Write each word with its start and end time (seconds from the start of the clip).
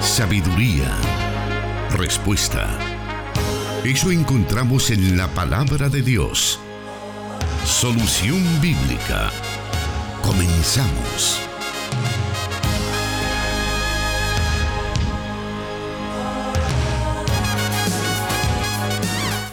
sabiduría, 0.00 0.90
respuesta. 1.90 2.68
Eso 3.84 4.10
encontramos 4.10 4.90
en 4.90 5.16
la 5.16 5.28
palabra 5.28 5.88
de 5.88 6.02
Dios. 6.02 6.58
Solución 7.64 8.42
bíblica. 8.60 9.30
Comenzamos. 10.22 11.49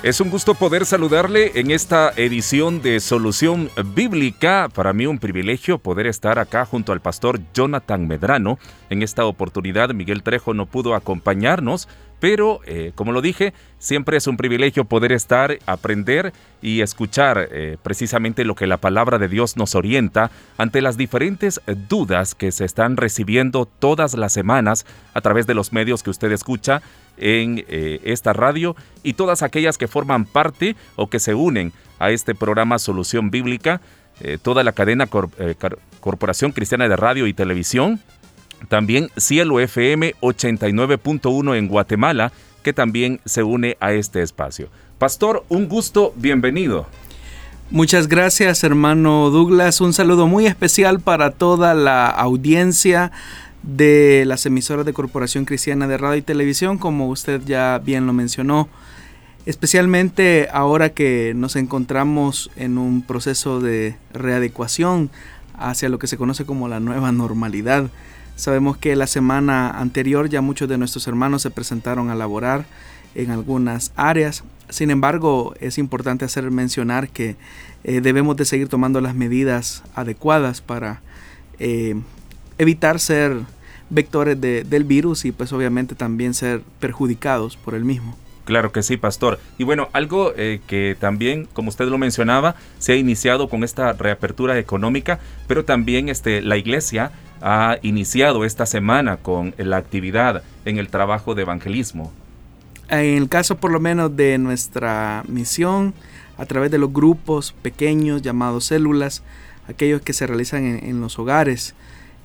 Es 0.08 0.22
un 0.22 0.30
gusto 0.30 0.56
poder 0.56 0.86
saludarle 0.86 1.52
en 1.56 1.70
esta 1.70 2.14
edición 2.16 2.82
de 2.82 3.02
Solución 3.02 3.70
Bíblica. 3.94 4.70
Para 4.74 4.94
mí 4.94 5.06
un 5.06 5.20
privilegio 5.20 5.80
poder 5.80 6.08
estar 6.08 6.40
acá 6.40 6.64
junto 6.64 6.94
al 6.94 7.02
pastor 7.02 7.42
Jonathan 7.54 8.08
Medrano. 8.08 8.58
En 8.90 9.04
esta 9.04 9.26
oportunidad 9.26 9.90
Miguel 9.90 10.24
Trejo 10.24 10.54
no 10.54 10.66
pudo 10.66 10.96
acompañarnos, 10.96 11.90
pero 12.22 12.62
eh, 12.66 12.94
como 12.96 13.12
lo 13.12 13.22
dije, 13.22 13.54
siempre 13.80 14.16
es 14.16 14.28
un 14.28 14.38
privilegio 14.38 14.86
poder 14.86 15.12
estar, 15.12 15.60
aprender 15.66 16.32
y 16.62 16.80
escuchar 16.80 17.50
eh, 17.52 17.76
precisamente 17.84 18.46
lo 18.46 18.56
que 18.56 18.66
la 18.66 18.78
palabra 18.78 19.18
de 19.18 19.28
Dios 19.28 19.58
nos 19.58 19.76
orienta 19.76 20.32
ante 20.58 20.82
las 20.82 20.96
diferentes 20.96 21.60
dudas 21.90 22.34
que 22.34 22.54
se 22.54 22.64
están 22.64 22.96
recibiendo 22.96 23.66
todas 23.66 24.14
las 24.14 24.32
semanas 24.32 24.86
a 25.14 25.20
través 25.20 25.48
de 25.48 25.54
los 25.54 25.74
medios 25.74 26.02
que 26.02 26.12
usted 26.12 26.32
escucha 26.32 26.82
en 27.18 27.66
eh, 27.68 28.00
esta 28.04 28.34
radio 28.34 28.76
y 29.04 29.14
todas 29.14 29.44
aquellas 29.44 29.78
que 29.78 29.88
forman 29.88 30.26
parte 30.26 30.76
o 30.96 31.10
que 31.10 31.20
se 31.20 31.34
unen 31.34 31.74
a 32.00 32.12
este 32.12 32.36
programa 32.36 32.80
Solución 32.80 33.32
Bíblica, 33.32 33.82
eh, 34.22 34.38
toda 34.42 34.64
la 34.64 34.72
cadena 34.72 35.08
eh, 35.40 35.56
Corporación 36.00 36.52
Cristiana 36.52 36.88
de 36.88 36.96
Radio 36.96 37.28
y 37.28 37.34
Televisión, 37.34 38.00
también 38.70 39.10
Cielo 39.18 39.60
FM 39.60 40.16
89.1 40.22 41.56
en 41.56 41.68
Guatemala, 41.68 42.32
que 42.64 42.74
también 42.74 43.20
se 43.26 43.44
une 43.44 43.78
a 43.80 43.94
este 43.94 44.22
espacio. 44.22 44.70
Pastor, 44.98 45.46
un 45.50 45.68
gusto, 45.68 46.14
bienvenido. 46.16 46.88
Muchas 47.70 48.08
gracias, 48.08 48.64
hermano 48.64 49.30
Douglas. 49.30 49.82
Un 49.82 49.94
saludo 49.94 50.26
muy 50.26 50.48
especial 50.48 51.02
para 51.02 51.32
toda 51.32 51.74
la 51.74 52.08
audiencia 52.08 53.12
de 53.68 54.24
las 54.26 54.46
emisoras 54.46 54.86
de 54.86 54.94
Corporación 54.94 55.44
Cristiana 55.44 55.88
de 55.88 55.98
Radio 55.98 56.18
y 56.18 56.22
Televisión, 56.22 56.78
como 56.78 57.10
usted 57.10 57.42
ya 57.46 57.80
bien 57.84 58.08
lo 58.08 58.14
mencionó, 58.14 58.70
especialmente 59.46 60.48
ahora 60.54 60.92
que 60.92 61.34
nos 61.36 61.58
encontramos 61.58 62.50
en 62.56 62.78
un 62.78 63.02
proceso 63.02 63.60
de 63.60 63.98
readecuación 64.14 65.12
hacia 65.54 65.90
lo 65.90 66.00
que 66.00 66.08
se 66.08 66.18
conoce 66.18 66.46
como 66.46 66.70
la 66.70 66.80
nueva 66.80 67.12
normalidad. 67.12 67.90
Sabemos 68.38 68.78
que 68.78 68.96
la 68.96 69.06
semana 69.06 69.70
anterior 69.72 70.30
ya 70.30 70.40
muchos 70.40 70.70
de 70.70 70.78
nuestros 70.78 71.06
hermanos 71.08 71.42
se 71.42 71.52
presentaron 71.52 72.10
a 72.10 72.16
laborar 72.16 72.66
en 73.16 73.32
algunas 73.32 73.92
áreas. 73.98 74.46
Sin 74.70 74.92
embargo, 74.92 75.56
es 75.60 75.78
importante 75.78 76.24
hacer 76.24 76.50
mencionar 76.52 77.10
que 77.10 77.36
eh, 77.84 78.00
debemos 78.00 78.38
de 78.38 78.46
seguir 78.46 78.70
tomando 78.70 79.02
las 79.02 79.14
medidas 79.16 79.84
adecuadas 79.94 80.62
para 80.62 81.02
eh, 81.60 81.96
evitar 82.60 83.00
ser 83.00 83.42
vectores 83.90 84.40
del 84.40 84.84
virus 84.84 85.26
y 85.26 85.32
pues 85.32 85.54
obviamente 85.54 85.96
también 85.96 86.34
ser 86.34 86.62
perjudicados 86.80 87.58
por 87.58 87.76
el 87.76 87.86
mismo. 87.86 88.18
Claro 88.48 88.72
que 88.72 88.82
sí, 88.82 88.96
pastor. 88.96 89.40
Y 89.58 89.66
bueno, 89.66 89.90
algo 89.92 90.32
eh, 90.38 90.62
que 90.68 90.96
también, 90.98 91.50
como 91.52 91.68
usted 91.68 91.86
lo 91.90 91.98
mencionaba, 91.98 92.56
se 92.80 92.94
ha 92.94 92.96
iniciado 92.96 93.50
con 93.50 93.66
esta 93.66 93.92
reapertura 93.92 94.58
económica, 94.58 95.20
pero 95.48 95.66
también 95.66 96.08
este, 96.08 96.42
la 96.42 96.56
iglesia 96.56 97.12
ha 97.42 97.78
iniciado 97.82 98.46
esta 98.46 98.66
semana 98.66 99.18
con 99.18 99.54
la 99.58 99.76
actividad 99.76 100.44
en 100.64 100.78
el 100.78 100.88
trabajo 100.88 101.36
de 101.36 101.42
evangelismo. 101.42 102.14
En 102.90 103.18
el 103.18 103.28
caso 103.28 103.58
por 103.58 103.72
lo 103.72 103.82
menos 103.82 104.16
de 104.16 104.38
nuestra 104.38 105.24
misión, 105.28 105.94
a 106.38 106.46
través 106.46 106.72
de 106.72 106.78
los 106.78 106.94
grupos 106.94 107.54
pequeños 107.62 108.22
llamados 108.22 108.64
células, 108.64 109.24
aquellos 109.68 110.02
que 110.02 110.14
se 110.14 110.26
realizan 110.26 110.64
en 110.64 111.02
los 111.02 111.20
hogares, 111.20 111.76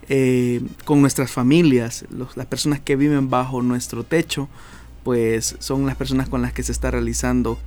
eh, 0.09 0.61
con 0.85 1.01
nuestras 1.01 1.31
familias, 1.31 2.05
las 2.35 2.47
personas 2.47 2.81
que 2.81 2.97
viven 2.97 3.31
bajo 3.31 3.63
nuestro 3.63 4.05
techo, 4.05 4.49
pues 5.05 5.57
son 5.59 5.87
las 5.87 5.97
personas 5.97 6.29
con 6.29 6.43
las 6.43 6.53
que 6.53 6.63
se 6.63 6.73
está 6.73 6.91
realizando 6.91 7.59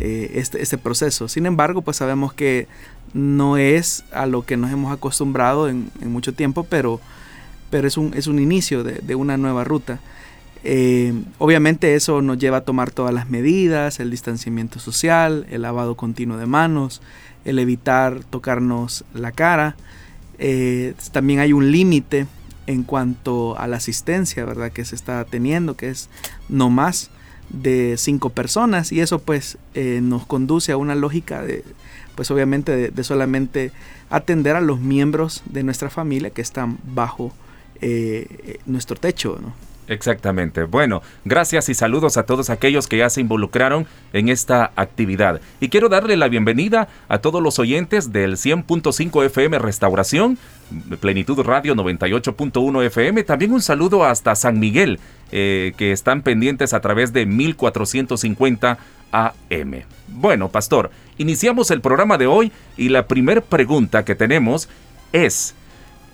eh, 0.00 0.32
este, 0.34 0.62
este, 0.62 0.78
proceso. 0.78 1.28
Sin 1.28 1.46
embargo, 1.46 1.82
pues 1.82 1.96
sabemos 1.96 2.32
que 2.32 2.68
no 3.14 3.56
es 3.56 4.04
a 4.12 4.26
lo 4.26 4.44
que 4.44 4.56
nos 4.56 4.70
hemos 4.70 4.92
acostumbrado 4.92 5.68
en, 5.68 5.90
mucho 6.02 6.34
tiempo, 6.34 6.64
pero, 6.64 7.00
pero 7.70 7.88
es, 7.88 7.96
un, 7.96 8.12
es 8.14 8.26
un 8.26 8.38
inicio 8.38 8.84
de, 8.84 9.14
una 9.14 9.36
nueva 9.36 9.64
ruta. 9.64 9.98
Eh, 10.64 11.12
obviamente 11.38 11.94
eso 11.94 12.20
nos 12.22 12.38
lleva 12.38 12.58
a 12.58 12.64
tomar 12.64 12.90
todas 12.90 13.14
las 13.14 13.28
medidas, 13.28 14.00
el 14.00 14.10
distanciamiento 14.10 14.78
social, 14.78 15.46
el 15.50 15.62
lavado 15.62 15.96
continuo 15.96 16.36
de 16.36 16.46
manos, 16.46 17.00
el 17.44 17.58
evitar 17.58 18.22
tocarnos 18.24 19.04
la 19.14 19.32
cara, 19.32 19.76
eh, 20.38 20.94
también 21.12 21.40
hay 21.40 21.52
un 21.52 21.70
límite 21.70 22.26
en 22.66 22.82
cuanto 22.82 23.58
a 23.58 23.66
la 23.66 23.78
asistencia, 23.78 24.44
¿verdad? 24.44 24.72
Que 24.72 24.84
se 24.84 24.94
está 24.94 25.24
teniendo, 25.24 25.76
que 25.76 25.88
es 25.90 26.08
no 26.48 26.70
más 26.70 27.10
de 27.50 27.96
cinco 27.96 28.30
personas 28.30 28.92
y 28.92 29.00
eso 29.00 29.20
pues 29.20 29.56
eh, 29.74 30.00
nos 30.02 30.26
conduce 30.26 30.72
a 30.72 30.76
una 30.76 30.94
lógica 30.94 31.42
de, 31.42 31.64
pues 32.14 32.30
obviamente 32.30 32.90
de, 32.90 33.04
solamente 33.04 33.72
atender 34.10 34.54
a 34.54 34.60
los 34.60 34.80
miembros 34.80 35.42
de 35.46 35.62
nuestra 35.62 35.88
familia 35.88 36.28
que 36.28 36.42
están 36.42 36.78
bajo 36.94 37.32
eh, 37.80 38.58
nuestro 38.66 38.96
techo, 38.96 39.38
¿no? 39.40 39.67
Exactamente. 39.88 40.64
Bueno, 40.64 41.02
gracias 41.24 41.68
y 41.70 41.74
saludos 41.74 42.18
a 42.18 42.24
todos 42.24 42.50
aquellos 42.50 42.86
que 42.86 42.98
ya 42.98 43.08
se 43.08 43.22
involucraron 43.22 43.86
en 44.12 44.28
esta 44.28 44.70
actividad. 44.76 45.40
Y 45.60 45.70
quiero 45.70 45.88
darle 45.88 46.16
la 46.16 46.28
bienvenida 46.28 46.88
a 47.08 47.18
todos 47.18 47.42
los 47.42 47.58
oyentes 47.58 48.12
del 48.12 48.36
100.5 48.36 49.24
FM 49.24 49.58
Restauración, 49.58 50.38
Plenitud 51.00 51.40
Radio 51.40 51.74
98.1 51.74 52.84
FM. 52.84 53.24
También 53.24 53.52
un 53.52 53.62
saludo 53.62 54.04
hasta 54.04 54.34
San 54.34 54.60
Miguel, 54.60 55.00
eh, 55.32 55.72
que 55.78 55.92
están 55.92 56.20
pendientes 56.20 56.74
a 56.74 56.80
través 56.80 57.14
de 57.14 57.24
1450 57.24 58.78
AM. 59.10 59.84
Bueno, 60.08 60.50
pastor, 60.50 60.90
iniciamos 61.16 61.70
el 61.70 61.80
programa 61.80 62.18
de 62.18 62.26
hoy 62.26 62.52
y 62.76 62.90
la 62.90 63.06
primera 63.06 63.40
pregunta 63.40 64.04
que 64.04 64.14
tenemos 64.14 64.68
es... 65.12 65.54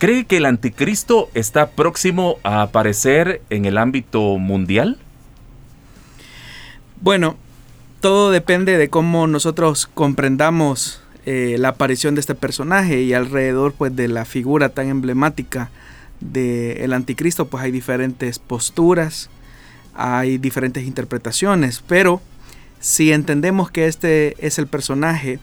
¿Cree 0.04 0.26
que 0.26 0.37
el 0.37 0.44
anticristo 0.44 1.31
está 1.32 1.70
próximo 1.70 2.37
a 2.42 2.60
aparecer 2.60 3.41
en 3.48 3.65
el 3.65 3.78
ámbito 3.78 4.37
mundial? 4.37 4.98
Bueno, 7.00 7.38
todo 8.03 8.31
depende 8.31 8.76
de 8.76 8.91
cómo 8.91 9.26
nosotros 9.26 9.87
comprendamos 9.87 11.00
eh, 11.25 11.56
la 11.59 11.69
aparición 11.70 12.15
de 12.15 12.20
este 12.20 12.34
personaje 12.34 13.00
y 13.00 13.15
alrededor 13.15 13.72
pues 13.72 13.97
de 13.97 14.09
la 14.09 14.26
figura 14.26 14.69
tan 14.69 14.88
emblemática 14.88 15.70
del 16.21 16.92
anticristo 16.92 17.47
pues 17.47 17.65
hay 17.65 17.71
diferentes 17.71 18.38
posturas, 18.38 19.31
hay 19.94 20.36
diferentes 20.36 20.84
interpretaciones, 20.84 21.82
pero 21.88 22.21
si 22.78 23.10
entendemos 23.10 23.71
que 23.71 23.86
este 23.86 24.36
es 24.47 24.59
el 24.59 24.66
personaje 24.66 25.38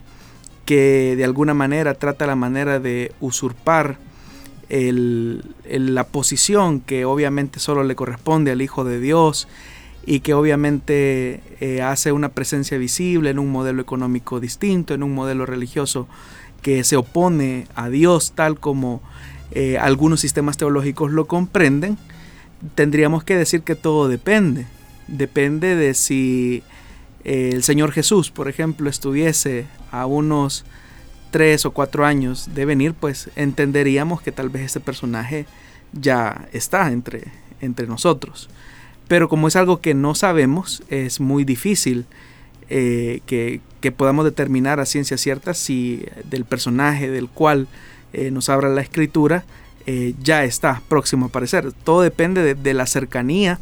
que 0.66 1.16
de 1.18 1.26
alguna 1.26 1.56
manera 1.56 1.96
trata 1.96 2.28
la 2.28 2.36
manera 2.36 2.80
de 2.80 3.12
usurpar 3.22 3.98
la 4.72 6.06
posición 6.06 6.80
que 6.80 7.04
obviamente 7.04 7.60
solo 7.60 7.84
le 7.84 7.96
corresponde 7.96 8.52
al 8.52 8.62
Hijo 8.62 8.86
de 8.86 9.00
Dios 9.00 9.48
y 10.06 10.22
que 10.22 10.34
obviamente 10.34 11.42
eh, 11.60 11.82
hace 11.82 12.12
una 12.12 12.30
presencia 12.30 12.78
visible 12.78 13.30
en 13.30 13.40
un 13.40 13.52
modelo 13.52 13.82
económico 13.82 14.40
distinto, 14.40 14.94
en 14.94 15.04
un 15.04 15.14
modelo 15.14 15.46
religioso 15.46 16.08
que 16.62 16.84
se 16.84 16.96
opone 16.96 17.68
a 17.76 17.90
Dios 17.90 18.34
tal 18.34 18.60
como 18.60 19.02
eh, 19.52 19.78
algunos 19.78 20.22
sistemas 20.22 20.58
teológicos 20.58 21.12
lo 21.12 21.26
comprenden, 21.26 21.98
tendríamos 22.76 23.24
que 23.24 23.36
decir 23.36 23.62
que 23.62 23.76
todo 23.76 24.08
depende. 24.08 24.66
Depende 25.08 25.76
de 25.76 25.94
si 25.94 26.64
eh, 27.24 27.52
el 27.54 27.64
Señor 27.64 27.92
Jesús, 27.92 28.32
por 28.32 28.48
ejemplo, 28.48 28.90
estuviese 28.90 29.66
a 29.92 30.06
unos 30.06 30.64
tres 31.32 31.66
o 31.66 31.72
cuatro 31.72 32.06
años 32.06 32.50
de 32.54 32.66
venir, 32.66 32.94
pues 32.94 33.30
entenderíamos 33.36 34.22
que 34.22 34.32
tal 34.32 34.50
vez 34.50 34.64
este 34.64 34.80
personaje 34.80 35.46
ya 35.94 36.48
está 36.54 36.92
entre, 36.92 37.24
entre 37.62 37.88
nosotros. 37.88 38.50
Pero 39.08 39.28
como 39.28 39.48
es 39.48 39.56
algo 39.56 39.82
que 39.82 39.94
no 39.94 40.16
sabemos, 40.16 40.84
es 40.90 41.20
muy 41.20 41.44
difícil 41.44 42.06
eh, 42.70 43.22
que, 43.26 43.60
podamos 43.98 44.24
determinar 44.26 44.80
a 44.80 44.86
ciencia 44.86 45.18
cierta 45.18 45.54
si 45.54 46.06
del 46.26 46.46
personaje 46.46 47.10
del 47.10 47.28
cual 47.28 47.68
eh, 48.14 48.30
nos 48.30 48.48
abra 48.48 48.70
la 48.70 48.82
escritura 48.82 49.44
eh, 49.88 50.14
ya 50.22 50.44
está 50.44 50.82
próximo 50.88 51.26
a 51.26 51.30
aparecer. 51.30 51.74
Todo 51.74 52.02
depende 52.02 52.44
de, 52.44 52.54
de 52.54 52.74
la 52.74 52.86
cercanía 52.86 53.60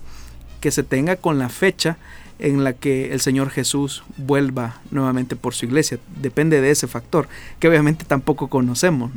que 0.59 0.71
se 0.71 0.83
tenga 0.83 1.15
con 1.15 1.39
la 1.39 1.49
fecha 1.49 1.97
en 2.39 2.63
la 2.63 2.73
que 2.73 3.11
el 3.11 3.19
Señor 3.19 3.49
Jesús 3.49 4.03
vuelva 4.17 4.81
nuevamente 4.91 5.35
por 5.35 5.53
su 5.53 5.65
iglesia. 5.65 5.99
Depende 6.21 6.61
de 6.61 6.71
ese 6.71 6.87
factor, 6.87 7.27
que 7.59 7.67
obviamente 7.67 8.05
tampoco 8.05 8.47
conocemos. 8.47 9.11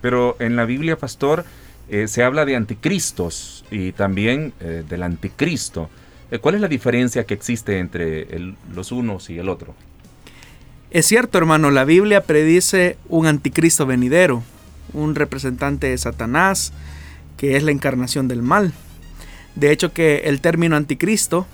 Pero 0.00 0.36
en 0.38 0.56
la 0.56 0.64
Biblia, 0.64 0.96
pastor, 0.96 1.44
eh, 1.88 2.06
se 2.08 2.22
habla 2.22 2.44
de 2.44 2.56
anticristos 2.56 3.64
y 3.70 3.92
también 3.92 4.52
eh, 4.60 4.84
del 4.88 5.02
anticristo. 5.02 5.90
¿Cuál 6.42 6.56
es 6.56 6.60
la 6.60 6.68
diferencia 6.68 7.24
que 7.24 7.32
existe 7.32 7.78
entre 7.78 8.28
los 8.74 8.92
unos 8.92 9.30
y 9.30 9.38
el 9.38 9.48
otro? 9.48 9.74
Es 10.90 11.06
cierto, 11.06 11.38
hermano, 11.38 11.70
la 11.70 11.84
Biblia 11.84 12.22
predice 12.22 12.98
un 13.08 13.26
anticristo 13.26 13.86
venidero, 13.86 14.42
un 14.92 15.14
representante 15.14 15.86
de 15.88 15.96
Satanás, 15.96 16.74
que 17.38 17.56
es 17.56 17.62
la 17.62 17.70
encarnación 17.70 18.28
del 18.28 18.42
mal. 18.42 18.74
De 19.54 19.72
hecho, 19.72 19.94
que 19.94 20.18
el 20.24 20.42
término 20.42 20.76
anticristo 20.76 21.46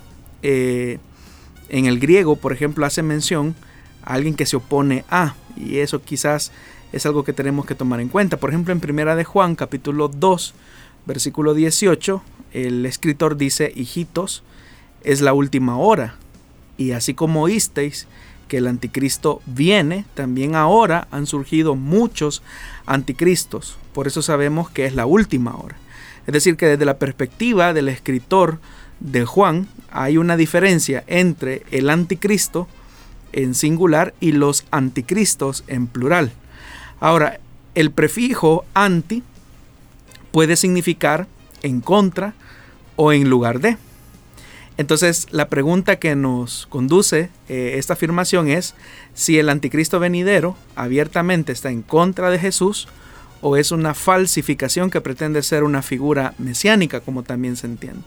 en 1.74 1.86
el 1.86 1.98
griego, 1.98 2.36
por 2.36 2.52
ejemplo, 2.52 2.86
hace 2.86 3.02
mención 3.02 3.56
a 4.04 4.14
alguien 4.14 4.36
que 4.36 4.46
se 4.46 4.54
opone 4.54 5.04
a, 5.10 5.34
y 5.56 5.78
eso 5.78 6.00
quizás 6.00 6.52
es 6.92 7.04
algo 7.04 7.24
que 7.24 7.32
tenemos 7.32 7.66
que 7.66 7.74
tomar 7.74 8.00
en 8.00 8.08
cuenta. 8.08 8.36
Por 8.36 8.50
ejemplo, 8.50 8.72
en 8.72 8.78
Primera 8.78 9.16
de 9.16 9.24
Juan, 9.24 9.56
capítulo 9.56 10.06
2, 10.06 10.54
versículo 11.04 11.52
18, 11.52 12.22
el 12.52 12.86
escritor 12.86 13.36
dice, 13.36 13.72
hijitos, 13.74 14.44
es 15.02 15.20
la 15.20 15.32
última 15.32 15.76
hora. 15.76 16.14
Y 16.78 16.92
así 16.92 17.12
como 17.12 17.42
oísteis 17.42 18.06
que 18.46 18.58
el 18.58 18.68
anticristo 18.68 19.42
viene, 19.44 20.04
también 20.14 20.54
ahora 20.54 21.08
han 21.10 21.26
surgido 21.26 21.74
muchos 21.74 22.44
anticristos. 22.86 23.78
Por 23.92 24.06
eso 24.06 24.22
sabemos 24.22 24.70
que 24.70 24.86
es 24.86 24.94
la 24.94 25.06
última 25.06 25.56
hora. 25.56 25.74
Es 26.28 26.32
decir, 26.32 26.56
que 26.56 26.66
desde 26.66 26.84
la 26.84 27.00
perspectiva 27.00 27.72
del 27.72 27.88
escritor 27.88 28.60
de 29.00 29.24
Juan 29.24 29.66
hay 29.94 30.18
una 30.18 30.36
diferencia 30.36 31.04
entre 31.06 31.62
el 31.70 31.88
anticristo 31.88 32.68
en 33.32 33.54
singular 33.54 34.12
y 34.20 34.32
los 34.32 34.66
anticristos 34.70 35.64
en 35.68 35.86
plural. 35.86 36.32
Ahora, 37.00 37.38
el 37.74 37.90
prefijo 37.90 38.64
anti 38.74 39.22
puede 40.32 40.56
significar 40.56 41.26
en 41.62 41.80
contra 41.80 42.34
o 42.96 43.12
en 43.12 43.30
lugar 43.30 43.60
de. 43.60 43.78
Entonces, 44.76 45.28
la 45.30 45.48
pregunta 45.48 45.96
que 45.96 46.16
nos 46.16 46.66
conduce 46.66 47.30
eh, 47.48 47.74
esta 47.76 47.92
afirmación 47.92 48.48
es 48.48 48.74
si 49.14 49.38
el 49.38 49.48
anticristo 49.48 50.00
venidero 50.00 50.56
abiertamente 50.74 51.52
está 51.52 51.70
en 51.70 51.82
contra 51.82 52.30
de 52.30 52.40
Jesús 52.40 52.88
o 53.40 53.56
es 53.56 53.70
una 53.70 53.94
falsificación 53.94 54.90
que 54.90 55.00
pretende 55.00 55.42
ser 55.42 55.62
una 55.62 55.82
figura 55.82 56.34
mesiánica, 56.38 57.00
como 57.00 57.22
también 57.22 57.56
se 57.56 57.68
entiende. 57.68 58.02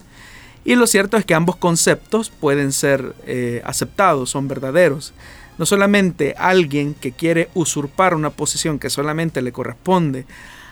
Y 0.68 0.76
lo 0.76 0.86
cierto 0.86 1.16
es 1.16 1.24
que 1.24 1.34
ambos 1.34 1.56
conceptos 1.56 2.30
pueden 2.30 2.74
ser 2.74 3.16
eh, 3.26 3.62
aceptados, 3.64 4.32
son 4.32 4.50
verdaderos. 4.50 5.14
No 5.58 5.66
solamente 5.66 6.36
alguien 6.38 6.94
que 6.94 7.14
quiere 7.14 7.48
usurpar 7.54 8.14
una 8.14 8.32
posición 8.32 8.78
que 8.78 8.90
solamente 8.90 9.42
le 9.42 9.54
corresponde 9.54 10.26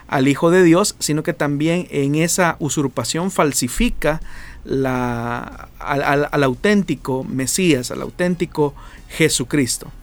al 0.09 0.27
Hijo 0.27 0.51
de 0.51 0.63
Dios, 0.63 0.97
sino 0.99 1.23
que 1.23 1.31
también 1.31 1.87
en 1.91 2.15
esa 2.15 2.57
usurpación 2.59 3.31
falsifica 3.31 4.19
la, 4.65 5.69
al, 5.79 6.43
auténtico 6.43 7.23
Mesías, 7.23 7.89
al 7.89 8.01
auténtico 8.01 8.75
Jesucristo. 9.07 9.93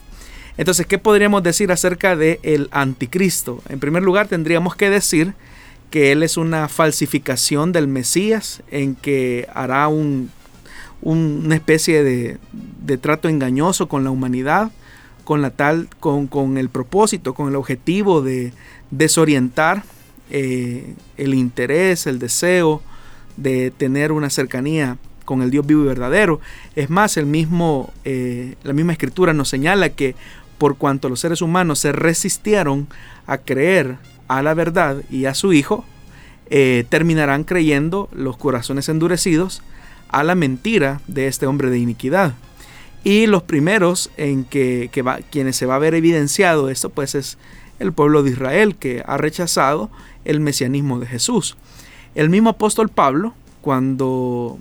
Entonces, 0.57 0.87
¿qué 0.87 0.97
podríamos 0.97 1.43
decir 1.43 1.71
acerca 1.71 2.15
del 2.15 2.39
el 2.41 2.67
anticristo? 2.71 3.61
En 3.69 3.79
primer 3.79 4.01
lugar, 4.01 4.27
tendríamos 4.27 4.75
que 4.75 4.89
decir 4.89 5.35
que 5.93 6.11
él 6.11 6.23
es 6.23 6.37
una 6.37 6.69
falsificación 6.69 7.71
del 7.71 7.87
Mesías, 7.87 8.63
en 8.71 8.95
que 8.95 9.47
hará 9.53 9.87
un 9.89 10.31
una 11.03 11.53
especie 11.53 12.03
de, 12.03 12.97
trato 12.97 13.29
engañoso 13.29 13.87
con 13.87 14.03
la 14.03 14.09
humanidad, 14.09 14.71
con, 15.23 15.43
la 15.43 15.51
tal, 15.51 15.87
con, 15.99 16.57
el 16.57 16.69
propósito, 16.69 17.35
con 17.35 17.47
el 17.47 17.55
objetivo 17.55 18.23
de 18.23 18.53
desorientar 18.89 19.83
eh, 20.31 20.95
el 21.17 21.35
interés, 21.35 22.07
el 22.07 22.17
deseo 22.17 22.81
de 23.37 23.69
tener 23.69 24.11
una 24.11 24.31
cercanía 24.31 24.97
con 25.25 25.43
el 25.43 25.51
Dios 25.51 25.63
vivo 25.67 25.83
y 25.83 25.87
verdadero. 25.87 26.39
Es 26.75 26.89
más, 26.89 27.17
el 27.17 27.27
mismo, 27.27 27.93
eh, 28.03 28.55
la 28.63 28.73
misma 28.73 28.93
escritura 28.93 29.31
nos 29.31 29.49
señala 29.49 29.89
que 29.89 30.15
por 30.57 30.77
cuanto 30.77 31.07
los 31.07 31.19
seres 31.19 31.43
humanos 31.43 31.77
se 31.77 31.91
resistieron 31.91 32.87
a 33.27 33.37
creer 33.37 33.97
a 34.37 34.43
la 34.43 34.53
verdad 34.53 35.03
y 35.09 35.25
a 35.25 35.35
su 35.35 35.53
Hijo, 35.53 35.85
eh, 36.49 36.85
terminarán 36.89 37.43
creyendo 37.43 38.09
los 38.11 38.37
corazones 38.37 38.89
endurecidos 38.89 39.61
a 40.09 40.23
la 40.23 40.35
mentira 40.35 41.01
de 41.07 41.27
este 41.27 41.45
hombre 41.45 41.69
de 41.69 41.79
iniquidad. 41.79 42.33
Y 43.03 43.27
los 43.27 43.43
primeros 43.43 44.09
en 44.17 44.45
que, 44.45 44.89
va, 45.05 45.19
quienes 45.29 45.55
se 45.55 45.65
va 45.65 45.75
a 45.75 45.79
ver 45.79 45.93
evidenciado 45.93 46.69
esto, 46.69 46.89
pues 46.89 47.15
es 47.15 47.37
el 47.79 47.93
pueblo 47.93 48.23
de 48.23 48.31
Israel 48.31 48.75
que 48.75 49.03
ha 49.05 49.17
rechazado 49.17 49.89
el 50.25 50.39
mesianismo 50.39 50.99
de 50.99 51.07
Jesús. 51.07 51.57
El 52.15 52.29
mismo 52.29 52.51
apóstol 52.51 52.89
Pablo, 52.89 53.33
cuando 53.61 54.57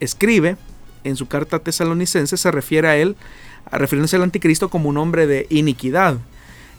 escribe 0.00 0.56
en 1.04 1.16
su 1.16 1.26
carta 1.26 1.58
tesalonicense, 1.58 2.36
se 2.36 2.50
refiere 2.50 2.88
a 2.88 2.96
él, 2.96 3.16
refiriéndose 3.70 4.16
al 4.16 4.22
anticristo 4.22 4.68
como 4.68 4.88
un 4.88 4.96
hombre 4.96 5.26
de 5.26 5.46
iniquidad, 5.50 6.18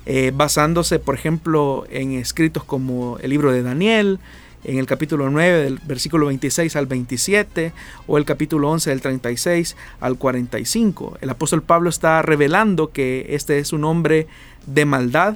eh, 0.05 0.31
basándose, 0.35 0.99
por 0.99 1.15
ejemplo, 1.15 1.85
en 1.89 2.13
escritos 2.13 2.63
como 2.63 3.17
el 3.19 3.29
libro 3.29 3.51
de 3.51 3.63
Daniel, 3.63 4.19
en 4.63 4.77
el 4.77 4.85
capítulo 4.85 5.29
9 5.29 5.63
del 5.63 5.79
versículo 5.85 6.27
26 6.27 6.75
al 6.75 6.85
27 6.85 7.73
o 8.07 8.17
el 8.17 8.25
capítulo 8.25 8.69
11 8.69 8.89
del 8.89 9.01
36 9.01 9.75
al 9.99 10.17
45. 10.17 11.17
El 11.21 11.29
apóstol 11.29 11.63
Pablo 11.63 11.89
está 11.89 12.21
revelando 12.21 12.91
que 12.91 13.27
este 13.29 13.59
es 13.59 13.73
un 13.73 13.83
hombre 13.83 14.27
de 14.65 14.85
maldad 14.85 15.35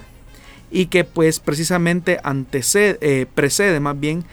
y 0.72 0.88
que 0.88 1.04
pues 1.04 1.40
precisamente 1.40 2.20
antecede, 2.24 2.98
eh, 3.02 3.26
precede 3.34 3.80
más 3.80 4.00
bien 4.00 4.24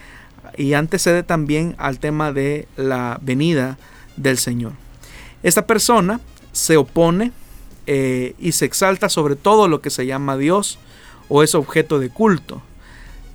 y 0.57 0.73
antecede 0.73 1.23
también 1.23 1.75
al 1.77 1.99
tema 1.99 2.31
de 2.31 2.67
la 2.77 3.19
venida 3.21 3.77
del 4.15 4.37
Señor. 4.37 4.73
Esta 5.43 5.67
persona 5.67 6.19
se 6.51 6.77
opone 6.77 7.31
eh, 7.87 8.35
y 8.39 8.51
se 8.53 8.65
exalta 8.65 9.09
sobre 9.09 9.35
todo 9.35 9.67
lo 9.67 9.81
que 9.81 9.89
se 9.89 10.05
llama 10.05 10.37
Dios 10.37 10.79
o 11.29 11.43
es 11.43 11.55
objeto 11.55 11.99
de 11.99 12.09
culto. 12.09 12.61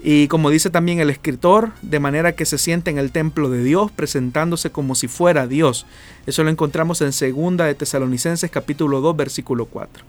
Y 0.03 0.29
como 0.29 0.49
dice 0.49 0.71
también 0.71 0.99
el 1.01 1.11
escritor, 1.11 1.73
de 1.83 2.01
manera 2.01 2.33
que 2.33 2.47
se 2.47 2.57
siente 2.57 2.91
en 2.91 2.97
el 2.97 3.13
templo 3.13 3.51
de 3.51 3.63
Dios, 3.63 3.91
presentándose 3.91 4.71
como 4.71 4.95
si 4.95 5.09
fuera 5.09 5.47
Dios. 5.47 5.85
Eso 6.27 6.43
lo 6.43 6.51
encontramos 6.51 7.03
en 7.03 7.11
2 7.11 7.57
de 7.59 7.75
Tesalonicenses 7.75 8.51
capítulo 8.51 9.03
2 9.03 9.17
versículo 9.17 9.67
4. 9.67 10.03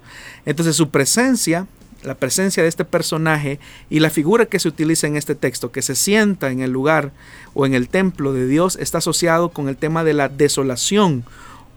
Entonces 0.45 0.77
su 0.77 0.89
presencia, 0.89 1.67
la 2.03 2.15
presencia 2.15 2.63
de 2.63 2.69
este 2.69 2.85
personaje 2.85 3.59
y 3.89 3.99
la 3.99 4.09
figura 4.09 4.45
que 4.45 4.59
se 4.59 4.69
utiliza 4.69 5.07
en 5.07 5.17
este 5.17 5.35
texto, 5.35 5.73
que 5.73 5.81
se 5.81 5.95
sienta 5.95 6.51
en 6.51 6.61
el 6.61 6.71
lugar 6.71 7.11
o 7.53 7.65
en 7.65 7.73
el 7.73 7.89
templo 7.89 8.31
de 8.31 8.47
Dios, 8.47 8.77
está 8.77 8.99
asociado 8.99 9.49
con 9.49 9.67
el 9.67 9.75
tema 9.75 10.05
de 10.05 10.13
la 10.13 10.29
desolación, 10.29 11.25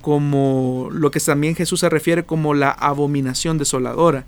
como 0.05 0.91
lo 0.93 1.11
que 1.11 1.19
también 1.19 1.55
Jesús 1.55 1.81
se 1.81 1.89
refiere 1.89 2.25
como 2.25 2.53
la 2.53 2.71
abominación 2.71 3.57
desoladora, 3.57 4.27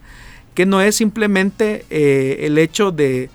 que 0.55 0.65
no 0.65 0.81
es 0.81 0.95
simplemente 0.95 1.85
eh, 1.91 2.47
el 2.47 2.57
hecho 2.57 2.93
de 2.93 3.29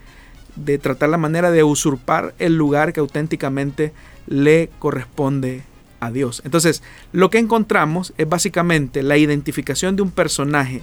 de 0.55 0.79
tratar 0.79 1.09
la 1.09 1.17
manera 1.17 1.51
de 1.51 1.63
usurpar 1.63 2.33
el 2.39 2.55
lugar 2.55 2.93
que 2.93 2.99
auténticamente 2.99 3.93
le 4.27 4.69
corresponde 4.79 5.61
a 5.99 6.11
Dios. 6.11 6.41
Entonces, 6.45 6.81
lo 7.11 7.29
que 7.29 7.37
encontramos 7.37 8.13
es 8.17 8.27
básicamente 8.27 9.03
la 9.03 9.17
identificación 9.17 9.95
de 9.95 10.01
un 10.01 10.11
personaje 10.11 10.81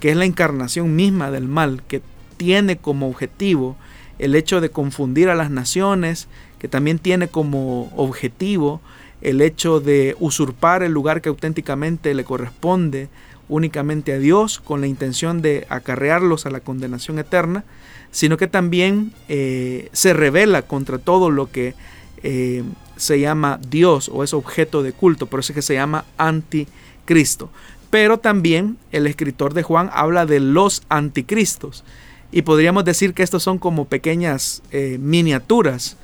que 0.00 0.10
es 0.10 0.16
la 0.16 0.24
encarnación 0.24 0.96
misma 0.96 1.30
del 1.30 1.46
mal, 1.46 1.82
que 1.86 2.00
tiene 2.36 2.76
como 2.76 3.08
objetivo 3.08 3.76
el 4.18 4.34
hecho 4.34 4.60
de 4.60 4.70
confundir 4.70 5.28
a 5.28 5.34
las 5.34 5.50
naciones, 5.50 6.28
que 6.58 6.68
también 6.68 6.98
tiene 6.98 7.28
como 7.28 7.92
objetivo 7.96 8.80
el 9.22 9.40
hecho 9.40 9.80
de 9.80 10.16
usurpar 10.20 10.82
el 10.82 10.92
lugar 10.92 11.22
que 11.22 11.28
auténticamente 11.28 12.14
le 12.14 12.24
corresponde 12.24 13.08
únicamente 13.48 14.12
a 14.12 14.18
Dios 14.18 14.60
con 14.60 14.80
la 14.80 14.86
intención 14.86 15.42
de 15.42 15.66
acarrearlos 15.68 16.46
a 16.46 16.50
la 16.50 16.60
condenación 16.60 17.18
eterna, 17.18 17.64
sino 18.10 18.36
que 18.36 18.46
también 18.46 19.12
eh, 19.28 19.88
se 19.92 20.12
revela 20.12 20.62
contra 20.62 20.98
todo 20.98 21.30
lo 21.30 21.50
que 21.50 21.74
eh, 22.22 22.62
se 22.96 23.20
llama 23.20 23.58
Dios 23.68 24.10
o 24.12 24.22
es 24.22 24.34
objeto 24.34 24.82
de 24.82 24.92
culto, 24.92 25.26
por 25.26 25.40
eso 25.40 25.52
es 25.52 25.56
que 25.56 25.62
se 25.62 25.74
llama 25.74 26.04
anticristo. 26.18 27.50
Pero 27.90 28.18
también 28.18 28.78
el 28.90 29.06
escritor 29.06 29.54
de 29.54 29.62
Juan 29.62 29.90
habla 29.92 30.24
de 30.24 30.40
los 30.40 30.82
anticristos 30.88 31.84
y 32.30 32.42
podríamos 32.42 32.84
decir 32.84 33.12
que 33.12 33.22
estos 33.22 33.42
son 33.42 33.58
como 33.58 33.84
pequeñas 33.84 34.62
eh, 34.70 34.98
miniaturas 35.00 35.96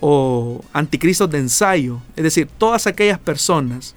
o 0.00 0.62
anticristos 0.72 1.30
de 1.30 1.38
ensayo, 1.38 2.00
es 2.16 2.24
decir, 2.24 2.48
todas 2.58 2.86
aquellas 2.86 3.18
personas 3.18 3.94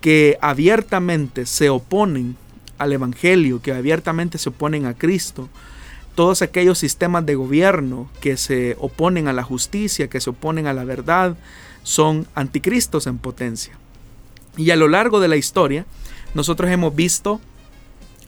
que 0.00 0.36
abiertamente 0.40 1.46
se 1.46 1.70
oponen 1.70 2.36
al 2.78 2.92
Evangelio, 2.92 3.62
que 3.62 3.72
abiertamente 3.72 4.38
se 4.38 4.48
oponen 4.48 4.86
a 4.86 4.94
Cristo, 4.94 5.48
todos 6.14 6.42
aquellos 6.42 6.78
sistemas 6.78 7.24
de 7.24 7.36
gobierno 7.36 8.10
que 8.20 8.36
se 8.36 8.76
oponen 8.78 9.28
a 9.28 9.32
la 9.32 9.42
justicia, 9.42 10.08
que 10.08 10.20
se 10.20 10.30
oponen 10.30 10.66
a 10.66 10.74
la 10.74 10.84
verdad, 10.84 11.36
son 11.82 12.26
anticristos 12.34 13.06
en 13.06 13.18
potencia. 13.18 13.78
Y 14.56 14.70
a 14.70 14.76
lo 14.76 14.88
largo 14.88 15.20
de 15.20 15.28
la 15.28 15.36
historia, 15.36 15.86
nosotros 16.34 16.70
hemos 16.70 16.94
visto 16.94 17.40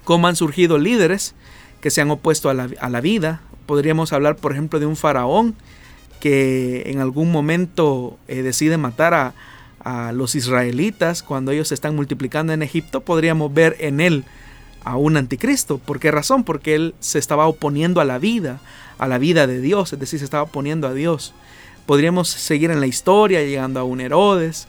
cómo 0.05 0.29
han 0.29 0.37
surgido 0.37 0.79
líderes 0.79 1.35
que 1.81 1.91
se 1.91 2.01
han 2.01 2.11
opuesto 2.11 2.49
a 2.49 2.55
la, 2.55 3.01
vida. 3.01 3.43
Podríamos 3.67 4.13
hablar, 4.13 4.37
por 4.37 4.53
ejemplo, 4.53 4.81
de 4.81 4.87
un 4.87 4.97
faraón 4.97 5.55
que 6.25 6.85
en 6.87 7.01
algún 7.01 7.31
momento 7.31 8.19
eh, 8.29 8.41
decide 8.41 8.79
matar 8.79 9.13
a, 9.13 9.35
a 9.81 10.11
los 10.13 10.35
israelitas 10.35 11.23
cuando 11.23 11.53
ellos 11.53 11.69
se 11.69 11.75
están 11.75 11.95
multiplicando 11.95 12.55
en 12.55 12.63
Egipto, 12.63 13.03
podríamos 13.03 13.53
ver 13.53 13.77
en 13.79 14.01
él 14.01 14.25
a 14.85 14.97
un 14.97 15.19
anticristo. 15.19 15.77
¿Por 15.77 16.01
qué 16.01 16.11
razón? 16.11 16.43
Porque 16.43 16.77
él 16.77 16.95
se 16.99 17.19
estaba 17.19 17.47
oponiendo 17.47 18.01
a 18.01 18.07
la 18.07 18.17
vida, 18.17 18.59
a 18.97 19.07
la 19.07 19.19
vida 19.19 19.47
de 19.47 19.61
Dios, 19.61 19.93
es 19.93 20.01
decir, 20.01 20.19
se 20.19 20.25
estaba 20.25 20.45
oponiendo 20.45 20.89
a 20.89 20.95
Dios. 20.95 21.35
Podríamos 21.85 22.31
seguir 22.31 22.71
en 22.71 22.81
la 22.81 22.87
historia 22.87 23.43
llegando 23.43 23.79
a 23.79 23.85
un 23.85 24.01
Herodes, 24.01 24.67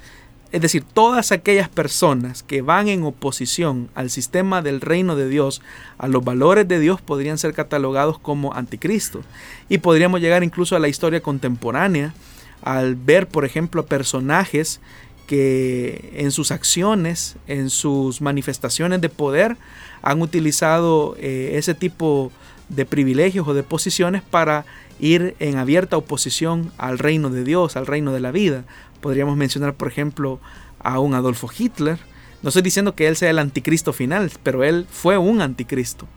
es 0.56 0.62
decir, 0.62 0.86
todas 0.86 1.34
aquellas 1.34 1.68
personas 1.68 2.42
que 2.42 2.62
van 2.62 2.88
en 2.88 3.04
oposición 3.04 3.90
al 3.94 4.10
sistema 4.10 4.62
del 4.62 4.80
reino 4.80 5.18
de 5.18 5.28
Dios, 5.28 5.62
a 5.98 6.08
los 6.08 6.24
valores 6.24 6.66
de 6.66 6.80
Dios, 6.80 7.02
podrían 7.02 7.38
ser 7.38 7.54
catalogados 7.54 8.20
como 8.20 8.54
anticristos. 8.54 9.26
Y 9.68 9.80
podríamos 9.80 10.22
llegar 10.22 10.46
incluso 10.46 10.78
a 10.78 10.80
la 10.80 10.88
historia 10.88 11.20
contemporánea 11.20 12.14
al 12.62 12.96
ver, 12.96 13.28
por 13.28 13.44
ejemplo, 13.44 13.86
personajes 13.86 14.80
que 15.28 16.14
en 16.16 16.32
sus 16.32 16.52
acciones, 16.52 17.36
en 17.48 17.70
sus 17.70 18.22
manifestaciones 18.22 19.02
de 19.02 19.10
poder, 19.10 19.58
han 20.04 20.22
utilizado 20.22 21.18
eh, 21.20 21.56
ese 21.56 21.74
tipo 21.74 22.32
de 22.70 22.86
privilegios 22.86 23.46
o 23.46 23.54
de 23.54 23.64
posiciones 23.64 24.22
para 24.22 24.66
ir 25.00 25.36
en 25.40 25.58
abierta 25.58 25.98
oposición 25.98 26.72
al 26.78 26.98
reino 26.98 27.30
de 27.30 27.44
Dios, 27.44 27.76
al 27.76 27.86
reino 27.86 28.14
de 28.14 28.22
la 28.22 28.32
vida. 28.32 28.64
Podríamos 29.02 29.38
mencionar, 29.38 29.74
por 29.74 29.88
ejemplo, 29.88 30.40
a 30.80 31.00
un 31.00 31.14
Adolfo 31.14 31.50
Hitler. 31.56 32.00
No 32.42 32.50
estoy 32.50 32.62
diciendo 32.62 32.96
que 32.96 33.08
él 33.08 33.16
sea 33.16 33.30
el 33.30 33.40
anticristo 33.40 33.94
final, 33.94 34.32
pero 34.44 34.64
él 34.64 34.86
fue 34.90 35.18
un 35.18 35.42
anticristo 35.42 36.08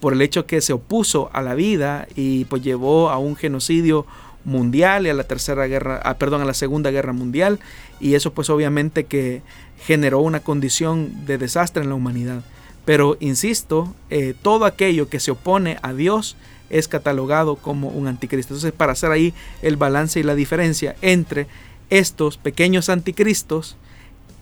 por 0.00 0.12
el 0.12 0.22
hecho 0.22 0.46
que 0.46 0.60
se 0.60 0.72
opuso 0.72 1.30
a 1.32 1.42
la 1.42 1.54
vida 1.54 2.06
y 2.14 2.44
pues 2.46 2.62
llevó 2.62 3.10
a 3.10 3.18
un 3.18 3.36
genocidio 3.36 4.06
mundial 4.44 5.06
y 5.06 5.10
a 5.10 5.14
la 5.14 5.24
tercera 5.24 5.66
guerra, 5.66 6.00
ah, 6.04 6.18
perdón, 6.18 6.42
a 6.42 6.44
la 6.44 6.54
segunda 6.54 6.90
guerra 6.90 7.12
mundial 7.12 7.58
y 8.00 8.14
eso 8.14 8.32
pues 8.32 8.48
obviamente 8.50 9.04
que 9.04 9.42
generó 9.84 10.20
una 10.20 10.40
condición 10.40 11.26
de 11.26 11.38
desastre 11.38 11.82
en 11.82 11.88
la 11.88 11.94
humanidad. 11.94 12.42
Pero 12.84 13.16
insisto, 13.20 13.94
eh, 14.08 14.34
todo 14.40 14.64
aquello 14.64 15.08
que 15.08 15.20
se 15.20 15.32
opone 15.32 15.78
a 15.82 15.92
Dios 15.92 16.36
es 16.70 16.88
catalogado 16.88 17.56
como 17.56 17.88
un 17.88 18.06
anticristo. 18.06 18.54
Entonces 18.54 18.72
para 18.72 18.92
hacer 18.92 19.10
ahí 19.10 19.34
el 19.62 19.76
balance 19.76 20.20
y 20.20 20.22
la 20.22 20.34
diferencia 20.34 20.96
entre 21.02 21.46
estos 21.90 22.36
pequeños 22.36 22.88
anticristos 22.88 23.76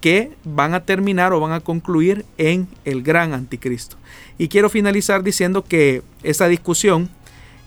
que 0.01 0.33
van 0.45 0.75
a 0.75 0.85
terminar 0.85 1.33
o 1.33 1.41
van 1.41 1.53
a 1.53 1.61
concluir 1.61 2.25
en 2.39 2.69
el 2.85 3.03
gran 3.03 3.33
anticristo. 3.33 3.97
Y 4.39 4.49
quiero 4.49 4.69
finalizar 4.69 5.23
diciendo 5.23 5.65
que 5.65 6.03
esta 6.23 6.49
discusión 6.49 7.09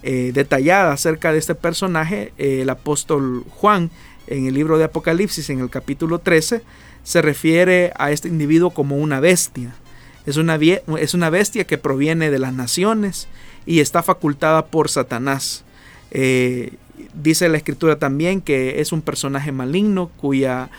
eh, 0.04 0.32
detallada 0.34 0.94
acerca 0.94 1.34
de 1.34 1.40
este 1.40 1.56
personaje, 1.56 2.32
eh, 2.38 2.62
el 2.62 2.70
apóstol 2.70 3.44
Juan 3.50 3.90
en 4.28 4.46
el 4.46 4.54
libro 4.54 4.78
de 4.78 4.86
Apocalipsis, 4.86 5.50
en 5.50 5.60
el 5.60 5.70
capítulo 5.70 6.20
13, 6.20 6.62
se 7.04 7.22
refiere 7.22 7.92
a 7.98 8.12
este 8.12 8.28
individuo 8.28 8.70
como 8.70 8.98
una 8.98 9.20
bestia. 9.20 9.74
Es 10.26 10.38
una, 10.38 10.56
es 10.56 11.14
una 11.14 11.30
bestia 11.30 11.66
que 11.66 11.78
proviene 11.78 12.30
de 12.30 12.40
las 12.40 12.54
naciones 12.54 13.28
y 13.66 13.80
está 13.80 14.04
facultada 14.04 14.68
por 14.68 14.90
Satanás. 14.90 15.64
Eh, 16.12 16.74
dice 17.14 17.50
la 17.50 17.58
escritura 17.58 17.98
también 17.98 18.42
que 18.42 18.82
es 18.82 18.92
un 18.92 19.02
personaje 19.02 19.52
maligno 19.52 20.10
cuya 20.18 20.70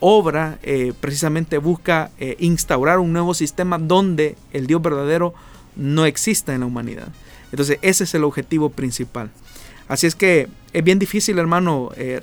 obra 0.00 0.58
precisamente 1.00 1.58
busca 1.58 2.10
instaurar 2.38 2.98
un 2.98 3.12
nuevo 3.12 3.34
sistema 3.34 3.76
donde 3.76 4.34
el 4.54 4.66
Dios 4.66 4.80
verdadero 4.80 5.34
no 5.76 6.06
exista 6.06 6.54
en 6.54 6.60
la 6.60 6.66
humanidad. 6.66 7.08
Entonces 7.50 7.78
ese 7.82 8.04
es 8.04 8.14
el 8.14 8.24
objetivo 8.24 8.70
principal. 8.70 9.30
Así 9.88 10.06
es 10.06 10.14
que 10.14 10.48
es 10.72 10.84
bien 10.84 10.98
difícil, 10.98 11.38
hermano, 11.38 11.90
eh, 11.96 12.20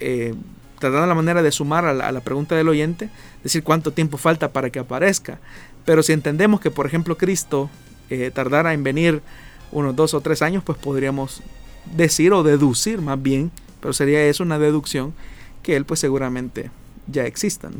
eh, 0.00 0.34
tratar 0.78 1.06
la 1.06 1.14
manera 1.14 1.42
de 1.42 1.52
sumar 1.52 1.84
a 1.84 1.92
la, 1.92 2.20
pregunta 2.20 2.56
del 2.56 2.68
oyente, 2.68 3.10
decir 3.42 3.62
cuánto 3.62 3.92
tiempo 3.92 4.16
falta 4.16 4.52
para 4.52 4.70
que 4.70 4.78
aparezca. 4.78 5.38
Pero 5.84 6.02
si 6.02 6.12
entendemos 6.12 6.60
que, 6.60 6.70
por 6.70 6.86
ejemplo, 6.86 7.18
Cristo 7.18 7.70
eh, 8.08 8.30
tardara 8.34 8.72
en 8.72 8.82
venir 8.82 9.22
unos 9.70 9.94
dos 9.94 10.14
o 10.14 10.20
tres 10.20 10.42
años, 10.42 10.62
pues 10.64 10.78
podríamos 10.78 11.42
decir 11.86 12.32
o 12.32 12.42
deducir 12.42 13.00
más 13.00 13.20
bien, 13.22 13.50
pero 13.80 13.92
sería 13.92 14.24
eso 14.24 14.42
una 14.42 14.58
deducción, 14.58 15.14
que 15.62 15.76
Él 15.76 15.84
pues 15.84 16.00
seguramente 16.00 16.70
ya 17.06 17.24
exista. 17.24 17.70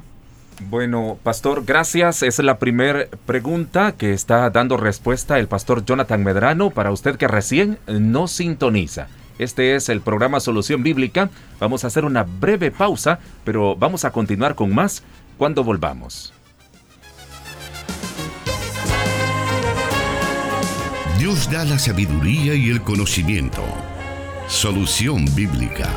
Bueno, 0.69 1.19
pastor, 1.23 1.65
gracias. 1.65 2.23
Es 2.23 2.39
la 2.39 2.59
primera 2.59 3.07
pregunta 3.27 3.93
que 3.93 4.13
está 4.13 4.49
dando 4.51 4.77
respuesta 4.77 5.39
el 5.39 5.49
pastor 5.49 5.85
Jonathan 5.85 6.23
Medrano 6.23 6.71
para 6.71 6.93
usted 6.93 7.17
que 7.17 7.29
recién 7.29 7.79
no 7.87 8.29
sintoniza. 8.29 9.09
Este 9.39 9.75
es 9.75 9.89
el 9.89 10.01
programa 10.01 10.41
Solución 10.41 10.83
Bíblica. 10.83 11.31
Vamos 11.59 11.85
a 11.85 11.89
hacer 11.89 12.05
una 12.05 12.23
breve 12.23 12.71
pausa, 12.71 13.19
pero 13.45 13.75
vamos 13.77 14.05
a 14.05 14.13
continuar 14.13 14.55
con 14.55 14.75
más 14.75 15.03
cuando 15.39 15.65
volvamos. 15.65 16.33
Dios 21.19 21.51
da 21.51 21.65
la 21.65 21.79
sabiduría 21.79 22.55
y 22.55 22.71
el 22.71 22.83
conocimiento. 22.83 23.63
Solución 24.53 25.25
Bíblica. 25.35 25.89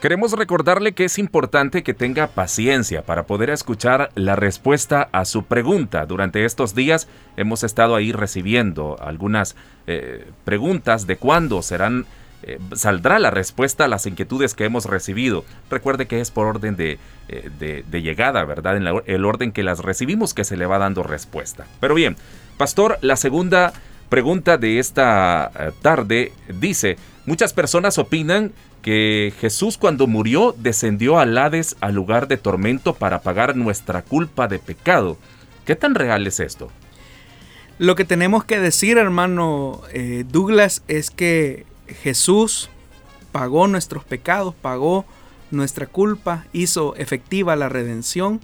Queremos 0.00 0.32
recordarle 0.32 0.92
que 0.92 1.06
es 1.06 1.18
importante 1.18 1.82
que 1.82 1.94
tenga 1.94 2.28
paciencia 2.28 3.02
para 3.02 3.24
poder 3.26 3.50
escuchar 3.50 4.10
la 4.14 4.36
respuesta 4.36 5.08
a 5.10 5.24
su 5.24 5.46
pregunta. 5.46 6.06
Durante 6.06 6.44
estos 6.44 6.76
días 6.76 7.08
hemos 7.36 7.64
estado 7.64 7.96
ahí 7.96 8.12
recibiendo 8.12 8.96
algunas 9.00 9.56
eh, 9.88 10.24
preguntas 10.44 11.08
de 11.08 11.16
cuándo 11.16 11.62
serán 11.62 12.06
eh, 12.42 12.58
saldrá 12.74 13.18
la 13.18 13.30
respuesta 13.30 13.84
a 13.84 13.88
las 13.88 14.06
inquietudes 14.06 14.54
que 14.54 14.64
hemos 14.64 14.86
recibido. 14.86 15.44
Recuerde 15.70 16.06
que 16.06 16.20
es 16.20 16.30
por 16.30 16.46
orden 16.46 16.76
de, 16.76 16.98
eh, 17.28 17.84
llegada, 17.92 18.44
¿verdad? 18.44 18.76
En 18.76 18.86
el 19.06 19.24
orden 19.24 19.52
que 19.52 19.62
las 19.62 19.80
recibimos 19.80 20.34
que 20.34 20.44
se 20.44 20.56
le 20.56 20.66
va 20.66 20.78
dando 20.78 21.02
respuesta. 21.02 21.66
Pero 21.80 21.94
bien, 21.94 22.16
pastor, 22.56 22.98
la 23.02 23.16
segunda 23.16 23.72
pregunta 24.08 24.56
de 24.56 24.78
esta 24.78 25.50
tarde 25.82 26.32
dice, 26.48 26.96
muchas 27.26 27.52
personas 27.52 27.98
opinan 27.98 28.52
que 28.82 29.32
Jesús 29.40 29.76
cuando 29.76 30.06
murió 30.06 30.54
descendió 30.56 31.18
al 31.18 31.36
Hades 31.36 31.76
al 31.80 31.94
lugar 31.94 32.28
de 32.28 32.36
tormento 32.36 32.94
para 32.94 33.20
pagar 33.20 33.56
nuestra 33.56 34.02
culpa 34.02 34.48
de 34.48 34.58
pecado. 34.58 35.18
¿Qué 35.64 35.76
tan 35.76 35.94
real 35.94 36.26
es 36.26 36.40
esto? 36.40 36.70
Lo 37.78 37.94
que 37.94 38.04
tenemos 38.04 38.44
que 38.44 38.58
decir, 38.58 38.98
hermano 38.98 39.82
eh, 39.92 40.24
Douglas, 40.28 40.82
es 40.88 41.10
que 41.10 41.66
Jesús 42.02 42.70
pagó 43.32 43.66
nuestros 43.66 44.04
pecados, 44.04 44.54
pagó 44.54 45.04
nuestra 45.50 45.86
culpa, 45.86 46.44
hizo 46.52 46.94
efectiva 46.96 47.56
la 47.56 47.68
redención 47.68 48.40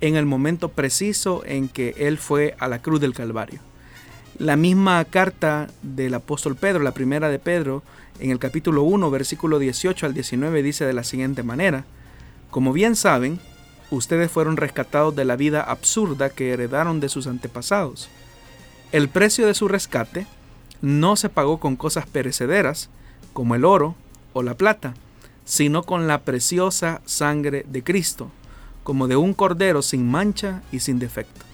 en 0.00 0.16
el 0.16 0.26
momento 0.26 0.70
preciso 0.70 1.42
en 1.44 1.68
que 1.68 1.94
Él 1.98 2.18
fue 2.18 2.56
a 2.58 2.68
la 2.68 2.80
cruz 2.80 3.00
del 3.00 3.14
Calvario. 3.14 3.60
La 4.38 4.56
misma 4.56 5.04
carta 5.04 5.68
del 5.82 6.14
apóstol 6.14 6.56
Pedro, 6.56 6.82
la 6.82 6.94
primera 6.94 7.28
de 7.28 7.38
Pedro, 7.38 7.82
en 8.18 8.30
el 8.30 8.38
capítulo 8.38 8.82
1, 8.82 9.10
versículo 9.10 9.58
18 9.58 10.06
al 10.06 10.14
19 10.14 10.62
dice 10.62 10.84
de 10.84 10.92
la 10.92 11.04
siguiente 11.04 11.42
manera, 11.42 11.84
Como 12.50 12.72
bien 12.72 12.96
saben, 12.96 13.38
ustedes 13.90 14.30
fueron 14.30 14.56
rescatados 14.56 15.14
de 15.14 15.24
la 15.24 15.36
vida 15.36 15.62
absurda 15.62 16.30
que 16.30 16.52
heredaron 16.52 17.00
de 17.00 17.08
sus 17.08 17.26
antepasados. 17.26 18.08
El 18.92 19.08
precio 19.08 19.46
de 19.46 19.54
su 19.54 19.68
rescate 19.68 20.26
no 20.82 21.16
se 21.16 21.28
pagó 21.28 21.58
con 21.58 21.76
cosas 21.76 22.06
perecederas, 22.06 22.90
como 23.32 23.54
el 23.54 23.64
oro 23.64 23.94
o 24.32 24.42
la 24.42 24.56
plata, 24.56 24.94
sino 25.44 25.82
con 25.82 26.06
la 26.06 26.22
preciosa 26.22 27.00
sangre 27.04 27.64
de 27.68 27.82
Cristo, 27.82 28.30
como 28.82 29.08
de 29.08 29.16
un 29.16 29.34
cordero 29.34 29.82
sin 29.82 30.08
mancha 30.08 30.62
y 30.72 30.80
sin 30.80 30.98
defecto. 30.98 31.44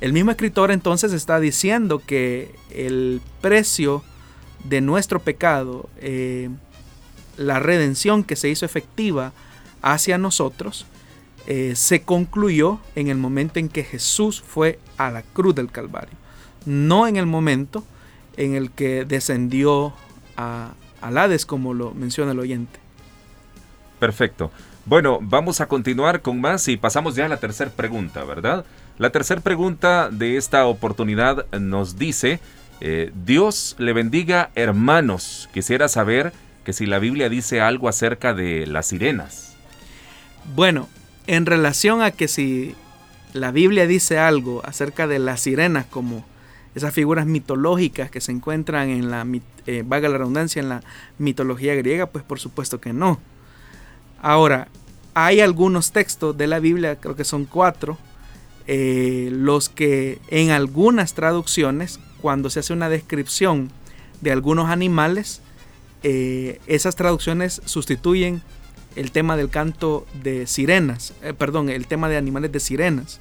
El 0.00 0.12
mismo 0.12 0.30
escritor 0.30 0.70
entonces 0.70 1.12
está 1.12 1.40
diciendo 1.40 2.02
que 2.04 2.54
el 2.70 3.20
precio 3.40 4.02
de 4.64 4.80
nuestro 4.80 5.20
pecado, 5.20 5.88
eh, 5.98 6.50
la 7.36 7.60
redención 7.60 8.24
que 8.24 8.36
se 8.36 8.48
hizo 8.48 8.66
efectiva 8.66 9.32
hacia 9.80 10.18
nosotros, 10.18 10.86
eh, 11.46 11.74
se 11.76 12.02
concluyó 12.02 12.80
en 12.94 13.08
el 13.08 13.16
momento 13.16 13.58
en 13.58 13.68
que 13.68 13.84
Jesús 13.84 14.42
fue 14.46 14.78
a 14.96 15.10
la 15.10 15.22
cruz 15.22 15.54
del 15.54 15.70
Calvario, 15.70 16.16
no 16.64 17.06
en 17.06 17.16
el 17.16 17.26
momento 17.26 17.84
en 18.36 18.54
el 18.54 18.70
que 18.70 19.04
descendió 19.04 19.92
a, 20.36 20.72
al 21.00 21.18
Hades, 21.18 21.46
como 21.46 21.74
lo 21.74 21.92
menciona 21.94 22.32
el 22.32 22.38
oyente. 22.38 22.78
Perfecto. 23.98 24.50
Bueno, 24.84 25.18
vamos 25.20 25.60
a 25.60 25.66
continuar 25.66 26.22
con 26.22 26.40
más 26.40 26.68
y 26.68 26.76
pasamos 26.76 27.16
ya 27.16 27.26
a 27.26 27.28
la 27.28 27.38
tercera 27.38 27.70
pregunta, 27.70 28.22
¿verdad? 28.24 28.64
La 28.98 29.10
tercera 29.10 29.40
pregunta 29.40 30.10
de 30.10 30.36
esta 30.36 30.66
oportunidad 30.66 31.46
nos 31.52 31.98
dice, 31.98 32.40
eh, 32.80 33.10
Dios 33.24 33.74
le 33.78 33.92
bendiga 33.92 34.50
hermanos. 34.54 35.48
Quisiera 35.52 35.88
saber 35.88 36.32
que 36.64 36.72
si 36.72 36.86
la 36.86 36.98
Biblia 36.98 37.28
dice 37.28 37.60
algo 37.60 37.88
acerca 37.88 38.32
de 38.32 38.66
las 38.66 38.86
sirenas. 38.86 39.56
Bueno, 40.54 40.88
en 41.26 41.46
relación 41.46 42.02
a 42.02 42.10
que 42.10 42.28
si 42.28 42.74
la 43.32 43.50
Biblia 43.50 43.86
dice 43.86 44.18
algo 44.18 44.64
acerca 44.64 45.06
de 45.06 45.18
las 45.18 45.40
sirenas 45.40 45.86
como 45.86 46.24
esas 46.76 46.92
figuras 46.92 47.24
mitológicas 47.24 48.10
que 48.10 48.20
se 48.20 48.32
encuentran 48.32 48.90
en 48.90 49.10
la, 49.10 49.26
eh, 49.66 49.82
vaga 49.84 50.10
la 50.10 50.18
redundancia, 50.18 50.60
en 50.60 50.68
la 50.68 50.82
mitología 51.16 51.74
griega, 51.74 52.04
pues 52.04 52.22
por 52.22 52.38
supuesto 52.38 52.82
que 52.82 52.92
no. 52.92 53.18
Ahora, 54.20 54.68
hay 55.14 55.40
algunos 55.40 55.92
textos 55.92 56.36
de 56.36 56.46
la 56.46 56.58
Biblia, 56.58 56.96
creo 56.96 57.16
que 57.16 57.24
son 57.24 57.46
cuatro, 57.46 57.96
eh, 58.66 59.30
los 59.32 59.70
que 59.70 60.18
en 60.28 60.50
algunas 60.50 61.14
traducciones, 61.14 61.98
cuando 62.20 62.50
se 62.50 62.60
hace 62.60 62.74
una 62.74 62.90
descripción 62.90 63.70
de 64.20 64.32
algunos 64.32 64.68
animales, 64.68 65.40
eh, 66.02 66.60
esas 66.66 66.94
traducciones 66.94 67.62
sustituyen 67.64 68.42
el 68.96 69.12
tema 69.12 69.38
del 69.38 69.48
canto 69.48 70.06
de 70.22 70.46
sirenas, 70.46 71.14
perdón, 71.38 71.70
el 71.70 71.86
tema 71.86 72.10
de 72.10 72.18
animales 72.18 72.52
de 72.52 72.60
sirenas. 72.60 73.18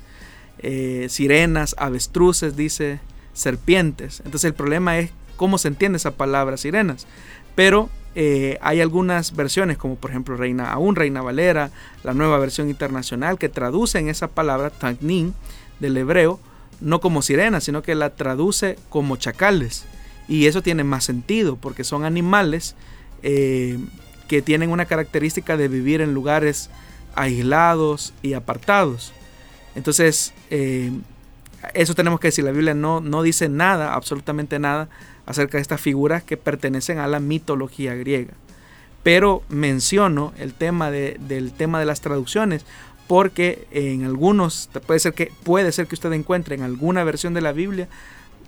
sirenas, 1.08 1.76
avestruces, 1.78 2.58
dice, 2.58 3.00
serpientes. 3.36 4.22
Entonces 4.26 4.46
el 4.46 4.56
problema 4.56 4.98
es 4.98 5.12
cómo 5.36 5.60
se 5.60 5.68
entiende 5.68 5.98
esa 5.98 6.12
palabra 6.12 6.58
sirenas. 6.58 7.06
Pero 7.54 7.90
eh, 8.16 8.58
hay 8.62 8.82
algunas 8.82 9.36
versiones, 9.36 9.78
como 9.78 9.96
por 9.96 10.10
ejemplo 10.10 10.38
Reina, 10.38 10.72
aún 10.72 10.96
Reina 10.96 11.22
Valera, 11.22 11.70
la 12.04 12.14
nueva 12.14 12.40
versión 12.40 12.70
internacional, 12.70 13.38
que 13.38 13.50
traducen 13.50 14.10
esa 14.10 14.30
palabra 14.30 14.72
tagnin 14.72 15.36
del 15.80 15.98
hebreo, 15.98 16.40
no 16.82 17.02
como 17.02 17.22
sirena, 17.22 17.62
sino 17.62 17.84
que 17.84 17.94
la 17.94 18.16
traduce 18.16 18.80
como 18.90 19.18
chacales. 19.18 19.86
Y 20.28 20.48
eso 20.48 20.64
tiene 20.64 20.84
más 20.84 21.04
sentido, 21.04 21.58
porque 21.58 21.84
son 21.84 22.04
animales 22.06 22.76
eh, 23.22 23.78
que 24.28 24.42
tienen 24.42 24.72
una 24.72 24.86
característica 24.86 25.58
de 25.58 25.68
vivir 25.68 26.02
en 26.02 26.14
lugares 26.14 26.70
aislados 27.16 28.14
y 28.22 28.34
apartados. 28.34 29.14
Entonces, 29.76 30.34
eh, 30.50 30.92
eso 31.74 31.96
tenemos 31.96 32.20
que 32.20 32.28
decir, 32.30 32.44
la 32.44 32.52
Biblia 32.52 32.74
no, 32.74 33.02
no 33.02 33.24
dice 33.24 33.50
nada, 33.50 33.94
absolutamente 33.94 34.60
nada, 34.60 34.90
acerca 35.26 35.58
de 35.58 35.62
estas 35.62 35.82
figuras 35.82 36.24
que 36.24 36.38
pertenecen 36.38 37.00
a 37.00 37.08
la 37.08 37.20
mitología 37.20 37.96
griega. 37.96 38.34
Pero 39.04 39.44
menciono 39.50 40.34
el 40.38 40.54
tema 40.54 40.92
de, 40.92 41.18
del 41.28 41.54
tema 41.54 41.80
de 41.80 41.86
las 41.86 42.02
traducciones 42.02 42.66
porque 43.08 43.68
en 43.72 44.04
algunos 44.04 44.70
puede 44.86 45.00
ser 45.00 45.14
que 45.14 45.32
puede 45.44 45.72
ser 45.72 45.88
que 45.88 45.96
usted 45.96 46.12
encuentre 46.14 46.56
en 46.56 46.64
alguna 46.64 47.04
versión 47.04 47.34
de 47.34 47.42
la 47.42 47.52
Biblia, 47.52 47.88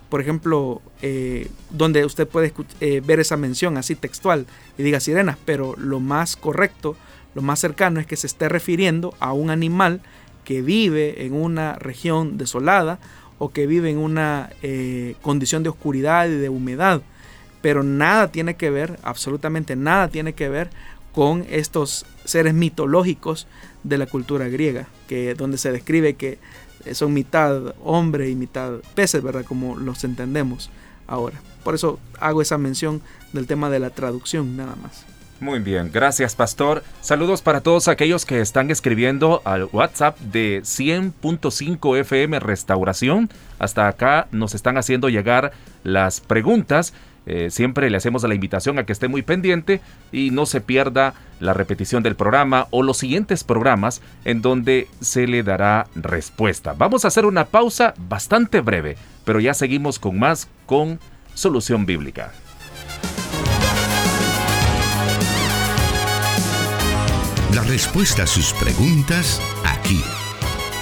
por 0.08 0.20
ejemplo, 0.20 0.82
eh, 1.02 1.48
donde 1.70 2.04
usted 2.04 2.26
puede 2.26 2.52
eh, 2.80 3.00
ver 3.04 3.20
esa 3.20 3.36
mención 3.36 3.76
así 3.76 3.94
textual 3.94 4.46
y 4.76 4.82
diga 4.82 5.00
sirenas, 5.00 5.36
pero 5.44 5.74
lo 5.76 6.00
más 6.00 6.36
correcto, 6.36 6.96
lo 7.34 7.42
más 7.42 7.60
cercano 7.60 8.00
es 8.00 8.06
que 8.06 8.16
se 8.16 8.26
esté 8.26 8.48
refiriendo 8.48 9.14
a 9.20 9.32
un 9.32 9.50
animal 9.50 10.00
que 10.48 10.62
vive 10.62 11.26
en 11.26 11.34
una 11.34 11.74
región 11.74 12.38
desolada 12.38 12.98
o 13.36 13.50
que 13.50 13.66
vive 13.66 13.90
en 13.90 13.98
una 13.98 14.48
eh, 14.62 15.14
condición 15.20 15.62
de 15.62 15.68
oscuridad 15.68 16.26
y 16.26 16.36
de 16.36 16.48
humedad. 16.48 17.02
Pero 17.60 17.82
nada 17.82 18.32
tiene 18.32 18.56
que 18.56 18.70
ver, 18.70 18.98
absolutamente 19.02 19.76
nada 19.76 20.08
tiene 20.08 20.32
que 20.32 20.48
ver 20.48 20.70
con 21.12 21.44
estos 21.50 22.06
seres 22.24 22.54
mitológicos 22.54 23.46
de 23.84 23.98
la 23.98 24.06
cultura 24.06 24.48
griega, 24.48 24.88
que 25.06 25.34
donde 25.34 25.58
se 25.58 25.70
describe 25.70 26.14
que 26.14 26.38
son 26.92 27.12
mitad 27.12 27.74
hombre 27.84 28.30
y 28.30 28.34
mitad 28.34 28.78
peces, 28.94 29.22
¿verdad? 29.22 29.44
Como 29.44 29.76
los 29.76 30.02
entendemos 30.02 30.70
ahora. 31.06 31.42
Por 31.62 31.74
eso 31.74 32.00
hago 32.20 32.40
esa 32.40 32.56
mención 32.56 33.02
del 33.34 33.46
tema 33.46 33.68
de 33.68 33.80
la 33.80 33.90
traducción, 33.90 34.56
nada 34.56 34.76
más. 34.76 35.04
Muy 35.40 35.60
bien, 35.60 35.90
gracias 35.92 36.34
Pastor. 36.34 36.82
Saludos 37.00 37.42
para 37.42 37.60
todos 37.60 37.86
aquellos 37.86 38.26
que 38.26 38.40
están 38.40 38.72
escribiendo 38.72 39.40
al 39.44 39.68
WhatsApp 39.72 40.18
de 40.18 40.62
100.5 40.62 41.96
FM 41.98 42.40
Restauración. 42.40 43.30
Hasta 43.60 43.86
acá 43.86 44.26
nos 44.32 44.54
están 44.54 44.78
haciendo 44.78 45.08
llegar 45.08 45.52
las 45.84 46.20
preguntas. 46.20 46.92
Eh, 47.26 47.50
siempre 47.50 47.88
le 47.88 47.98
hacemos 47.98 48.24
la 48.24 48.34
invitación 48.34 48.80
a 48.80 48.84
que 48.84 48.92
esté 48.92 49.06
muy 49.06 49.22
pendiente 49.22 49.80
y 50.10 50.32
no 50.32 50.44
se 50.44 50.60
pierda 50.60 51.14
la 51.38 51.52
repetición 51.52 52.02
del 52.02 52.16
programa 52.16 52.66
o 52.70 52.82
los 52.82 52.96
siguientes 52.96 53.44
programas 53.44 54.02
en 54.24 54.42
donde 54.42 54.88
se 55.00 55.28
le 55.28 55.44
dará 55.44 55.86
respuesta. 55.94 56.72
Vamos 56.72 57.04
a 57.04 57.08
hacer 57.08 57.26
una 57.26 57.44
pausa 57.44 57.94
bastante 57.96 58.60
breve, 58.60 58.96
pero 59.24 59.38
ya 59.38 59.54
seguimos 59.54 60.00
con 60.00 60.18
más 60.18 60.48
con 60.66 60.98
Solución 61.34 61.86
Bíblica. 61.86 62.32
La 67.54 67.62
respuesta 67.62 68.24
a 68.24 68.26
sus 68.26 68.52
preguntas 68.52 69.40
aquí, 69.64 70.02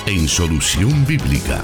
en 0.06 0.26
Solución 0.26 1.06
Bíblica. 1.06 1.62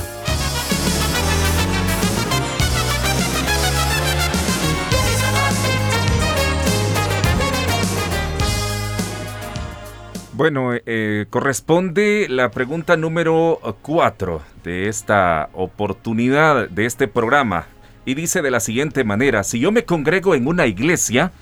Bueno, 10.35 10.71
eh, 10.75 11.27
corresponde 11.31 12.29
la 12.31 12.53
pregunta 12.53 12.97
número 12.97 13.59
4 13.83 14.41
de 14.63 14.89
esta 14.89 15.51
oportunidad, 15.53 16.69
de 16.69 16.87
este 16.87 17.09
programa. 17.09 17.67
Y 18.05 18.15
dice 18.15 18.41
de 18.41 18.53
la 18.53 18.61
siguiente 18.61 19.03
manera, 19.03 19.43
si 19.43 19.59
yo 19.59 19.73
me 19.73 19.85
congrego 19.85 20.37
en 20.37 20.47
una 20.47 20.67
iglesia, 20.67 21.33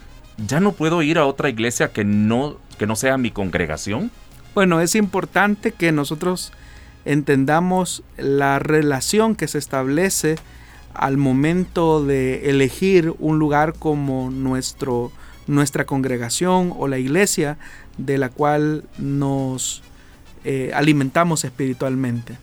¿ya 0.47 0.61
no 0.61 0.73
puedo 0.73 1.03
ir 1.03 1.19
a 1.19 1.27
otra 1.27 1.49
iglesia 1.49 1.93
que 1.93 2.05
no 2.05 2.57
que 2.81 2.87
no 2.87 2.97
sea 2.97 3.19
mi 3.19 3.31
congregación? 3.31 4.11
Bueno, 4.55 4.81
es 4.81 4.95
importante 4.95 5.73
que 5.73 5.93
nosotros 5.93 6.51
entendamos 7.05 8.03
la 8.17 8.59
relación 8.59 9.37
que 9.37 9.49
se 9.49 9.59
establece 9.59 10.37
al 10.95 11.19
momento 11.19 12.05
de 12.05 12.49
elegir 12.49 13.15
un 13.19 13.39
lugar 13.39 13.75
como 13.79 14.31
nuestro, 14.31 15.13
nuestra 15.47 15.85
congregación 15.85 16.73
o 16.77 16.89
la 16.89 16.99
iglesia 16.99 17.59
de 17.99 18.17
la 18.17 18.31
cual 18.31 18.85
nos 18.97 19.83
eh, 20.45 20.71
alimentamos 20.75 21.45
espiritualmente. 21.45 22.39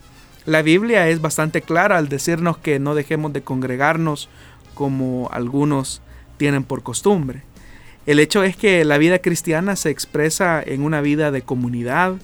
La 0.46 0.62
Biblia 0.62 1.08
es 1.08 1.20
bastante 1.20 1.62
clara 1.62 1.98
al 1.98 2.08
decirnos 2.08 2.58
que 2.58 2.78
no 2.78 2.94
dejemos 2.94 3.32
de 3.32 3.42
congregarnos 3.42 4.28
como 4.74 5.28
algunos 5.32 6.00
tienen 6.36 6.62
por 6.62 6.84
costumbre. 6.84 7.42
El 8.08 8.20
hecho 8.20 8.42
es 8.42 8.56
que 8.56 8.86
la 8.86 8.96
vida 8.96 9.18
cristiana 9.18 9.76
se 9.76 9.90
expresa 9.90 10.62
en 10.64 10.82
una 10.82 11.02
vida 11.02 11.30
de 11.30 11.42
comunidad, 11.42 12.14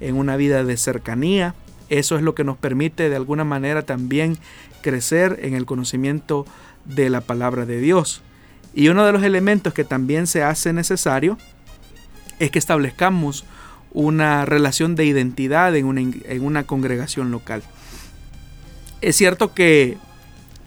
en 0.00 0.16
una 0.16 0.36
vida 0.36 0.64
de 0.64 0.76
cercanía. 0.76 1.54
Eso 1.88 2.16
es 2.16 2.22
lo 2.22 2.34
que 2.34 2.42
nos 2.42 2.56
permite 2.56 3.08
de 3.08 3.14
alguna 3.14 3.44
manera 3.44 3.82
también 3.82 4.36
crecer 4.82 5.38
en 5.42 5.54
el 5.54 5.64
conocimiento 5.64 6.44
de 6.86 7.08
la 7.08 7.20
palabra 7.20 7.66
de 7.66 7.78
Dios. 7.78 8.20
Y 8.74 8.88
uno 8.88 9.06
de 9.06 9.12
los 9.12 9.22
elementos 9.22 9.72
que 9.72 9.84
también 9.84 10.26
se 10.26 10.42
hace 10.42 10.72
necesario 10.72 11.38
es 12.40 12.50
que 12.50 12.58
establezcamos 12.58 13.44
una 13.92 14.44
relación 14.44 14.96
de 14.96 15.04
identidad 15.04 15.76
en 15.76 15.86
una, 16.40 16.64
congregación 16.64 17.30
local. 17.30 17.62
Es 19.00 19.14
cierto 19.14 19.54
que 19.54 19.98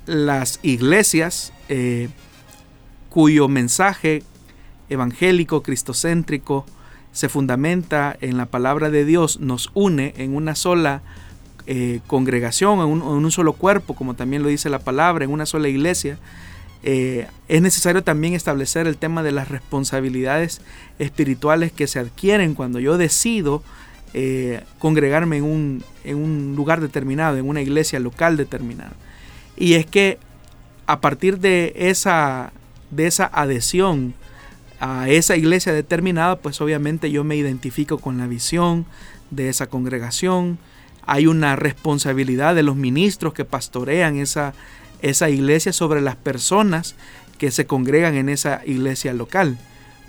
las 0.06 0.62
iglesias 0.64 1.52
eh, 1.68 2.08
cuyo 3.10 3.50
mensaje 3.50 4.24
evangélico, 4.92 5.64
cristocéntrico, 5.64 6.66
se 7.12 7.30
fundamenta 7.30 8.16
en 8.22 8.38
la 8.38 8.46
palabra 8.46 8.90
de 8.90 9.06
Dios, 9.06 9.40
nos 9.40 9.72
une 9.74 10.14
en 10.18 10.36
una 10.36 10.56
sola 10.56 11.02
eh, 11.68 12.00
congregación, 12.08 12.80
en 12.80 12.88
un, 12.88 13.32
solo 13.32 13.54
cuerpo, 13.54 13.96
como 13.96 14.16
también 14.16 14.44
lo 14.44 14.50
dice 14.50 14.70
la 14.70 14.80
palabra, 14.80 15.26
en 15.26 15.32
una 15.32 15.46
sola 15.46 15.68
iglesia, 15.68 16.18
eh, 16.84 17.28
es 17.48 17.62
necesario 17.62 18.04
también 18.04 18.34
establecer 18.34 18.88
el 18.88 18.98
tema 18.98 19.24
de 19.24 19.32
las 19.32 19.50
responsabilidades 19.50 20.62
espirituales 21.00 21.72
que 21.72 21.88
se 21.88 22.00
adquieren 22.00 22.56
cuando 22.56 22.80
yo 22.80 22.98
decido 22.98 23.62
eh, 24.14 24.64
congregarme 24.80 25.38
en 25.38 25.44
un, 25.44 25.84
en 26.04 26.18
un 26.18 26.56
lugar 26.56 26.82
determinado, 26.82 27.38
en 27.38 27.48
una 27.48 27.62
iglesia 27.62 28.00
local 28.00 28.36
determinada. 28.36 28.94
Y 29.56 29.76
es 29.76 29.86
que 29.86 30.18
a 30.88 31.00
partir 31.00 31.40
de 31.40 31.74
esa, 31.76 32.52
de 32.90 33.08
esa 33.08 33.30
adhesión 33.32 34.14
a 34.82 35.08
esa 35.08 35.38
iglesia 35.38 35.74
determinada, 35.74 36.38
pues 36.38 36.60
obviamente 36.60 37.12
yo 37.12 37.24
me 37.24 37.36
identifico 37.36 38.00
con 38.00 38.18
la 38.18 38.26
visión 38.26 38.88
de 39.30 39.48
esa 39.48 39.68
congregación. 39.68 40.58
Hay 41.06 41.28
una 41.28 41.56
responsabilidad 41.56 42.56
de 42.56 42.64
los 42.64 42.76
ministros 42.76 43.36
que 43.36 43.46
pastorean 43.46 44.18
esa, 44.18 44.56
esa 45.04 45.30
iglesia 45.30 45.72
sobre 45.72 46.02
las 46.02 46.16
personas 46.16 46.96
que 47.38 47.52
se 47.52 47.68
congregan 47.68 48.16
en 48.16 48.28
esa 48.28 48.64
iglesia 48.66 49.14
local. 49.14 49.60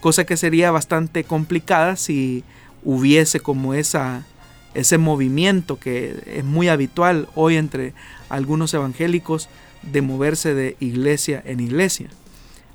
Cosa 0.00 0.24
que 0.24 0.38
sería 0.38 0.70
bastante 0.70 1.24
complicada 1.24 1.96
si 1.96 2.42
hubiese 2.82 3.40
como 3.40 3.74
esa, 3.74 4.24
ese 4.72 4.96
movimiento 4.96 5.78
que 5.78 6.16
es 6.26 6.44
muy 6.44 6.68
habitual 6.68 7.28
hoy 7.34 7.56
entre 7.56 7.92
algunos 8.30 8.72
evangélicos 8.72 9.50
de 9.82 10.00
moverse 10.00 10.54
de 10.54 10.76
iglesia 10.80 11.42
en 11.44 11.60
iglesia. 11.60 12.08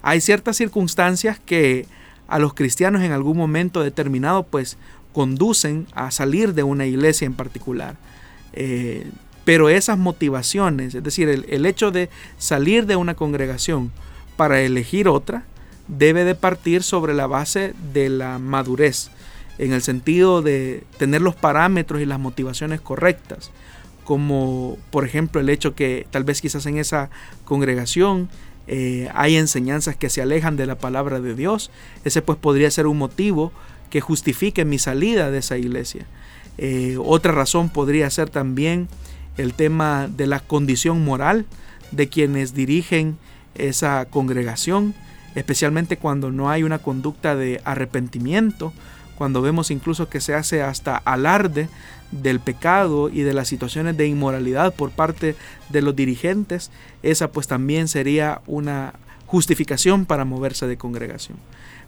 Hay 0.07 0.21
ciertas 0.21 0.55
circunstancias 0.55 1.37
que 1.37 1.85
a 2.29 2.39
los 2.39 2.53
cristianos 2.53 3.01
en 3.01 3.11
algún 3.11 3.35
momento 3.35 3.83
determinado 3.83 4.43
pues 4.43 4.77
conducen 5.11 5.85
a 5.95 6.11
salir 6.11 6.53
de 6.53 6.63
una 6.63 6.85
iglesia 6.85 7.25
en 7.25 7.33
particular. 7.33 7.97
Eh, 8.53 9.05
Pero 9.43 9.67
esas 9.67 9.97
motivaciones, 9.97 10.95
es 10.95 11.03
decir, 11.03 11.27
el, 11.27 11.65
hecho 11.65 11.91
de 11.91 12.09
salir 12.37 12.85
de 12.85 12.95
una 12.95 13.15
congregación 13.15 13.91
para 14.37 14.61
elegir 14.61 15.09
otra, 15.09 15.43
debe 15.89 16.23
de 16.23 16.35
partir 16.35 16.83
sobre 16.83 17.13
la 17.13 17.27
base 17.27 17.73
de 17.91 18.07
la 18.07 18.39
madurez, 18.39 19.09
en 19.57 19.73
el 19.73 19.81
sentido 19.81 20.41
de 20.41 20.85
tener 20.97 21.21
los 21.21 21.35
parámetros 21.35 22.01
y 22.01 22.05
las 22.05 22.19
motivaciones 22.19 22.79
correctas, 22.79 23.51
como 24.05 24.77
por 24.89 25.03
ejemplo 25.03 25.41
el 25.41 25.49
hecho 25.49 25.75
que 25.75 26.07
tal 26.11 26.23
vez 26.23 26.39
quizás 26.39 26.65
en 26.65 26.77
esa 26.77 27.09
congregación 27.43 28.29
eh, 28.67 29.09
hay 29.13 29.37
enseñanzas 29.37 29.95
que 29.95 30.09
se 30.09 30.21
alejan 30.21 30.57
de 30.57 30.65
la 30.65 30.75
palabra 30.75 31.19
de 31.19 31.33
Dios, 31.33 31.71
ese 32.03 32.21
pues 32.21 32.37
podría 32.37 32.69
ser 32.69 32.87
un 32.87 32.97
motivo 32.97 33.51
que 33.89 34.01
justifique 34.01 34.65
mi 34.65 34.77
salida 34.79 35.31
de 35.31 35.37
esa 35.37 35.57
iglesia. 35.57 36.05
Eh, 36.57 36.97
otra 37.03 37.31
razón 37.31 37.69
podría 37.69 38.09
ser 38.09 38.29
también 38.29 38.89
el 39.37 39.53
tema 39.53 40.07
de 40.07 40.27
la 40.27 40.39
condición 40.39 41.05
moral 41.05 41.45
de 41.91 42.09
quienes 42.09 42.53
dirigen 42.53 43.17
esa 43.55 44.05
congregación, 44.05 44.93
especialmente 45.35 45.97
cuando 45.97 46.31
no 46.31 46.49
hay 46.49 46.63
una 46.63 46.79
conducta 46.79 47.35
de 47.35 47.61
arrepentimiento, 47.63 48.73
cuando 49.17 49.41
vemos 49.41 49.71
incluso 49.71 50.09
que 50.09 50.19
se 50.19 50.33
hace 50.33 50.61
hasta 50.61 50.97
alarde 50.97 51.69
del 52.11 52.39
pecado 52.39 53.09
y 53.09 53.21
de 53.21 53.33
las 53.33 53.47
situaciones 53.47 53.97
de 53.97 54.07
inmoralidad 54.07 54.73
por 54.73 54.91
parte 54.91 55.35
de 55.69 55.81
los 55.81 55.95
dirigentes, 55.95 56.71
esa 57.03 57.31
pues 57.31 57.47
también 57.47 57.87
sería 57.87 58.41
una 58.47 58.93
justificación 59.25 60.05
para 60.05 60.25
moverse 60.25 60.67
de 60.67 60.77
congregación. 60.77 61.37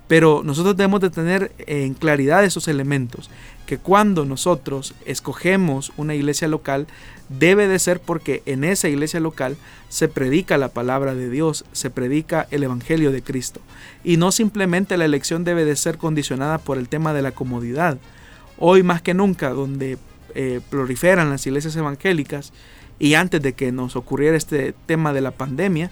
Pero 0.10 0.42
nosotros 0.44 0.76
debemos 0.76 1.02
de 1.02 1.12
tener 1.12 1.52
en 1.60 1.94
claridad 1.94 2.44
esos 2.44 2.68
elementos, 2.68 3.30
que 3.68 3.78
cuando 3.78 4.26
nosotros 4.26 4.96
escogemos 5.06 5.92
una 5.98 6.16
iglesia 6.16 6.48
local, 6.48 6.88
debe 7.30 7.68
de 7.68 7.78
ser 7.78 8.02
porque 8.02 8.42
en 8.48 8.64
esa 8.64 8.90
iglesia 8.90 9.20
local 9.20 9.56
se 9.88 10.08
predica 10.08 10.58
la 10.58 10.70
palabra 10.70 11.14
de 11.14 11.30
Dios, 11.30 11.64
se 11.74 11.92
predica 11.92 12.48
el 12.50 12.64
Evangelio 12.64 13.12
de 13.12 13.22
Cristo. 13.22 13.62
Y 14.04 14.18
no 14.18 14.32
simplemente 14.32 14.98
la 14.98 15.06
elección 15.06 15.44
debe 15.44 15.64
de 15.64 15.76
ser 15.76 16.00
condicionada 16.00 16.58
por 16.58 16.80
el 16.80 16.90
tema 16.90 17.14
de 17.14 17.22
la 17.22 17.32
comodidad. 17.32 18.00
Hoy 18.58 18.82
más 18.82 19.04
que 19.04 19.14
nunca, 19.14 19.52
donde 19.52 20.00
eh, 20.36 20.62
proliferan 20.70 21.30
las 21.30 21.46
iglesias 21.46 21.76
evangélicas, 21.76 22.54
y 23.00 23.14
antes 23.14 23.42
de 23.42 23.54
que 23.54 23.72
nos 23.72 23.96
ocurriera 23.96 24.36
este 24.36 24.74
tema 24.86 25.14
de 25.14 25.22
la 25.22 25.32
pandemia, 25.32 25.90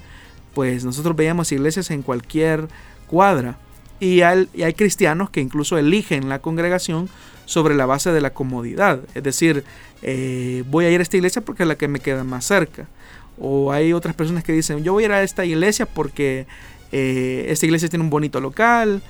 pues 0.53 0.83
nosotros 0.83 1.15
veíamos 1.15 1.51
iglesias 1.51 1.89
en 1.91 2.01
cualquier 2.01 2.67
cuadra 3.07 3.57
y 3.99 4.21
hay, 4.21 4.47
cristianos 4.75 5.29
que 5.29 5.41
incluso 5.41 5.77
eligen 5.77 6.29
la 6.29 6.39
congregación 6.39 7.09
sobre 7.45 7.75
la 7.75 7.85
base 7.85 8.11
de 8.11 8.21
la 8.21 8.33
comodidad. 8.33 8.99
Es 9.15 9.23
decir, 9.23 9.63
eh, 10.01 10.63
voy 10.67 10.85
a 10.85 10.91
ir 10.91 10.99
a 10.99 11.03
esta 11.03 11.17
iglesia 11.17 11.41
porque 11.41 11.63
es 11.63 11.69
la 11.69 11.77
que 11.77 11.87
me 11.87 11.99
queda 11.99 12.23
más 12.23 12.45
cerca. 12.45 12.87
O 13.39 13.71
hay 13.71 13.93
otras 13.93 14.15
personas 14.15 14.43
que 14.43 14.51
dicen, 14.51 14.83
yo 14.83 14.93
voy 14.93 15.03
a 15.03 15.05
ir 15.05 15.11
a 15.13 15.23
esta 15.23 15.45
iglesia 15.45 15.85
porque 15.85 16.45
eh, 16.91 17.45
esta 17.49 17.65
iglesia 17.65 17.89
tiene 17.89 18.03
un 18.03 18.09
bonito 18.09 18.39
local, 18.39 19.01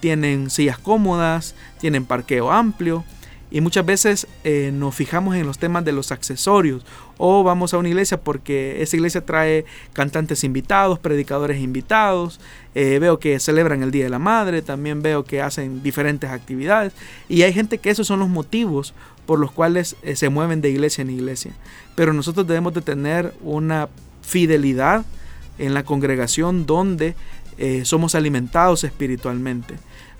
tienen 0.00 0.50
sillas 0.50 0.78
cómodas, 0.78 1.54
tienen 1.80 2.04
parqueo 2.04 2.50
amplio. 2.52 3.04
Y 3.50 3.62
muchas 3.62 3.86
veces 3.86 4.26
eh, 4.44 4.70
nos 4.74 4.94
fijamos 4.94 5.34
en 5.34 5.46
los 5.46 5.58
temas 5.58 5.84
de 5.84 5.92
los 5.92 6.12
accesorios. 6.12 6.84
O 7.16 7.42
vamos 7.42 7.72
a 7.72 7.78
una 7.78 7.88
iglesia 7.88 8.20
porque 8.20 8.82
esa 8.82 8.96
iglesia 8.96 9.24
trae 9.24 9.64
cantantes 9.94 10.44
invitados, 10.44 10.98
predicadores 10.98 11.60
invitados. 11.60 12.40
Eh, 12.74 12.98
veo 13.00 13.18
que 13.18 13.40
celebran 13.40 13.82
el 13.82 13.90
Día 13.90 14.04
de 14.04 14.10
la 14.10 14.18
Madre. 14.18 14.60
También 14.60 15.00
veo 15.00 15.24
que 15.24 15.40
hacen 15.40 15.82
diferentes 15.82 16.30
actividades. 16.30 16.92
Y 17.28 17.42
hay 17.42 17.54
gente 17.54 17.78
que 17.78 17.90
esos 17.90 18.06
son 18.06 18.18
los 18.18 18.28
motivos 18.28 18.92
por 19.24 19.38
los 19.38 19.50
cuales 19.50 19.96
eh, 20.02 20.14
se 20.14 20.28
mueven 20.28 20.60
de 20.60 20.68
iglesia 20.68 21.02
en 21.02 21.10
iglesia. 21.10 21.52
Pero 21.94 22.12
nosotros 22.12 22.46
debemos 22.46 22.74
de 22.74 22.82
tener 22.82 23.32
una 23.40 23.88
fidelidad 24.20 25.06
en 25.58 25.72
la 25.74 25.84
congregación 25.84 26.66
donde 26.66 27.16
somos 27.82 28.14
alimentados 28.14 28.84
espiritualmente. 28.84 29.74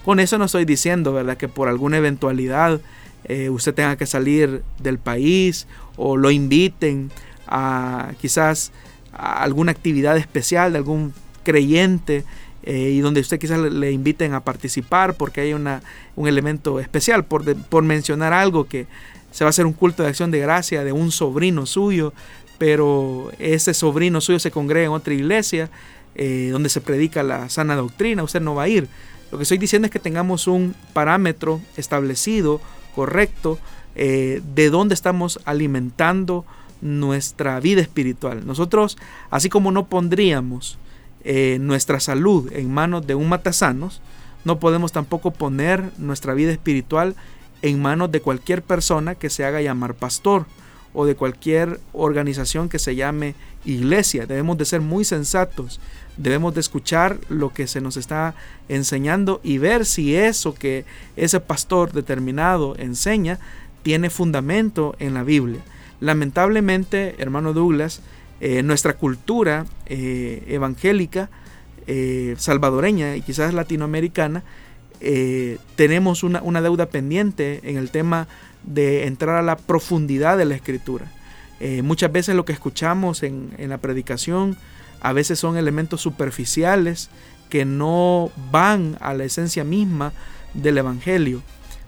Con 0.04 0.18
eso 0.18 0.38
no 0.38 0.46
estoy 0.46 0.64
diciendo, 0.64 1.12
¿verdad?, 1.12 1.36
que 1.36 1.46
por 1.46 1.68
alguna 1.68 1.98
eventualidad 1.98 2.80
eh, 3.28 3.50
usted 3.50 3.74
tenga 3.74 3.96
que 3.96 4.06
salir 4.06 4.62
del 4.78 4.98
país 4.98 5.66
o 5.96 6.16
lo 6.16 6.30
inviten 6.30 7.10
a 7.46 8.12
quizás 8.20 8.72
a 9.12 9.42
alguna 9.42 9.72
actividad 9.72 10.16
especial 10.16 10.72
de 10.72 10.78
algún 10.78 11.12
creyente 11.42 12.24
eh, 12.62 12.90
y 12.90 13.00
donde 13.00 13.20
usted 13.20 13.38
quizás 13.38 13.58
le, 13.58 13.92
inviten 13.92 14.34
a 14.34 14.40
participar 14.40 15.14
porque 15.14 15.40
hay 15.40 15.52
una, 15.54 15.82
un 16.16 16.28
elemento 16.28 16.80
especial, 16.80 17.24
por, 17.24 17.56
por 17.56 17.82
mencionar 17.82 18.32
algo 18.32 18.64
que 18.64 18.86
se 19.30 19.44
va 19.44 19.48
a 19.48 19.50
hacer 19.50 19.66
un 19.66 19.72
culto 19.72 20.02
de 20.02 20.08
acción 20.08 20.30
de 20.30 20.38
gracia 20.40 20.84
de 20.84 20.92
un 20.92 21.12
sobrino 21.12 21.66
suyo, 21.66 22.12
pero 22.58 23.30
ese 23.38 23.72
sobrino 23.74 24.20
suyo 24.20 24.38
se 24.38 24.50
congrega 24.50 24.86
en 24.86 24.92
otra 24.92 25.14
iglesia 25.14 25.70
eh, 26.14 26.48
donde 26.50 26.68
se 26.68 26.80
predica 26.80 27.22
la 27.22 27.48
sana 27.48 27.76
doctrina, 27.76 28.22
usted 28.22 28.40
no 28.40 28.54
va 28.54 28.64
a 28.64 28.68
ir. 28.68 28.88
Lo 29.30 29.38
que 29.38 29.42
estoy 29.42 29.58
diciendo 29.58 29.86
es 29.86 29.92
que 29.92 29.98
tengamos 29.98 30.46
un 30.46 30.74
parámetro 30.92 31.60
establecido, 31.76 32.60
correcto 32.98 33.60
eh, 33.94 34.42
de 34.56 34.70
dónde 34.70 34.92
estamos 34.92 35.38
alimentando 35.44 36.44
nuestra 36.80 37.60
vida 37.60 37.80
espiritual. 37.80 38.44
Nosotros, 38.44 38.98
así 39.30 39.48
como 39.48 39.70
no 39.70 39.86
pondríamos 39.86 40.78
eh, 41.22 41.58
nuestra 41.60 42.00
salud 42.00 42.50
en 42.52 42.74
manos 42.74 43.06
de 43.06 43.14
un 43.14 43.28
matasanos, 43.28 44.02
no 44.44 44.58
podemos 44.58 44.90
tampoco 44.90 45.30
poner 45.30 45.92
nuestra 45.96 46.34
vida 46.34 46.50
espiritual 46.50 47.14
en 47.62 47.80
manos 47.80 48.10
de 48.10 48.20
cualquier 48.20 48.62
persona 48.62 49.14
que 49.14 49.30
se 49.30 49.44
haga 49.44 49.62
llamar 49.62 49.94
pastor 49.94 50.46
o 50.92 51.06
de 51.06 51.14
cualquier 51.14 51.80
organización 51.92 52.68
que 52.68 52.78
se 52.78 52.96
llame 52.96 53.34
iglesia. 53.64 54.26
Debemos 54.26 54.58
de 54.58 54.64
ser 54.64 54.80
muy 54.80 55.04
sensatos 55.04 55.80
Debemos 56.18 56.52
de 56.52 56.60
escuchar 56.60 57.16
lo 57.28 57.54
que 57.54 57.68
se 57.68 57.80
nos 57.80 57.96
está 57.96 58.34
enseñando 58.68 59.40
y 59.44 59.58
ver 59.58 59.86
si 59.86 60.16
eso 60.16 60.52
que 60.52 60.84
ese 61.16 61.38
pastor 61.38 61.92
determinado 61.92 62.74
enseña 62.76 63.38
tiene 63.84 64.10
fundamento 64.10 64.96
en 64.98 65.14
la 65.14 65.22
Biblia. 65.22 65.60
Lamentablemente, 66.00 67.14
hermano 67.18 67.52
Douglas, 67.52 68.00
eh, 68.40 68.64
nuestra 68.64 68.96
cultura 68.96 69.64
eh, 69.86 70.42
evangélica, 70.48 71.30
eh, 71.86 72.34
salvadoreña 72.36 73.14
y 73.14 73.22
quizás 73.22 73.54
latinoamericana, 73.54 74.42
tenemos 75.76 76.24
una, 76.24 76.60
deuda 76.60 76.86
pendiente 76.86 77.60
en 77.62 77.76
el 77.76 77.92
tema 77.92 78.26
de 78.64 79.06
entrar 79.06 79.36
a 79.36 79.42
la 79.42 79.56
profundidad 79.56 80.38
de 80.38 80.44
la 80.44 80.54
escritura. 80.54 81.06
muchas 81.82 82.12
veces 82.12 82.36
lo 82.36 82.44
que 82.44 82.52
escuchamos 82.52 83.22
en, 83.22 83.50
en 83.58 83.70
la 83.70 83.78
predicación 83.78 84.56
a 85.00 85.12
veces 85.12 85.38
son 85.38 85.56
elementos 85.56 86.00
superficiales 86.00 87.10
que 87.48 87.64
no 87.64 88.30
van 88.50 88.96
a 89.00 89.14
la 89.14 89.24
esencia 89.24 89.64
misma 89.64 90.12
del 90.54 90.78
Evangelio. 90.78 91.42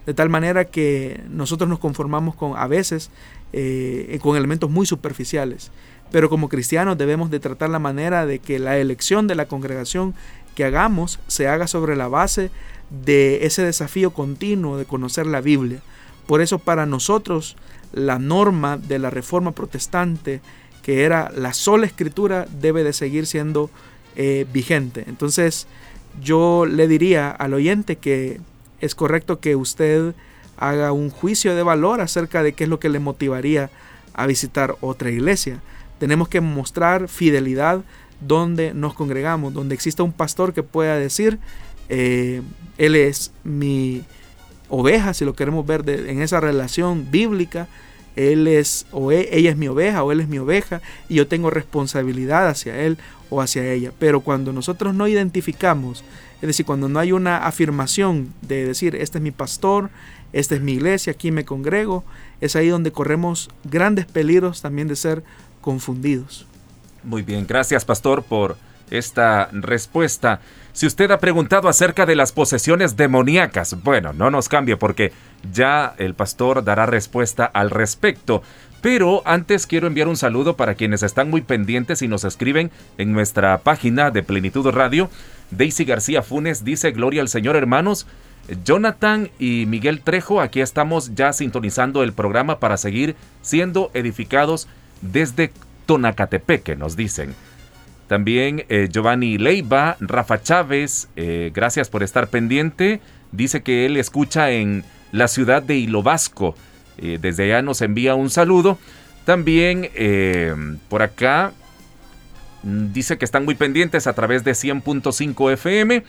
De 0.07 0.15
tal 0.15 0.29
manera 0.29 0.65
que 0.65 1.21
nosotros 1.29 1.69
nos 1.69 1.79
conformamos 1.79 2.35
con 2.35 2.57
a 2.57 2.67
veces 2.67 3.11
eh, 3.53 4.19
con 4.23 4.37
elementos 4.37 4.71
muy 4.71 4.87
superficiales. 4.87 5.71
Pero 6.11 6.29
como 6.29 6.49
cristianos 6.49 6.99
debemos 6.99 7.31
de 7.31 7.41
tratar 7.41 7.71
la 7.71 7.79
manera 7.79 8.27
de 8.27 8.39
que 8.39 8.59
la 8.59 8.79
elección 8.79 9.27
de 9.27 9.35
la 9.35 9.47
congregación 9.47 10.15
que 10.55 10.65
hagamos 10.65 11.21
se 11.29 11.47
haga 11.47 11.67
sobre 11.67 11.97
la 11.97 12.09
base 12.09 12.51
de 12.91 13.47
ese 13.47 13.63
desafío 13.63 14.13
continuo 14.13 14.77
de 14.77 14.85
conocer 14.85 15.27
la 15.27 15.41
Biblia. 15.41 15.81
Por 16.27 16.41
eso 16.41 16.59
para 16.59 16.87
nosotros 16.87 17.57
la 17.93 18.19
norma 18.19 18.77
de 18.77 18.99
la 18.99 19.11
reforma 19.11 19.53
protestante 19.53 20.41
que 20.83 21.05
era 21.05 21.31
la 21.35 21.53
sola 21.53 21.87
escritura, 21.87 22.47
debe 22.61 22.85
de 22.85 22.93
seguir 22.93 23.27
siendo 23.27 23.71
eh, 24.17 24.47
vigente. 24.53 25.05
Entonces 25.07 25.67
yo 26.23 26.67
le 26.67 26.89
diría 26.89 27.31
al 27.31 27.55
oyente 27.55 27.97
que 27.97 28.41
es 28.81 28.95
correcto 28.95 29.41
que 29.41 29.57
usted 29.57 30.15
haga 30.57 30.93
un 30.93 31.11
juicio 31.11 31.55
de 31.55 31.63
valor 31.63 32.01
acerca 32.01 32.43
de 32.43 32.53
qué 32.53 32.65
es 32.65 32.71
lo 32.71 32.81
que 32.81 32.89
le 32.89 32.99
motivaría 32.99 33.71
a 34.15 34.27
visitar 34.27 34.77
otra 34.81 35.11
iglesia. 35.11 35.61
Tenemos 35.99 36.29
que 36.29 36.41
mostrar 36.41 37.09
fidelidad 37.09 37.83
donde 38.21 38.75
nos 38.75 38.95
congregamos, 38.95 39.55
donde 39.55 39.75
exista 39.75 40.03
un 40.03 40.13
pastor 40.13 40.53
que 40.53 40.63
pueda 40.63 40.97
decir, 40.97 41.39
eh, 41.89 42.43
él 42.79 42.97
es 42.97 43.33
mi 43.45 44.03
oveja, 44.71 45.13
si 45.13 45.25
lo 45.25 45.35
queremos 45.35 45.67
ver 45.67 45.89
en 45.89 46.23
esa 46.23 46.41
relación 46.41 47.11
bíblica, 47.11 47.69
él 48.17 48.47
es 48.49 48.87
o 48.91 49.13
e, 49.13 49.29
ella 49.33 49.51
es 49.51 49.57
mi 49.57 49.69
oveja 49.69 50.03
o 50.03 50.13
él 50.13 50.21
es 50.21 50.29
mi 50.29 50.39
oveja 50.39 50.81
y 51.09 51.17
yo 51.17 51.27
tengo 51.27 51.51
responsabilidad 51.51 52.49
hacia 52.49 52.79
él 52.81 52.99
o 53.29 53.41
hacia 53.41 53.71
ella. 53.71 53.93
Pero 53.99 54.21
cuando 54.21 54.53
nosotros 54.53 54.95
no 54.95 55.07
identificamos, 55.07 56.05
es 56.41 56.47
decir, 56.47 56.67
cuando 56.67 56.89
no 56.89 56.99
hay 56.99 57.13
una 57.13 57.47
afirmación 57.47 58.33
de 58.43 58.67
decir, 58.67 58.97
este 58.97 59.19
es 59.19 59.23
mi 59.23 59.31
pastor, 59.31 59.91
esta 60.33 60.55
es 60.55 60.61
mi 60.61 60.73
iglesia, 60.73 61.13
aquí 61.13 61.31
me 61.31 61.45
congrego, 61.45 62.05
es 62.41 62.57
ahí 62.57 62.69
donde 62.69 62.93
corremos 62.93 63.51
grandes 63.65 64.07
peligros 64.07 64.63
también 64.63 64.89
de 64.89 64.97
ser 64.97 65.23
confundidos. 65.61 66.47
Muy 67.03 67.23
bien, 67.23 67.47
gracias 67.47 67.85
pastor 67.85 68.23
por 68.23 68.57
esta 68.91 69.49
respuesta. 69.53 70.41
Si 70.73 70.87
usted 70.87 71.11
ha 71.11 71.19
preguntado 71.19 71.69
acerca 71.69 72.07
de 72.07 72.15
las 72.15 72.33
posesiones 72.33 72.97
demoníacas, 72.97 73.83
bueno, 73.83 74.13
no 74.13 74.31
nos 74.31 74.49
cambie 74.49 74.77
porque 74.77 75.13
ya 75.53 75.95
el 75.99 76.15
pastor 76.15 76.65
dará 76.65 76.87
respuesta 76.87 77.45
al 77.45 77.71
respecto. 77.71 78.43
Pero 78.81 79.23
antes 79.27 79.67
quiero 79.67 79.87
enviar 79.87 80.09
un 80.09 80.17
saludo 80.17 80.57
para 80.57 80.75
quienes 80.75 81.03
están 81.03 81.29
muy 81.29 81.43
pendientes 81.43 82.03
y 82.03 82.09
nos 82.09 82.25
escriben 82.25 82.71
en 82.99 83.13
nuestra 83.13 83.59
página 83.59 84.11
de 84.11 84.23
Plenitud 84.23 84.67
Radio. 84.71 85.11
Daisy 85.51 85.85
García 85.85 86.23
Funes 86.23 86.65
dice, 86.65 86.93
Gloria 86.93 87.21
al 87.21 87.29
Señor 87.29 87.57
hermanos. 87.57 88.07
Jonathan 88.65 89.31
y 89.39 89.67
Miguel 89.67 90.01
Trejo, 90.01 90.41
aquí 90.41 90.61
estamos 90.61 91.15
ya 91.15 91.33
sintonizando 91.33 92.03
el 92.03 92.13
programa 92.13 92.59
para 92.59 92.79
seguir 92.79 93.15
siendo 93.43 93.91
edificados 93.93 94.67
desde 95.03 95.53
Tonacatepeque, 95.87 96.75
nos 96.75 96.97
dicen. 96.97 97.35
También 98.11 98.65
eh, 98.69 98.89
Giovanni 98.91 99.39
Leiva, 99.39 99.97
Rafa 100.01 100.43
Chávez, 100.43 101.09
eh, 101.15 101.53
gracias 101.55 101.89
por 101.89 102.03
estar 102.03 102.27
pendiente. 102.27 103.01
Dice 103.31 103.63
que 103.63 103.87
él 103.87 103.97
escucha 103.97 104.51
en 104.51 104.83
la 105.13 105.29
ciudad 105.29 105.63
de 105.63 105.77
Hilo 105.77 106.03
Vasco. 106.03 106.57
Eh, 106.99 107.19
desde 107.21 107.45
allá 107.45 107.63
nos 107.63 107.83
envía 107.83 108.17
un 108.17 108.29
saludo. 108.29 108.79
También 109.25 109.91
por 110.89 111.03
acá 111.03 111.53
mm, 112.65 112.93
dice 112.93 113.17
que 113.17 113.25
están 113.25 113.45
muy 113.45 113.55
pendientes 113.55 114.09
a 114.09 114.13
través 114.13 114.43
de 114.43 114.55
100.5 114.55 115.53
FM. 115.53 116.03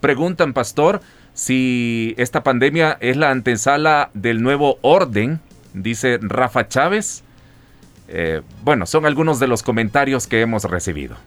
Preguntan, 0.00 0.54
pastor, 0.54 1.02
si 1.34 2.14
esta 2.16 2.42
pandemia 2.42 2.96
es 3.02 3.18
la 3.18 3.30
antesala 3.30 4.08
del 4.14 4.42
nuevo 4.42 4.78
orden, 4.80 5.38
dice 5.74 6.18
Rafa 6.22 6.66
Chávez. 6.68 7.24
bueno, 8.64 8.86
son 8.86 9.04
algunos 9.04 9.38
de 9.38 9.48
los 9.48 9.62
comentarios 9.62 10.26
que 10.26 10.40
hemos 10.40 10.64
recibido. 10.64 11.18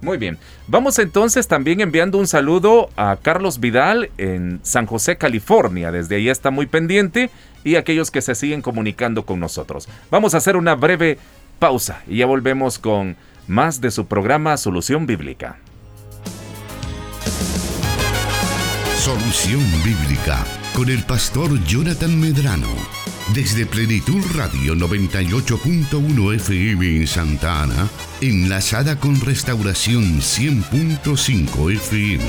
Muy 0.00 0.18
bien. 0.18 0.38
Vamos 0.68 0.98
entonces 0.98 1.48
también 1.48 1.80
enviando 1.80 2.18
un 2.18 2.26
saludo 2.26 2.90
a 2.96 3.16
Carlos 3.16 3.60
Vidal 3.60 4.10
en 4.18 4.60
San 4.62 4.86
José, 4.86 5.16
California. 5.16 5.90
Desde 5.90 6.16
ahí 6.16 6.28
está 6.28 6.50
muy 6.50 6.66
pendiente 6.66 7.30
y 7.64 7.76
aquellos 7.76 8.10
que 8.10 8.22
se 8.22 8.34
siguen 8.34 8.62
comunicando 8.62 9.24
con 9.24 9.40
nosotros. 9.40 9.88
Vamos 10.10 10.34
a 10.34 10.38
hacer 10.38 10.56
una 10.56 10.74
breve 10.74 11.18
pausa 11.58 12.02
y 12.06 12.18
ya 12.18 12.26
volvemos 12.26 12.78
con 12.78 13.16
más 13.46 13.80
de 13.80 13.90
su 13.90 14.06
programa 14.06 14.56
Solución 14.56 15.06
Bíblica. 15.06 15.58
Solución 18.96 19.62
Bíblica 19.84 20.44
con 20.74 20.90
el 20.90 21.02
pastor 21.04 21.62
Jonathan 21.64 22.20
Medrano 22.20 22.68
desde 23.34 23.66
Plenitud 23.66 24.24
Radio 24.34 24.74
98.1 24.74 26.34
FM 26.34 26.96
en 26.96 27.06
Santa 27.06 27.62
Ana, 27.62 27.88
enlazada 28.20 28.98
con 28.98 29.20
Restauración 29.20 30.20
100.5 30.20 31.72
FM. 31.72 32.24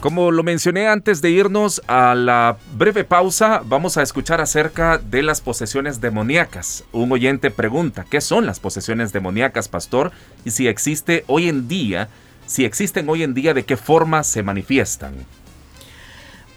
Como 0.00 0.30
lo 0.30 0.42
mencioné 0.42 0.88
antes 0.88 1.20
de 1.20 1.30
irnos 1.30 1.82
a 1.86 2.14
la 2.14 2.56
breve 2.74 3.04
pausa, 3.04 3.60
vamos 3.66 3.98
a 3.98 4.02
escuchar 4.02 4.40
acerca 4.40 4.96
de 4.96 5.22
las 5.22 5.42
posesiones 5.42 6.00
demoníacas. 6.00 6.84
Un 6.92 7.12
oyente 7.12 7.50
pregunta, 7.50 8.06
¿qué 8.08 8.22
son 8.22 8.46
las 8.46 8.60
posesiones 8.60 9.12
demoníacas, 9.12 9.68
pastor? 9.68 10.10
Y 10.46 10.52
si 10.52 10.68
existe 10.68 11.24
hoy 11.26 11.50
en 11.50 11.68
día 11.68 12.08
si 12.50 12.64
existen 12.64 13.08
hoy 13.08 13.22
en 13.22 13.32
día, 13.32 13.54
de 13.54 13.62
qué 13.62 13.76
forma 13.76 14.24
se 14.24 14.42
manifiestan. 14.42 15.14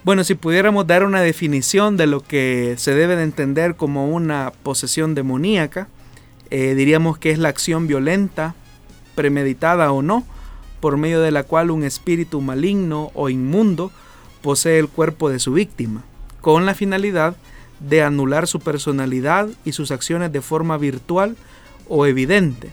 Bueno, 0.03 0.23
si 0.23 0.33
pudiéramos 0.33 0.87
dar 0.87 1.03
una 1.03 1.21
definición 1.21 1.97
de 1.97 2.07
lo 2.07 2.21
que 2.21 2.73
se 2.79 2.95
debe 2.95 3.15
de 3.15 3.21
entender 3.21 3.75
como 3.75 4.09
una 4.09 4.51
posesión 4.63 5.13
demoníaca, 5.13 5.87
eh, 6.49 6.73
diríamos 6.73 7.19
que 7.19 7.29
es 7.29 7.37
la 7.37 7.49
acción 7.49 7.85
violenta, 7.85 8.55
premeditada 9.13 9.91
o 9.91 10.01
no, 10.01 10.25
por 10.79 10.97
medio 10.97 11.21
de 11.21 11.29
la 11.29 11.43
cual 11.43 11.69
un 11.69 11.83
espíritu 11.83 12.41
maligno 12.41 13.11
o 13.13 13.29
inmundo 13.29 13.91
posee 14.41 14.79
el 14.79 14.89
cuerpo 14.89 15.29
de 15.29 15.37
su 15.37 15.53
víctima, 15.53 16.03
con 16.41 16.65
la 16.65 16.73
finalidad 16.73 17.35
de 17.79 18.01
anular 18.01 18.47
su 18.47 18.59
personalidad 18.59 19.47
y 19.63 19.73
sus 19.73 19.91
acciones 19.91 20.31
de 20.31 20.41
forma 20.41 20.75
virtual 20.77 21.37
o 21.87 22.07
evidente, 22.07 22.71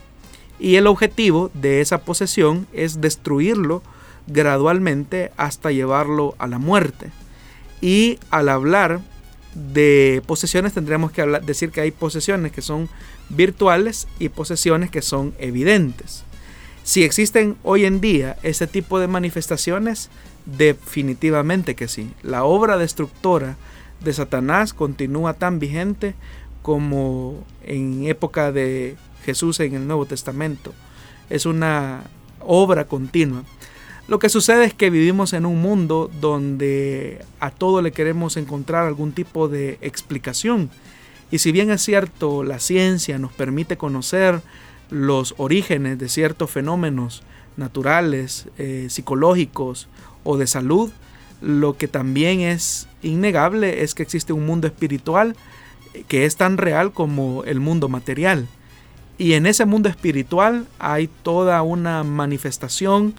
y 0.61 0.75
el 0.75 0.85
objetivo 0.85 1.49
de 1.55 1.81
esa 1.81 2.01
posesión 2.01 2.67
es 2.71 3.01
destruirlo 3.01 3.81
gradualmente 4.27 5.31
hasta 5.35 5.71
llevarlo 5.71 6.35
a 6.37 6.45
la 6.45 6.59
muerte. 6.59 7.09
Y 7.81 8.19
al 8.29 8.47
hablar 8.47 9.01
de 9.55 10.21
posesiones 10.27 10.73
tendríamos 10.73 11.11
que 11.11 11.25
decir 11.43 11.71
que 11.71 11.81
hay 11.81 11.89
posesiones 11.89 12.51
que 12.51 12.61
son 12.61 12.89
virtuales 13.29 14.07
y 14.19 14.29
posesiones 14.29 14.91
que 14.91 15.01
son 15.01 15.33
evidentes. 15.39 16.23
Si 16.83 17.03
existen 17.03 17.57
hoy 17.63 17.85
en 17.85 17.99
día 17.99 18.37
ese 18.43 18.67
tipo 18.67 18.99
de 18.99 19.07
manifestaciones, 19.07 20.11
definitivamente 20.45 21.73
que 21.73 21.87
sí. 21.87 22.11
La 22.21 22.43
obra 22.43 22.77
destructora 22.77 23.57
de 23.99 24.13
Satanás 24.13 24.75
continúa 24.75 25.33
tan 25.33 25.57
vigente 25.57 26.13
como 26.61 27.43
en 27.63 28.05
época 28.05 28.51
de 28.51 28.95
Jesús 29.23 29.59
en 29.59 29.75
el 29.75 29.87
Nuevo 29.87 30.05
Testamento. 30.05 30.73
Es 31.29 31.45
una 31.45 32.03
obra 32.39 32.85
continua. 32.85 33.43
Lo 34.07 34.19
que 34.19 34.29
sucede 34.29 34.65
es 34.65 34.73
que 34.73 34.89
vivimos 34.89 35.33
en 35.33 35.45
un 35.45 35.61
mundo 35.61 36.11
donde 36.19 37.23
a 37.39 37.51
todo 37.51 37.81
le 37.81 37.91
queremos 37.91 38.35
encontrar 38.35 38.85
algún 38.85 39.13
tipo 39.13 39.47
de 39.47 39.77
explicación. 39.81 40.69
Y 41.29 41.37
si 41.37 41.51
bien 41.51 41.71
es 41.71 41.81
cierto, 41.81 42.43
la 42.43 42.59
ciencia 42.59 43.17
nos 43.19 43.31
permite 43.31 43.77
conocer 43.77 44.41
los 44.89 45.33
orígenes 45.37 45.97
de 45.97 46.09
ciertos 46.09 46.51
fenómenos 46.51 47.23
naturales, 47.55 48.47
eh, 48.57 48.87
psicológicos 48.89 49.87
o 50.23 50.37
de 50.37 50.47
salud, 50.47 50.91
lo 51.41 51.77
que 51.77 51.87
también 51.87 52.41
es 52.41 52.87
innegable 53.01 53.83
es 53.83 53.95
que 53.95 54.03
existe 54.03 54.33
un 54.33 54.45
mundo 54.45 54.67
espiritual 54.67 55.35
que 56.07 56.25
es 56.25 56.35
tan 56.35 56.57
real 56.57 56.93
como 56.93 57.43
el 57.45 57.59
mundo 57.59 57.89
material. 57.89 58.47
Y 59.21 59.35
en 59.35 59.45
ese 59.45 59.65
mundo 59.65 59.87
espiritual 59.87 60.65
hay 60.79 61.07
toda 61.07 61.61
una 61.61 62.03
manifestación 62.03 63.13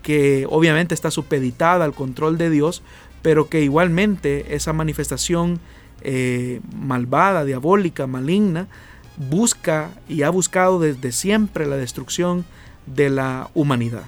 que 0.00 0.46
obviamente 0.48 0.94
está 0.94 1.10
supeditada 1.10 1.84
al 1.84 1.92
control 1.92 2.38
de 2.38 2.50
Dios, 2.50 2.84
pero 3.20 3.48
que 3.48 3.60
igualmente 3.60 4.54
esa 4.54 4.72
manifestación 4.72 5.58
eh, 6.02 6.60
malvada, 6.72 7.44
diabólica, 7.44 8.06
maligna, 8.06 8.68
busca 9.16 9.90
y 10.08 10.22
ha 10.22 10.30
buscado 10.30 10.78
desde 10.78 11.10
siempre 11.10 11.66
la 11.66 11.74
destrucción 11.74 12.44
de 12.86 13.10
la 13.10 13.50
humanidad. 13.52 14.04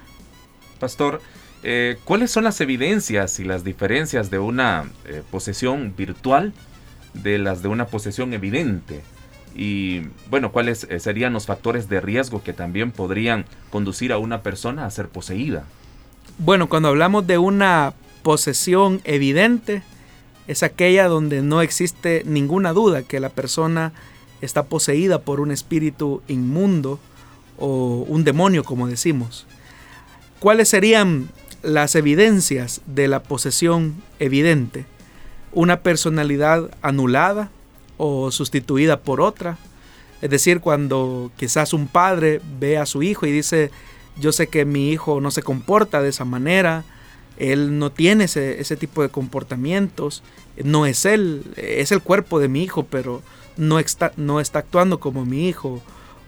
Pastor, 0.78 1.20
eh, 1.64 1.98
¿cuáles 2.04 2.30
son 2.30 2.44
las 2.44 2.60
evidencias 2.60 3.40
y 3.40 3.44
las 3.44 3.64
diferencias 3.64 4.30
de 4.30 4.38
una 4.38 4.84
eh, 5.06 5.24
posesión 5.28 5.92
virtual 5.96 6.52
de 7.14 7.38
las 7.38 7.62
de 7.62 7.68
una 7.68 7.88
posesión 7.88 8.32
evidente? 8.32 9.02
Y 9.54 10.02
bueno, 10.30 10.52
cuáles 10.52 10.84
eh, 10.84 10.98
serían 10.98 11.32
los 11.32 11.46
factores 11.46 11.88
de 11.88 12.00
riesgo 12.00 12.42
que 12.42 12.52
también 12.52 12.90
podrían 12.90 13.44
conducir 13.70 14.12
a 14.12 14.18
una 14.18 14.42
persona 14.42 14.86
a 14.86 14.90
ser 14.90 15.08
poseída. 15.08 15.64
Bueno, 16.38 16.68
cuando 16.68 16.88
hablamos 16.88 17.26
de 17.26 17.38
una 17.38 17.92
posesión 18.22 19.00
evidente, 19.04 19.82
es 20.46 20.62
aquella 20.62 21.08
donde 21.08 21.42
no 21.42 21.62
existe 21.62 22.22
ninguna 22.24 22.72
duda 22.72 23.02
que 23.02 23.20
la 23.20 23.28
persona 23.28 23.92
está 24.40 24.64
poseída 24.64 25.20
por 25.20 25.40
un 25.40 25.50
espíritu 25.50 26.22
inmundo 26.28 26.98
o 27.58 28.04
un 28.08 28.24
demonio, 28.24 28.64
como 28.64 28.88
decimos. 28.88 29.46
¿Cuáles 30.40 30.68
serían 30.68 31.28
las 31.62 31.94
evidencias 31.94 32.80
de 32.86 33.06
la 33.06 33.22
posesión 33.22 33.94
evidente? 34.18 34.84
Una 35.52 35.80
personalidad 35.80 36.70
anulada, 36.82 37.50
o 38.04 38.32
sustituida 38.32 38.98
por 38.98 39.20
otra. 39.20 39.58
Es 40.22 40.28
decir, 40.28 40.58
cuando 40.58 41.30
quizás 41.36 41.72
un 41.72 41.86
padre 41.86 42.40
ve 42.58 42.76
a 42.76 42.84
su 42.84 43.04
hijo 43.04 43.26
y 43.26 43.30
dice, 43.30 43.70
yo 44.18 44.32
sé 44.32 44.48
que 44.48 44.64
mi 44.64 44.90
hijo 44.90 45.20
no 45.20 45.30
se 45.30 45.44
comporta 45.44 46.02
de 46.02 46.08
esa 46.08 46.24
manera, 46.24 46.82
él 47.36 47.78
no 47.78 47.92
tiene 47.92 48.24
ese, 48.24 48.76
tipo 48.76 49.02
de 49.02 49.08
comportamientos, 49.08 50.24
no 50.64 50.84
es 50.84 51.04
él, 51.04 51.44
es 51.56 51.92
el 51.92 52.02
cuerpo 52.02 52.40
de 52.40 52.48
mi 52.48 52.64
hijo, 52.64 52.86
pero 52.90 53.22
no 53.56 53.78
está, 53.78 54.12
no 54.16 54.40
está 54.40 54.58
actuando 54.58 54.98
como 54.98 55.24
mi 55.24 55.48
hijo. 55.48 55.80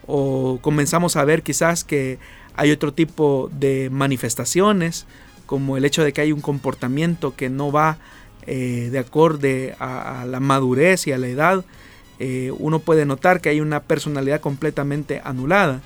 O 0.06 0.60
comenzamos 0.60 1.16
a 1.16 1.24
ver 1.24 1.42
quizás 1.42 1.82
que 1.82 2.20
hay 2.54 2.70
otro 2.70 2.92
tipo 2.92 3.50
de 3.52 3.90
manifestaciones, 3.90 5.06
como 5.46 5.76
el 5.76 5.84
hecho 5.84 6.04
de 6.04 6.12
que 6.12 6.20
hay 6.20 6.30
un 6.30 6.40
comportamiento 6.40 7.34
que 7.34 7.50
no 7.50 7.72
va 7.72 7.98
eh, 8.46 8.88
de 8.90 8.98
acorde 8.98 9.74
a, 9.78 10.24
la 10.26 10.40
madurez 10.40 11.06
y 11.06 11.12
a 11.12 11.18
la 11.18 11.28
edad, 11.28 11.64
eh, 12.18 12.52
uno 12.58 12.78
puede 12.78 13.06
notar 13.06 13.40
que 13.40 13.48
hay 13.48 13.60
una 13.60 13.80
personalidad 13.80 14.40
completamente 14.40 15.20
anulada. 15.24 15.82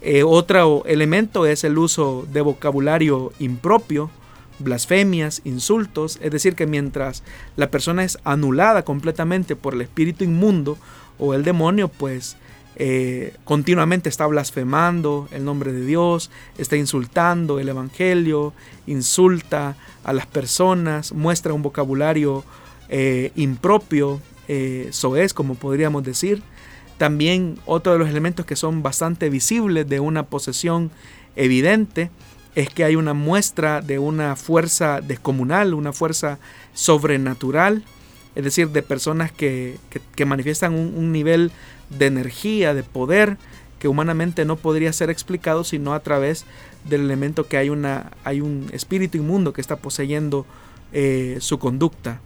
Eh, 0.00 0.22
otro 0.22 0.84
elemento 0.86 1.46
es 1.46 1.64
el 1.64 1.78
uso 1.78 2.26
de 2.32 2.40
vocabulario 2.40 3.32
impropio, 3.38 4.10
blasfemias, 4.58 5.40
insultos, 5.44 6.18
es 6.22 6.30
decir, 6.30 6.54
que 6.54 6.66
mientras 6.66 7.22
la 7.56 7.70
persona 7.70 8.04
es 8.04 8.18
anulada 8.24 8.84
completamente 8.84 9.56
por 9.56 9.74
el 9.74 9.82
espíritu 9.82 10.24
inmundo 10.24 10.78
o 11.18 11.34
el 11.34 11.44
demonio, 11.44 11.88
pues 11.88 12.36
eh, 12.80 13.34
continuamente 13.44 14.08
está 14.08 14.26
blasfemando 14.26 15.28
el 15.32 15.44
nombre 15.44 15.72
de 15.72 15.84
Dios, 15.84 16.30
está 16.58 16.76
insultando 16.76 17.58
el 17.58 17.68
Evangelio, 17.68 18.52
insulta 18.86 19.76
a 20.04 20.12
las 20.12 20.26
personas, 20.26 21.12
muestra 21.12 21.52
un 21.52 21.62
vocabulario 21.62 22.44
eh, 22.88 23.32
impropio, 23.34 24.20
eh, 24.46 24.88
soez, 24.92 25.34
como 25.34 25.56
podríamos 25.56 26.04
decir. 26.04 26.42
También 26.98 27.58
otro 27.66 27.92
de 27.92 27.98
los 27.98 28.08
elementos 28.08 28.46
que 28.46 28.54
son 28.54 28.82
bastante 28.82 29.28
visibles 29.28 29.88
de 29.88 29.98
una 29.98 30.26
posesión 30.26 30.92
evidente 31.34 32.10
es 32.54 32.70
que 32.70 32.84
hay 32.84 32.96
una 32.96 33.12
muestra 33.12 33.80
de 33.80 33.98
una 33.98 34.36
fuerza 34.36 35.00
descomunal, 35.00 35.74
una 35.74 35.92
fuerza 35.92 36.38
sobrenatural, 36.74 37.84
es 38.34 38.44
decir, 38.44 38.70
de 38.70 38.82
personas 38.82 39.32
que, 39.32 39.78
manifiestan 40.24 40.74
un, 40.74 41.12
nivel 41.12 41.50
de 41.90 42.06
energía, 42.06 42.74
de 42.74 42.82
poder, 42.82 43.36
que 43.78 43.88
humanamente 43.88 44.44
no 44.44 44.56
podría 44.56 44.92
ser 44.92 45.10
explicado 45.10 45.64
sino 45.64 45.94
a 45.94 46.00
través 46.00 46.44
del 46.88 47.02
elemento 47.02 47.46
que 47.46 47.56
hay, 47.56 47.70
una, 47.70 48.12
hay 48.24 48.40
un 48.40 48.68
espíritu 48.72 49.18
inmundo 49.18 49.52
que 49.52 49.60
está 49.60 49.76
poseyendo 49.76 50.46
eh, 50.92 51.38
su 51.40 51.58
conducta. 51.58 52.20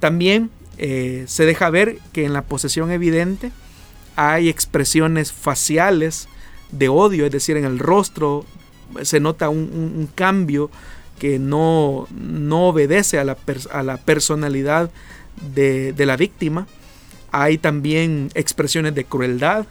También 0.00 0.50
eh, 0.78 1.24
se 1.26 1.44
deja 1.44 1.70
ver 1.70 1.98
que 2.12 2.24
en 2.24 2.32
la 2.32 2.42
posesión 2.42 2.90
evidente 2.90 3.52
hay 4.16 4.48
expresiones 4.48 5.32
faciales 5.32 6.28
de 6.72 6.88
odio, 6.88 7.26
es 7.26 7.32
decir, 7.32 7.56
en 7.56 7.64
el 7.64 7.78
rostro 7.78 8.44
se 9.02 9.20
nota 9.20 9.48
un, 9.48 10.08
cambio 10.14 10.70
que 11.18 11.38
no, 11.38 12.06
no 12.10 12.68
obedece 12.68 13.18
a 13.18 13.24
la, 13.24 13.36
a 13.72 13.82
la 13.82 13.96
personalidad 13.98 14.90
de, 15.54 15.94
la 15.98 16.16
víctima. 16.16 16.66
Hay 17.30 17.58
también 17.58 18.30
expresiones 18.34 18.94
de 18.94 19.04
crueldad, 19.04 19.66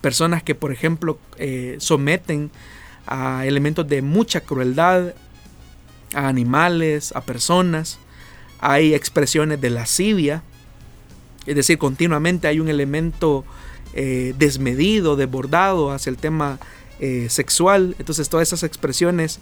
personas 0.00 0.42
que 0.42 0.54
por 0.54 0.72
ejemplo 0.72 1.18
eh, 1.38 1.76
someten 1.78 2.50
a 3.06 3.46
elementos 3.46 3.86
de 3.88 4.02
mucha 4.02 4.40
crueldad 4.40 5.14
a 6.14 6.28
animales, 6.28 7.12
a 7.14 7.22
personas. 7.22 7.98
Hay 8.60 8.94
expresiones 8.94 9.60
de 9.60 9.70
lascivia, 9.70 10.42
es 11.46 11.56
decir, 11.56 11.78
continuamente 11.78 12.46
hay 12.46 12.60
un 12.60 12.68
elemento 12.68 13.44
eh, 13.94 14.34
desmedido, 14.38 15.16
desbordado 15.16 15.90
hacia 15.90 16.10
el 16.10 16.16
tema 16.16 16.58
eh, 17.00 17.26
sexual. 17.28 17.96
Entonces 17.98 18.28
todas 18.28 18.48
esas 18.48 18.62
expresiones 18.62 19.40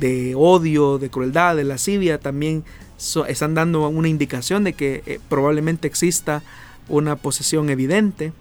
de 0.00 0.34
odio, 0.34 0.98
de 0.98 1.10
crueldad, 1.10 1.56
de 1.56 1.64
lascivia 1.64 2.18
también 2.18 2.64
están 3.28 3.54
dando 3.54 3.88
una 3.88 4.08
indicación 4.08 4.64
de 4.64 4.72
que 4.72 5.02
eh, 5.06 5.20
probablemente 5.28 5.86
exista 5.86 6.42
una 6.88 7.16
posesión 7.16 7.70
evidente. 7.70 8.32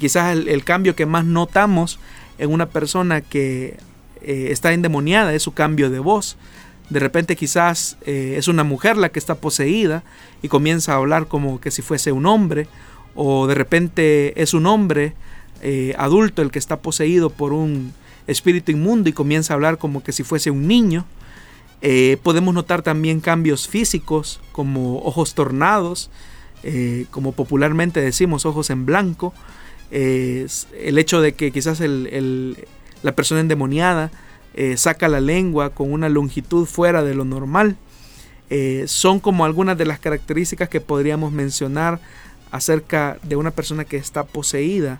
quizás 0.00 0.36
el, 0.36 0.64
cambio 0.64 0.96
que 0.96 1.06
más 1.06 1.24
notamos 1.24 1.98
en 2.38 2.50
una 2.50 2.66
persona 2.66 3.20
que 3.20 3.76
está 4.22 4.72
endemoniada 4.72 5.34
es 5.34 5.42
su 5.42 5.52
cambio 5.52 5.90
de 5.90 5.98
voz. 5.98 6.36
De 6.88 7.00
repente 7.00 7.36
quizás 7.36 7.96
es 8.06 8.48
una 8.48 8.64
mujer 8.64 8.96
la 8.96 9.10
que 9.10 9.18
está 9.18 9.34
poseída 9.34 10.02
y 10.42 10.48
comienza 10.48 10.92
a 10.92 10.96
hablar 10.96 11.26
como 11.26 11.60
que 11.60 11.70
si 11.70 11.82
fuese 11.82 12.12
un 12.12 12.26
hombre 12.26 12.66
o 13.20 13.48
de 13.48 13.54
repente 13.54 14.40
es 14.40 14.54
un 14.54 14.66
hombre 14.66 15.14
eh, 15.60 15.92
adulto 15.98 16.40
el 16.40 16.52
que 16.52 16.60
está 16.60 16.80
poseído 16.80 17.30
por 17.30 17.52
un 17.52 17.92
espíritu 18.28 18.70
inmundo 18.70 19.08
y 19.08 19.12
comienza 19.12 19.52
a 19.52 19.56
hablar 19.56 19.78
como 19.78 20.04
que 20.04 20.12
si 20.12 20.22
fuese 20.22 20.50
un 20.52 20.68
niño. 20.68 21.04
Eh, 21.80 22.18
podemos 22.22 22.54
notar 22.54 22.82
también 22.82 23.20
cambios 23.20 23.68
físicos 23.68 24.40
como 24.52 24.98
ojos 25.02 25.34
tornados, 25.34 26.10
eh, 26.62 27.06
como 27.10 27.32
popularmente 27.32 28.00
decimos, 28.00 28.46
ojos 28.46 28.70
en 28.70 28.86
blanco. 28.86 29.32
el 29.90 30.98
hecho 30.98 31.22
de 31.22 31.32
que 31.32 31.50
quizás 31.50 31.80
la 31.80 33.12
persona 33.16 33.40
endemoniada 33.40 34.10
saca 34.76 35.08
la 35.08 35.20
lengua 35.20 35.70
con 35.70 35.92
una 35.92 36.10
longitud 36.10 36.66
fuera 36.66 37.02
de 37.02 37.14
lo 37.14 37.24
normal. 37.24 37.76
son 38.86 39.20
como 39.20 39.46
algunas 39.46 39.78
de 39.78 39.86
las 39.86 39.98
características 39.98 40.68
que 40.68 40.80
podríamos 40.82 41.32
mencionar 41.32 42.00
acerca 42.50 43.18
de 43.22 43.36
una 43.36 43.50
persona 43.50 43.84
que 43.84 43.96
está 43.96 44.24
poseída 44.24 44.98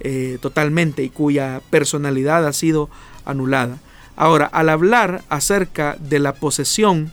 eh, 0.00 0.38
totalmente 0.40 1.02
y 1.02 1.10
cuya 1.10 1.60
personalidad 1.70 2.46
ha 2.46 2.52
sido 2.52 2.88
anulada. 3.24 3.78
Ahora, 4.16 4.46
al 4.46 4.68
hablar 4.68 5.22
acerca 5.28 5.96
de 5.98 6.18
la 6.18 6.34
posesión 6.34 7.10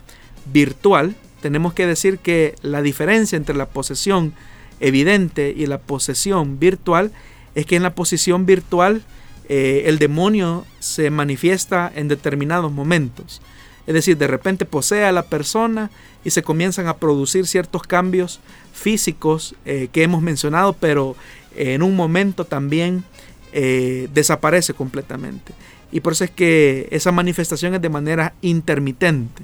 virtual, 0.52 1.16
tenemos 1.42 1.74
que 1.74 1.88
decir 1.88 2.20
que 2.20 2.56
la 2.62 2.82
diferencia 2.82 3.36
entre 3.36 3.56
la 3.56 3.68
posesión 3.68 4.34
evidente 4.80 5.54
y 5.56 5.66
la 5.66 5.78
posesión 5.78 6.60
virtual 6.60 7.12
es 7.56 7.66
que 7.66 7.76
en 7.76 7.84
la 7.84 7.96
posesión 7.96 8.46
virtual 8.46 9.04
eh, 9.50 9.84
el 9.86 9.98
demonio 9.98 10.66
se 10.80 11.10
manifiesta 11.10 11.92
en 11.96 12.08
determinados 12.08 12.72
momentos. 12.72 13.42
Es 13.88 13.94
decir, 13.94 14.18
de 14.18 14.28
repente 14.28 14.66
posee 14.66 15.06
a 15.06 15.14
la 15.14 15.24
persona 15.24 15.90
y 16.26 16.32
se 16.32 16.44
comienzan 16.44 16.88
a 16.88 16.98
producir 16.98 17.48
ciertos 17.48 17.84
cambios 17.84 18.42
físicos 18.74 19.56
eh, 19.66 19.88
que 19.92 20.04
hemos 20.04 20.22
mencionado, 20.22 20.74
pero 20.74 21.16
en 21.56 21.82
un 21.82 21.96
momento 21.96 22.44
también 22.46 23.06
eh, 23.54 24.08
desaparece 24.14 24.74
completamente. 24.74 25.54
Y 25.92 26.02
por 26.02 26.14
eso 26.14 26.24
es 26.24 26.32
que 26.32 26.88
esa 26.92 27.12
manifestación 27.12 27.74
es 27.76 27.82
de 27.82 27.90
manera 27.90 28.34
intermitente. 28.42 29.44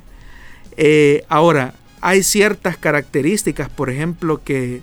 Eh, 0.76 1.24
ahora, 1.30 1.74
hay 2.02 2.24
ciertas 2.24 2.78
características, 2.78 3.70
por 3.70 3.90
ejemplo, 3.90 4.42
que, 4.44 4.82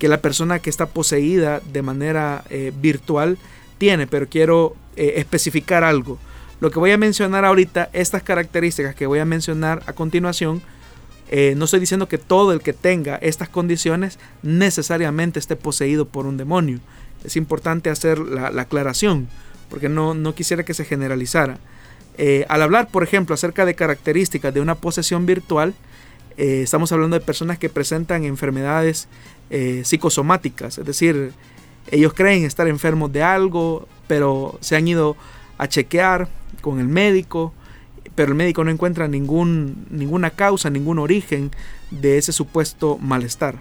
la 0.00 0.20
persona 0.20 0.58
que 0.58 0.68
está 0.68 0.84
poseída 0.84 1.62
de 1.72 1.80
manera 1.80 2.44
virtual 2.78 3.38
tiene, 3.78 4.06
pero 4.06 4.28
quiero 4.28 4.76
especificar 4.96 5.82
algo. 5.82 6.18
Lo 6.60 6.70
que 6.70 6.78
voy 6.78 6.90
a 6.92 6.98
mencionar 6.98 7.46
ahorita, 7.46 7.88
estas 7.94 8.22
características 8.22 8.94
que 8.94 9.06
voy 9.06 9.18
a 9.18 9.24
mencionar 9.24 9.82
a 9.86 9.94
continuación, 9.94 10.60
eh, 11.30 11.54
no 11.56 11.64
estoy 11.64 11.80
diciendo 11.80 12.08
que 12.08 12.18
todo 12.18 12.52
el 12.52 12.60
que 12.60 12.72
tenga 12.72 13.16
estas 13.16 13.48
condiciones 13.48 14.18
necesariamente 14.42 15.38
esté 15.38 15.56
poseído 15.56 16.06
por 16.06 16.26
un 16.26 16.36
demonio. 16.36 16.80
Es 17.24 17.36
importante 17.36 17.90
hacer 17.90 18.18
la, 18.18 18.48
aclaración, 18.60 19.28
porque 19.70 19.88
no, 19.88 20.14
no, 20.14 20.34
quisiera 20.34 20.62
que 20.64 20.74
se 20.74 20.84
generalizara. 20.84 21.58
Eh, 22.16 22.44
al 22.48 22.62
hablar, 22.62 22.88
por 22.88 23.02
ejemplo, 23.02 23.34
acerca 23.34 23.64
de 23.64 23.74
características 23.74 24.54
de 24.54 24.60
una 24.60 24.76
posesión 24.76 25.26
virtual, 25.26 25.74
eh, 26.36 26.62
estamos 26.62 26.92
hablando 26.92 27.18
de 27.18 27.24
personas 27.24 27.58
que 27.58 27.68
presentan 27.68 28.24
enfermedades 28.24 29.08
psicosomáticas, 29.84 30.78
es 30.78 30.84
decir, 30.84 31.32
ellos 31.90 32.14
creen 32.14 32.44
estar 32.44 32.66
enfermos 32.66 33.12
de 33.12 33.22
algo, 33.22 33.86
pero 34.06 34.58
se 34.60 34.76
han 34.76 34.88
ido 34.88 35.16
a 35.58 35.68
chequear 35.68 36.28
con 36.60 36.80
el 36.80 36.88
médico, 36.88 37.52
pero 38.14 38.30
el 38.30 38.36
médico 38.36 38.64
no 38.64 38.70
encuentra 38.70 39.08
ningún, 39.08 39.86
ninguna 39.90 40.30
causa, 40.30 40.70
ningún 40.70 40.98
origen 40.98 41.50
de 41.90 42.18
ese 42.18 42.32
supuesto 42.32 42.98
malestar. 42.98 43.56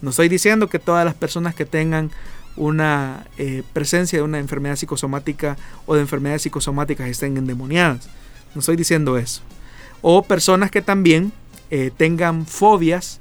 No 0.00 0.10
estoy 0.10 0.28
diciendo 0.28 0.68
que 0.68 0.78
todas 0.78 1.04
las 1.04 1.14
personas 1.14 1.54
que 1.54 1.64
tengan 1.64 2.10
una 2.56 3.26
eh, 3.38 3.62
presencia 3.72 4.18
de 4.18 4.22
una 4.22 4.38
enfermedad 4.38 4.76
psicosomática 4.76 5.56
o 5.86 5.94
de 5.94 6.02
enfermedades 6.02 6.42
psicosomáticas 6.42 7.08
estén 7.08 7.36
endemoniadas. 7.36 8.08
No 8.54 8.60
estoy 8.60 8.76
diciendo 8.76 9.16
eso. 9.16 9.42
O 10.02 10.22
personas 10.22 10.70
que 10.70 10.82
también 10.82 11.32
eh, 11.70 11.90
tengan 11.96 12.44
fobias 12.44 13.20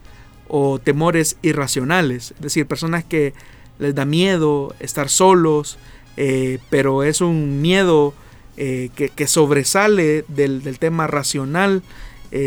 o 0.50 0.78
temores 0.78 1.38
irracionales. 1.42 2.32
Es 2.32 2.42
decir, 2.42 2.66
personas 2.66 3.06
que 3.06 3.34
les 3.80 3.96
da 3.96 4.04
miedo 4.04 4.76
estar 4.82 5.08
solos, 5.08 5.78
eh, 6.18 6.60
pero 6.70 7.04
es 7.04 7.22
un 7.22 7.62
miedo 7.62 8.14
eh, 8.58 8.90
que, 8.94 9.28
sobresale 9.28 10.26
del, 10.28 10.78
tema 10.80 11.08
racional, 11.08 11.82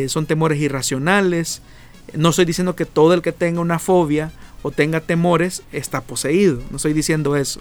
son 0.09 0.27
temores 0.27 0.61
irracionales. 0.61 1.63
No 2.15 2.31
estoy 2.31 2.45
diciendo 2.45 2.77
que 2.77 2.85
todo 2.85 3.15
el 3.15 3.23
que 3.23 3.33
tenga 3.33 3.63
una 3.63 3.79
fobia 3.79 4.31
o 4.65 4.73
tenga 4.73 4.99
temores 4.99 5.63
está 5.71 6.01
poseído, 6.01 6.61
no 6.71 6.79
estoy 6.79 6.93
diciendo 6.93 7.37
eso. 7.37 7.61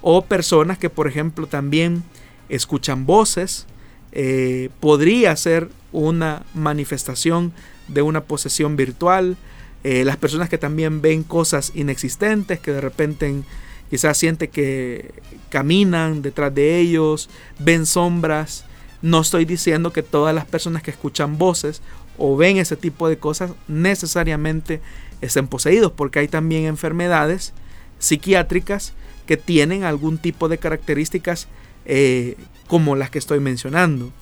O 0.00 0.24
personas 0.24 0.78
que, 0.78 0.88
por 0.88 1.06
ejemplo, 1.06 1.46
también 1.46 2.02
escuchan 2.48 3.04
voces, 3.04 3.66
eh, 4.12 4.70
podría 4.80 5.36
ser 5.36 5.68
una 5.92 6.44
manifestación 6.54 7.52
de 7.88 8.00
una 8.00 8.22
posesión 8.22 8.76
virtual. 8.76 9.36
las 9.82 10.16
personas 10.16 10.48
que 10.48 10.58
también 10.58 11.00
ven 11.00 11.22
cosas 11.22 11.72
inexistentes, 11.74 12.60
que 12.60 12.72
de 12.72 12.80
repente 12.80 13.42
Quizás 13.90 14.18
siente 14.18 14.48
que 14.48 15.14
caminan 15.48 16.20
detrás 16.20 16.54
de 16.54 16.78
ellos, 16.78 17.30
ven 17.58 17.86
sombras. 17.86 18.64
No 19.00 19.20
estoy 19.20 19.44
diciendo 19.44 19.92
que 19.92 20.02
todas 20.02 20.34
las 20.34 20.44
personas 20.44 20.82
que 20.82 20.90
escuchan 20.90 21.38
voces 21.38 21.80
o 22.18 22.36
ven 22.36 22.58
ese 22.58 22.76
tipo 22.76 23.08
de 23.08 23.18
cosas 23.18 23.52
necesariamente 23.68 24.80
estén 25.20 25.46
poseídos, 25.46 25.92
porque 25.92 26.18
hay 26.18 26.28
también 26.28 26.64
enfermedades 26.64 27.54
psiquiátricas 27.98 28.92
que 29.26 29.36
tienen 29.36 29.84
algún 29.84 30.18
tipo 30.18 30.48
de 30.48 30.58
características 30.58 31.48
eh, 31.86 32.36
como 32.66 32.96
las 32.96 33.10
que 33.10 33.18
estoy 33.18 33.40
mencionando. 33.40 34.12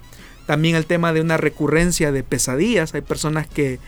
También 0.47 0.77
el 0.77 0.87
tema 0.87 1.13
de 1.13 1.21
una 1.21 1.37
recurrencia 1.37 2.13
de 2.13 2.23
pesadillas. 2.23 2.95
Hay 2.95 3.01
personas 3.01 3.49
que, 3.49 3.81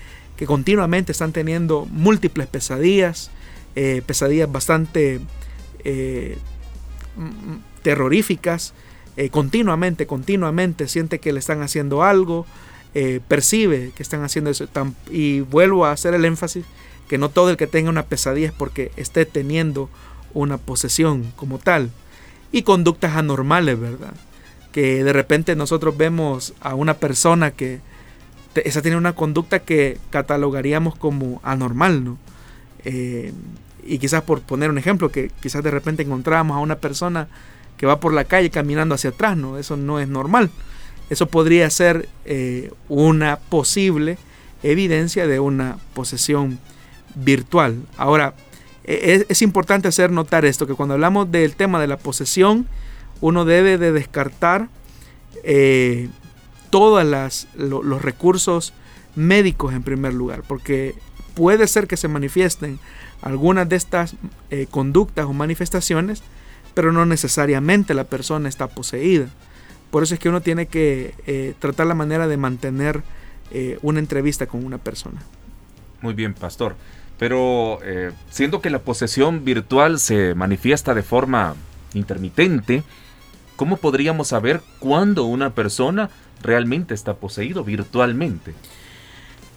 continuamente 0.46 1.12
están 1.12 1.32
teniendo 1.32 1.86
múltiples 1.86 2.46
pesadillas, 2.46 3.30
eh, 3.74 4.02
pesadillas 4.06 4.50
bastante 4.50 5.20
terroríficas, 7.82 8.74
continuamente, 9.30 10.06
continuamente 10.06 10.86
siente 10.86 11.18
que 11.18 11.32
le 11.32 11.38
están 11.38 11.62
haciendo 11.62 12.02
algo, 12.02 12.46
percibe 13.26 13.92
que 13.94 14.03
están 14.03 14.22
haciendo 14.22 14.51
eso. 14.51 14.66
y 15.11 15.40
vuelvo 15.40 15.86
a 15.86 15.92
hacer 15.92 16.14
el 16.14 16.24
énfasis 16.24 16.64
que 17.09 17.18
no 17.18 17.30
todo 17.30 17.51
el 17.51 17.57
que 17.57 17.66
tenga 17.66 17.90
una 17.90 18.05
pesadilla 18.05 18.49
es 18.49 18.53
porque 18.53 18.92
esté 18.96 19.24
teniendo 19.24 19.88
una 20.34 20.59
posesión 20.59 21.32
como 21.36 21.59
tal. 21.59 21.90
Y 22.53 22.62
conductas 22.62 23.16
anormales, 23.16 23.80
¿verdad? 23.80 24.12
Que 24.72 25.03
de 25.03 25.12
repente 25.12 25.57
nosotros 25.57 25.96
vemos 25.96 26.55
a 26.61 26.74
una 26.74 26.94
persona 26.94 27.51
que 27.51 27.80
esa 28.55 28.82
tiene 28.82 28.96
una 28.96 29.14
conducta 29.14 29.61
que 29.61 29.99
catalogaríamos 30.11 30.96
como 30.96 31.40
anormal, 31.44 32.05
¿no? 32.05 32.18
Eh, 32.84 33.32
y 33.84 33.99
quizás 33.99 34.22
por 34.22 34.40
poner 34.42 34.70
un 34.70 34.78
ejemplo, 34.78 35.11
que 35.11 35.30
quizás 35.40 35.62
de 35.62 35.70
repente 35.70 36.03
encontramos 36.03 36.57
a 36.57 36.61
una 36.61 36.76
persona 36.76 37.28
que 37.76 37.86
va 37.86 38.01
por 38.01 38.12
la 38.12 38.24
calle 38.24 38.51
caminando 38.51 38.94
hacia 38.94 39.11
atrás, 39.11 39.36
¿no? 39.36 39.59
Eso 39.59 39.76
no 39.76 40.01
es 40.01 40.09
normal. 40.09 40.51
Eso 41.11 41.26
podría 41.26 41.70
ser 41.70 42.09
eh, 42.24 42.70
una 42.88 43.38
posible 43.38 44.18
evidencia 44.62 45.26
de 45.26 45.40
una 45.40 45.78
posesión 45.94 46.59
virtual. 47.14 47.82
Ahora, 47.96 48.34
e, 48.84 49.26
es, 49.28 49.42
importante 49.42 49.88
hacer 49.88 50.11
notar 50.11 50.44
esto, 50.44 50.66
que 50.66 50.74
cuando 50.74 50.94
hablamos 50.94 51.30
del 51.30 51.54
tema 51.54 51.80
de 51.80 51.86
la 51.86 51.96
posesión, 51.96 52.66
uno 53.20 53.44
debe 53.44 53.78
de 53.78 53.92
descartar 53.92 54.68
eh, 55.44 56.09
todos 56.70 57.46
los 57.56 58.02
recursos 58.02 58.72
médicos 59.14 59.74
en 59.74 59.82
primer 59.82 60.14
lugar, 60.14 60.42
porque 60.46 60.94
puede 61.34 61.66
ser 61.66 61.86
que 61.86 61.96
se 61.96 62.09
manifiesten 62.09 62.78
algunas 63.22 63.68
de 63.68 63.76
estas 63.76 64.14
eh, 64.50 64.66
conductas 64.70 65.26
o 65.26 65.32
manifestaciones, 65.32 66.22
pero 66.74 66.92
no 66.92 67.06
necesariamente 67.06 67.94
la 67.94 68.04
persona 68.04 68.48
está 68.48 68.68
poseída. 68.68 69.28
Por 69.91 70.03
eso 70.03 70.14
es 70.14 70.20
que 70.20 70.28
uno 70.28 70.41
tiene 70.41 70.66
que 70.66 71.14
eh, 71.26 71.55
tratar 71.59 71.86
la 71.86 71.95
manera 71.95 72.26
de 72.26 72.36
mantener 72.36 73.03
una 73.80 73.99
entrevista 73.99 74.45
con 74.45 74.62
una 74.62 74.76
persona. 74.76 75.22
Muy 76.03 76.12
bien, 76.12 76.34
pastor. 76.34 76.76
Pero 77.18 77.80
eh, 77.82 78.12
siendo 78.30 78.61
que 78.61 78.70
la 78.70 78.78
posesión 78.78 79.45
virtual 79.45 79.99
se 79.99 80.34
manifiesta 80.34 80.95
de 80.95 81.03
forma 81.03 81.57
intermitente, 81.93 82.84
¿cómo 83.57 83.76
podríamos 83.76 84.28
saber 84.28 84.62
cuándo 84.78 85.24
una 85.24 85.51
persona 85.51 86.11
realmente 86.43 86.95
está 86.95 87.14
poseído 87.14 87.64
virtualmente? 87.64 88.55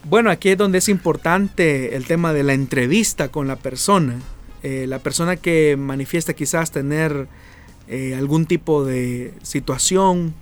Bueno, 0.04 0.32
aquí 0.32 0.50
es 0.50 0.58
donde 0.58 0.80
es 0.80 0.90
importante 0.90 1.96
el 1.96 2.06
tema 2.06 2.34
de 2.34 2.42
la 2.42 2.54
entrevista 2.54 3.30
con 3.30 3.48
la 3.48 3.58
persona. 3.58 4.16
Eh, 4.64 4.86
la 4.88 4.98
persona 4.98 5.36
que 5.36 5.76
manifiesta 5.78 6.34
quizás 6.34 6.72
tener 6.72 7.28
eh, 7.92 8.16
algún 8.16 8.48
tipo 8.48 8.84
de 8.84 9.34
situación 9.44 10.34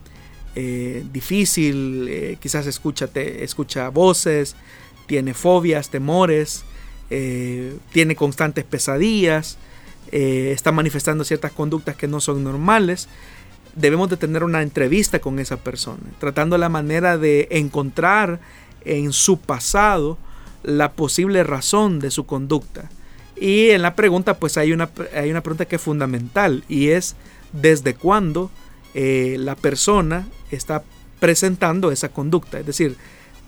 difícil, 1.14 2.38
quizás 2.42 2.68
escucha, 2.68 3.10
escucha 3.16 3.88
voces, 3.88 4.58
tiene 5.10 5.34
fobias, 5.34 5.90
temores, 5.90 6.66
eh, 7.10 7.76
tiene 7.92 8.16
constantes 8.16 8.64
pesadillas, 8.64 9.58
eh, 10.12 10.52
está 10.54 10.72
manifestando 10.72 11.24
ciertas 11.24 11.52
conductas 11.52 11.96
que 11.96 12.08
no 12.08 12.22
son 12.22 12.44
normales, 12.44 13.08
debemos 13.76 14.12
de 14.12 14.18
tener 14.18 14.44
una 14.44 14.62
entrevista 14.62 15.18
con 15.18 15.40
esa 15.40 15.58
persona, 15.58 16.04
tratando 16.20 16.56
la 16.60 16.70
manera 16.70 17.18
de 17.18 17.48
encontrar 17.50 18.40
en 18.86 19.12
su 19.12 19.40
pasado 19.40 20.20
la 20.62 20.92
posible 20.92 21.44
razón 21.44 22.00
de 22.00 22.12
su 22.12 22.28
conducta. 22.28 22.92
Y 23.36 23.70
en 23.70 23.82
la 23.82 23.96
pregunta, 23.96 24.38
pues 24.38 24.58
hay 24.58 24.74
una, 24.74 24.92
hay 25.16 25.32
una 25.32 25.42
pregunta 25.42 25.66
que 25.66 25.78
es 25.78 25.82
fundamental 25.82 26.64
y 26.70 26.90
es 26.90 27.16
desde 27.52 27.96
cuándo 27.96 28.52
eh, 28.94 29.38
la 29.40 29.56
persona 29.56 30.28
está 30.52 30.84
presentando 31.20 31.92
esa 31.92 32.10
conducta. 32.10 32.60
Es 32.60 32.66
decir, 32.66 32.98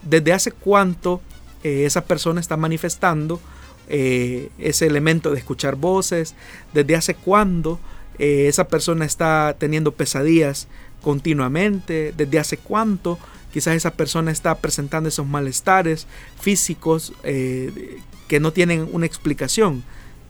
desde 0.04 0.34
hace 0.34 0.52
cuánto 0.52 1.22
eh, 1.64 1.86
esa 1.86 2.06
persona 2.06 2.40
está 2.40 2.58
manifestando 2.58 3.40
eh, 3.88 4.50
ese 4.60 4.86
elemento 4.86 5.32
de 5.32 5.40
escuchar 5.40 5.76
voces, 5.76 6.36
desde 6.74 6.96
hace 6.96 7.16
cuándo 7.16 7.80
esa 8.20 8.68
persona 8.68 9.06
está 9.06 9.56
teniendo 9.58 9.94
pesadillas 9.94 10.68
continuamente, 11.02 12.14
desde 12.16 12.38
hace 12.38 12.58
cuánto 12.58 13.18
quizás 13.52 13.76
esa 13.76 13.94
persona 13.94 14.30
está 14.30 14.54
presentando 14.60 15.10
esos 15.10 15.26
malestares 15.26 16.06
físicos 16.40 17.14
que 17.24 18.40
no 18.40 18.54
tienen 18.54 18.88
una 18.92 19.08
explicación, 19.08 19.84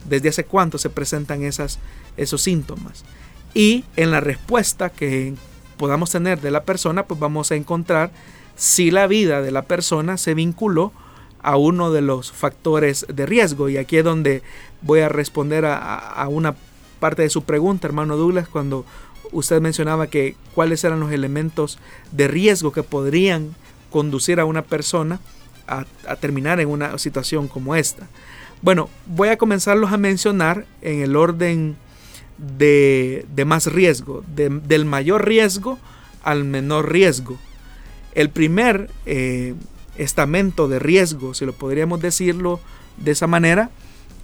desde 0.08 0.30
hace 0.30 0.44
cuánto 0.44 0.78
se 0.78 0.88
presentan 0.88 1.42
esos 1.42 1.78
síntomas. 2.40 3.04
Y 3.54 3.84
en 3.96 4.10
la 4.10 4.20
respuesta 4.20 4.90
que 4.90 5.34
podamos 5.76 6.10
tener 6.10 6.40
de 6.40 6.50
la 6.50 6.64
persona, 6.64 7.04
pues 7.04 7.20
vamos 7.20 7.50
a 7.50 7.56
encontrar 7.56 8.10
si 8.56 8.90
la 8.90 9.06
vida 9.06 9.42
de 9.42 9.50
la 9.50 9.62
persona 9.62 10.16
se 10.16 10.34
vinculó 10.34 10.92
a 11.42 11.56
uno 11.56 11.90
de 11.90 12.00
los 12.00 12.32
factores 12.32 13.04
de 13.12 13.26
riesgo. 13.26 13.68
Y 13.68 13.76
aquí 13.76 13.98
es 13.98 14.04
donde 14.04 14.42
voy 14.80 15.00
a 15.00 15.08
responder 15.08 15.64
a, 15.66 16.26
una 16.28 16.54
parte 17.00 17.22
de 17.22 17.30
su 17.30 17.42
pregunta, 17.42 17.88
hermano 17.88 18.16
Douglas, 18.16 18.48
cuando 18.48 18.84
usted 19.32 19.60
mencionaba 19.60 20.06
que 20.06 20.36
cuáles 20.54 20.84
eran 20.84 21.00
los 21.00 21.12
elementos 21.12 21.78
de 22.12 22.28
riesgo 22.28 22.72
que 22.72 22.82
podrían 22.82 23.54
conducir 23.90 24.40
a 24.40 24.44
una 24.44 24.62
persona 24.62 25.20
a, 25.66 25.84
terminar 26.16 26.60
en 26.60 26.68
una 26.68 26.98
situación 26.98 27.48
como 27.48 27.74
esta. 27.74 28.08
Bueno, 28.62 28.88
voy 29.06 29.30
a 29.30 29.38
comenzarlos 29.38 29.92
a 29.92 29.96
mencionar 29.96 30.66
en 30.82 31.00
el 31.00 31.16
orden 31.16 31.76
de, 32.38 33.24
más 33.46 33.66
riesgo, 33.66 34.24
del 34.26 34.84
mayor 34.84 35.26
riesgo 35.26 35.78
al 36.22 36.44
menor 36.44 36.92
riesgo. 36.92 37.38
El 38.14 38.30
primer 38.30 38.90
eh, 39.06 39.54
estamento 39.96 40.68
de 40.68 40.78
riesgo, 40.78 41.34
si 41.34 41.46
lo 41.46 41.52
podríamos 41.52 42.00
decirlo 42.00 42.60
de 42.98 43.12
esa 43.12 43.26
manera, 43.26 43.70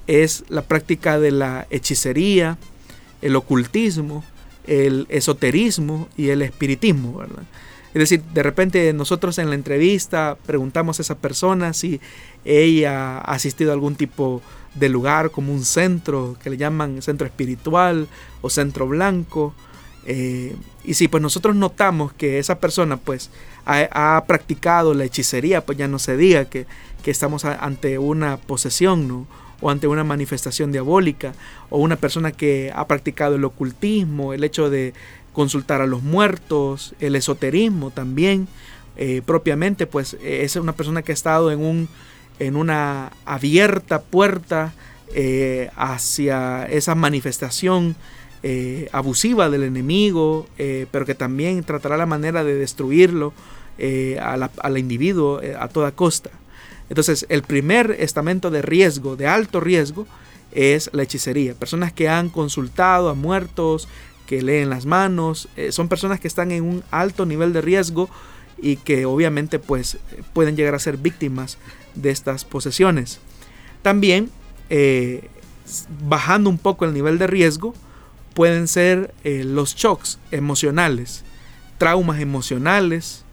es 0.07 0.45
la 0.49 0.63
práctica 0.63 1.19
de 1.19 1.31
la 1.31 1.67
hechicería, 1.71 2.59
el 3.23 3.37
ocultismo, 3.37 4.25
el 4.67 5.07
esoterismo 5.09 6.09
y 6.17 6.29
el 6.29 6.43
espiritismo, 6.43 7.19
¿verdad? 7.19 7.45
Es 7.95 8.01
decir, 8.01 8.23
de 8.35 8.43
repente 8.43 8.93
nosotros 8.93 9.39
en 9.39 9.49
la 9.49 9.55
entrevista 9.55 10.37
preguntamos 10.47 10.99
a 10.99 11.03
esa 11.03 11.17
persona 11.17 11.73
si 11.73 12.01
ella 12.45 13.19
ha 13.19 13.33
asistido 13.33 13.71
a 13.71 13.75
algún 13.75 13.97
tipo 13.97 14.41
de 14.41 14.58
lugar 14.89 15.31
como 15.31 15.53
un 15.53 15.65
centro 15.65 16.37
que 16.43 16.51
le 16.51 16.57
llaman 16.57 17.03
centro 17.03 17.27
espiritual 17.27 18.07
o 18.41 18.51
centro 18.51 18.87
blanco. 18.87 19.55
Eh, 20.07 20.55
y 20.85 20.95
si 20.95 21.09
pues 21.09 21.23
nosotros 21.23 21.57
notamos 21.57 22.13
que 22.13 22.39
esa 22.39 22.61
persona 22.61 22.97
pues 22.97 23.31
ha, 23.67 24.25
practicado 24.27 24.95
la 24.95 25.05
hechicería, 25.05 25.67
pues 25.67 25.77
ya 25.77 25.89
no 25.89 25.99
se 25.99 26.17
diga 26.17 26.45
que, 26.47 26.67
estamos 27.05 27.47
ante 27.47 27.99
una 27.99 28.37
posesión, 28.37 29.09
¿no? 29.09 29.27
o 29.63 29.71
ante 29.71 29.87
una 29.87 30.05
manifestación 30.05 30.73
diabólica, 30.73 31.33
o 31.71 31.79
una 31.79 31.97
persona 31.97 32.33
que 32.33 32.71
ha 32.75 32.87
practicado 32.87 33.37
el 33.37 33.45
ocultismo, 33.45 34.35
el 34.35 34.45
hecho 34.45 34.69
de 34.69 34.93
consultar 35.33 35.81
a 35.81 35.87
los 35.87 36.03
muertos, 36.03 36.95
el 37.01 37.17
esoterismo 37.17 37.91
también, 37.91 38.47
eh, 38.97 39.23
propiamente, 39.25 39.87
pues 39.87 40.17
es 40.23 40.57
una 40.57 40.75
persona 40.75 41.03
que 41.03 41.13
ha 41.13 41.15
estado 41.15 41.51
en, 41.51 41.61
un, 41.61 41.89
en 42.39 42.57
una 42.57 43.13
abierta 43.25 44.03
puerta 44.03 44.73
eh, 45.15 45.71
hacia 45.77 46.67
esa 46.67 46.95
manifestación 46.95 47.97
eh, 48.43 48.89
abusiva 48.93 49.51
del 49.51 49.65
enemigo, 49.65 50.47
pero 50.91 51.05
que 51.05 51.15
también 51.15 51.65
tratará 51.65 51.97
la 51.97 52.07
manera 52.07 52.45
de 52.45 52.55
destruirlo 52.55 53.33
eh, 53.81 54.19
al 54.19 54.77
individuo 54.77 55.41
eh, 55.41 55.55
a 55.57 55.69
toda 55.69 55.93
costa. 55.93 56.31
Entonces, 56.89 57.27
el 57.29 57.43
primer 57.43 57.93
estamento 58.01 58.51
de 58.51 58.61
riesgo, 58.61 59.15
de 59.15 59.29
alto 59.29 59.61
riesgo, 59.61 60.05
es 60.51 60.91
la 60.93 61.05
hechicería. 61.05 61.55
Personas 61.55 61.93
que 61.93 62.09
han 62.09 62.29
consultado 62.29 63.09
a 63.09 63.15
muertos, 63.15 63.87
que 64.27 64.43
leen 64.43 64.69
las 64.69 64.85
manos, 64.85 65.49
eh, 65.57 65.71
son 65.71 65.89
personas 65.89 66.19
que 66.19 66.27
están 66.27 66.51
en 66.51 66.65
un 66.65 66.83
alto 66.91 67.25
nivel 67.25 67.53
de 67.53 67.61
riesgo 67.61 68.11
y 68.61 68.77
que 68.77 69.07
obviamente 69.07 69.59
pues 69.59 69.99
pueden 70.33 70.57
llegar 70.57 70.75
a 70.75 70.79
ser 70.79 70.97
víctimas 70.97 71.59
de 71.95 72.11
estas 72.11 72.45
posesiones. 72.45 73.21
También, 73.83 74.31
bajando 76.03 76.51
un 76.51 76.59
poco 76.59 76.85
el 76.85 76.93
nivel 76.93 77.19
de 77.19 77.27
riesgo, 77.27 77.75
pueden 78.35 78.69
ser 78.69 79.15
los 79.25 79.75
shocks 79.75 80.19
emocionales, 80.31 81.25
traumas 81.79 82.21
emocionales, 82.21 83.25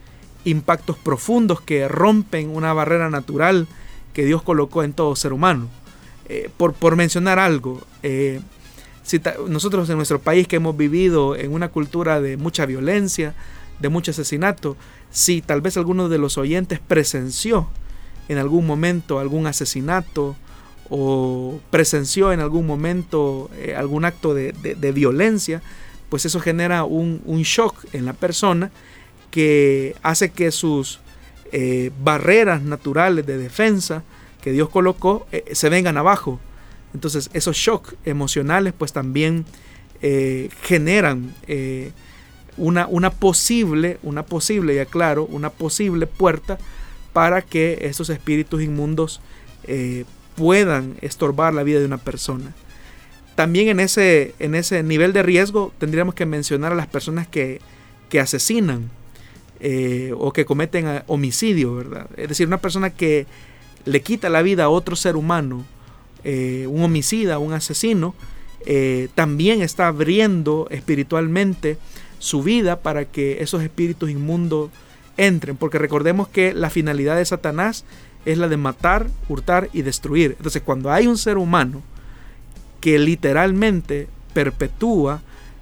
impactos 0.46 0.98
profundos 0.98 1.60
que 1.60 1.88
rompen 1.88 2.50
una 2.50 2.72
barrera 2.74 3.10
natural 3.10 3.68
que 4.14 4.26
Dios 4.26 4.42
colocó 4.44 4.84
en 4.84 4.94
todo 4.94 5.16
ser 5.16 5.34
humano. 5.34 5.68
Eh, 6.28 6.50
por, 6.58 6.74
por, 6.74 6.96
mencionar 6.96 7.38
algo, 7.38 7.82
eh, 8.02 8.40
nosotros 9.48 9.88
en 9.90 9.98
nuestro 9.98 10.20
país 10.20 10.48
que 10.48 10.56
hemos 10.56 10.76
vivido 10.76 11.36
en 11.36 11.54
una 11.54 11.70
cultura 11.70 12.20
de 12.20 12.38
mucha 12.38 12.66
violencia, 12.66 13.36
de 13.80 13.90
mucho 13.90 14.10
asesinato, 14.10 14.76
si 15.16 15.42
tal 15.42 15.62
vez 15.62 15.78
alguno 15.78 16.10
de 16.10 16.18
los 16.18 16.38
oyentes 16.38 16.82
presenció 16.86 17.70
en 18.28 18.38
algún 18.38 18.68
momento 18.68 19.18
algún 19.18 19.48
asesinato 19.48 20.36
o 20.90 21.58
presenció 21.72 22.34
en 22.34 22.42
algún 22.42 22.68
momento 22.68 23.50
eh, 23.56 23.76
algún 23.78 24.04
acto 24.04 24.34
de, 24.34 24.52
violencia, 24.94 25.62
pues 26.10 26.26
eso 26.26 26.42
genera 26.42 26.84
un, 26.84 27.22
shock 27.44 27.86
en 27.94 28.04
la 28.04 28.12
persona 28.12 28.72
que 29.32 29.96
hace 30.04 30.32
que 30.32 30.52
sus 30.52 31.00
eh, 31.54 31.92
barreras 32.04 32.62
naturales 32.62 33.26
de 33.26 33.38
defensa 33.38 34.04
que 34.42 34.52
Dios 34.52 34.68
colocó 34.68 35.28
eh, 35.32 35.46
se 35.54 35.70
vengan 35.70 35.96
abajo. 35.96 36.42
Entonces 36.94 37.30
esos 37.32 37.56
shocks 37.56 37.96
emocionales 38.04 38.74
pues 38.78 38.92
también 38.92 39.46
generan 40.62 41.34
una, 42.58 42.88
una, 42.88 43.10
posible, 43.10 44.00
una 44.04 44.24
posible, 44.24 44.76
ya 44.76 44.86
claro, 44.86 45.26
una 45.26 45.50
posible 45.50 46.08
puerta 46.08 46.58
para 47.14 47.42
que 47.42 47.80
estos 47.82 48.10
espíritus 48.10 48.62
inmundos 48.62 49.22
puedan 50.36 50.98
estorbar 51.02 51.54
la 51.54 51.64
vida 51.64 51.80
de 51.80 51.86
una 51.86 51.98
persona. 51.98 52.54
También 53.36 53.68
en 53.68 53.80
ese, 53.80 54.34
en 54.40 54.56
ese 54.56 54.82
nivel 54.84 55.12
de 55.12 55.24
riesgo 55.24 55.74
tendríamos 55.78 56.16
que 56.16 56.26
mencionar 56.26 56.72
a 56.72 56.76
las 56.76 56.88
personas 56.88 57.28
que, 57.28 57.60
asesinan 58.18 58.90
eh, 59.60 60.14
o 60.18 60.32
que 60.32 60.46
cometen 60.46 60.88
eh, 60.88 61.04
homicidio, 61.08 61.76
¿verdad? 61.76 62.08
Es 62.16 62.30
decir, 62.30 62.48
una 62.48 62.62
persona 62.62 62.92
que 62.92 63.26
le 63.84 64.00
quita 64.00 64.30
la 64.30 64.42
vida 64.42 64.64
a 64.64 64.70
otro 64.70 64.96
ser 64.96 65.18
humano, 65.18 65.66
eh, 66.24 66.66
un 66.70 66.82
homicida, 66.82 67.40
un 67.40 67.52
asesino, 67.52 68.16
también 69.16 69.62
está 69.62 69.90
abriendo 69.90 70.68
espiritualmente 70.72 71.78
su 72.26 72.42
vida 72.42 72.80
para 72.80 73.06
que 73.06 73.44
esos 73.44 73.62
espíritus 73.62 74.10
inmundos 74.10 74.72
entren, 75.16 75.58
porque 75.58 75.78
recordemos 75.78 76.28
que 76.28 76.56
la 76.56 76.72
finalidad 76.72 77.18
de 77.18 77.24
Satanás 77.24 77.86
es 78.26 78.40
la 78.40 78.48
de 78.48 78.58
matar, 78.58 79.08
hurtar 79.30 79.70
y 79.74 79.84
destruir. 79.84 80.32
Entonces, 80.38 80.64
cuando 80.64 80.92
hay 80.92 81.06
un 81.06 81.20
ser 81.20 81.38
humano 81.38 81.84
que 82.82 82.98
literalmente 82.98 84.08
perpetúa 84.34 85.22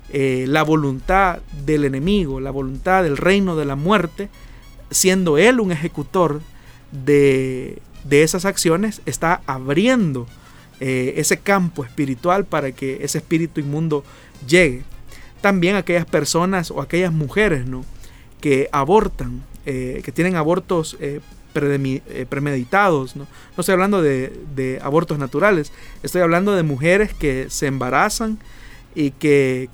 eh, 0.09 0.45
la 0.47 0.63
voluntad 0.63 1.39
del 1.65 1.83
enemigo, 1.83 2.39
la 2.39 2.51
voluntad 2.51 3.03
del 3.03 3.17
reino 3.17 3.57
de 3.57 3.65
la 3.65 3.75
muerte, 3.75 4.29
siendo 4.89 5.37
él 5.37 5.59
un 5.59 5.73
ejecutor 5.73 6.39
de, 6.93 7.81
esas 8.09 8.45
acciones, 8.45 9.01
está 9.05 9.41
abriendo 9.47 10.27
eh, 10.79 11.15
ese 11.17 11.39
campo 11.39 11.83
espiritual 11.83 12.45
para 12.45 12.71
que 12.71 13.03
ese 13.03 13.17
espíritu 13.17 13.59
inmundo 13.59 14.05
llegue. 14.47 14.83
También 15.43 15.75
aquellas 15.75 16.05
personas 16.05 16.71
o 16.71 16.79
aquellas 16.79 17.11
mujeres 17.11 17.65
¿no? 17.65 17.83
que 18.39 18.69
abortan, 18.71 19.43
eh, 19.65 19.99
que 20.01 20.13
tienen 20.13 20.37
abortos 20.37 20.95
eh, 21.01 21.19
premeditados. 22.29 23.17
¿no? 23.17 23.27
no 23.57 23.61
estoy 23.61 23.73
hablando 23.73 24.01
de, 24.01 24.79
abortos 24.81 25.19
naturales, 25.19 25.73
estoy 26.01 26.21
hablando 26.21 26.55
de 26.55 26.63
mujeres 26.63 27.13
que 27.13 27.47
se 27.49 27.67
embarazan 27.67 28.39
y 28.95 29.11
que 29.11 29.67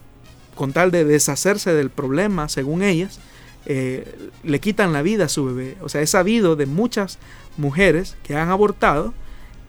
con 0.56 0.74
tal 0.74 0.90
de 0.90 1.06
deshacerse 1.06 1.72
del 1.72 1.92
problema, 1.92 2.50
según 2.50 2.82
ellas, 2.82 3.20
eh, 3.68 4.32
le 4.44 4.60
quitan 4.60 4.92
la 4.92 5.04
vida 5.04 5.26
a 5.26 5.30
su 5.30 5.46
bebé. 5.46 5.78
O 5.84 5.90
sea, 5.90 6.02
he 6.02 6.08
sabido 6.08 6.56
de 6.56 6.66
muchas 6.66 7.20
mujeres 7.58 8.18
que 8.24 8.36
han 8.36 8.50
abortado 8.50 9.14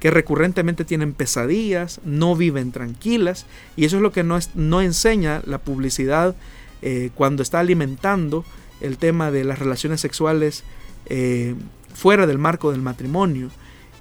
que 0.01 0.11
recurrentemente 0.11 0.85
tienen 0.85 1.13
pesadillas, 1.13 2.01
no 2.05 2.35
viven 2.35 2.73
tranquilas, 2.73 3.47
y 3.77 3.85
eso 3.85 3.97
es 3.97 4.03
lo 4.03 4.13
que 4.13 4.25
no, 4.25 4.81
enseña 4.81 5.43
la 5.45 5.59
publicidad 5.59 6.35
eh, 6.83 7.11
cuando 7.15 7.43
está 7.43 7.61
alimentando 7.61 8.45
el 8.81 8.97
tema 8.97 9.31
de 9.31 9.45
las 9.45 9.59
relaciones 9.59 10.01
sexuales 10.01 10.65
fuera 11.95 12.27
del 12.27 12.39
marco 12.39 12.73
del 12.73 12.81
matrimonio. 12.81 13.51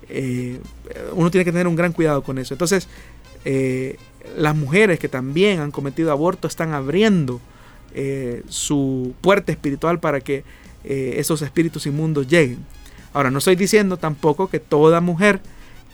Eh, 0.09 0.59
uno 1.13 1.29
tiene 1.29 1.45
que 1.45 1.51
tener 1.51 1.67
un 1.67 1.75
gran 1.75 1.93
cuidado 1.93 2.23
con 2.23 2.37
eso. 2.37 2.53
Entonces, 2.53 2.87
eh, 3.45 3.97
las 4.37 4.55
mujeres 4.55 4.99
que 4.99 5.07
también 5.07 5.59
han 5.59 5.71
cometido 5.71 6.11
aborto 6.11 6.47
están 6.47 6.73
abriendo 6.73 7.39
eh, 7.93 8.43
su 8.47 9.13
puerta 9.21 9.51
espiritual 9.51 9.99
para 9.99 10.21
que 10.21 10.43
esos 10.81 11.41
espíritus 11.41 11.85
inmundos 11.85 12.27
lleguen. 12.27 12.59
Ahora, 13.13 13.29
no 13.29 13.39
estoy 13.39 13.57
diciendo 13.57 13.97
tampoco 13.97 14.49
que 14.49 14.59
toda 14.59 15.01
mujer 15.01 15.41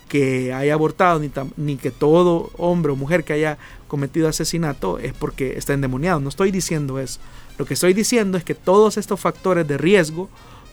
que 0.07 0.53
haya 0.53 0.73
abortado, 0.73 1.19
ni, 1.19 1.31
ni, 1.57 1.77
que 1.77 1.91
todo 1.91 2.51
hombre 2.57 2.91
o 2.91 2.95
mujer 2.95 3.23
que 3.23 3.33
haya 3.33 3.57
cometido 3.87 4.27
asesinato 4.27 4.99
es 4.99 5.13
porque 5.13 5.57
está 5.57 5.73
endemoniado. 5.73 6.19
No 6.19 6.29
estoy 6.29 6.51
diciendo 6.51 6.99
eso. 6.99 7.19
Lo 7.57 7.65
que 7.65 7.73
estoy 7.73 7.93
diciendo 7.93 8.37
es 8.37 8.43
que 8.43 8.55
todos 8.55 8.97
estos 8.97 9.19
factores 9.19 9.67
de 9.67 9.77
riesgo 9.77 10.29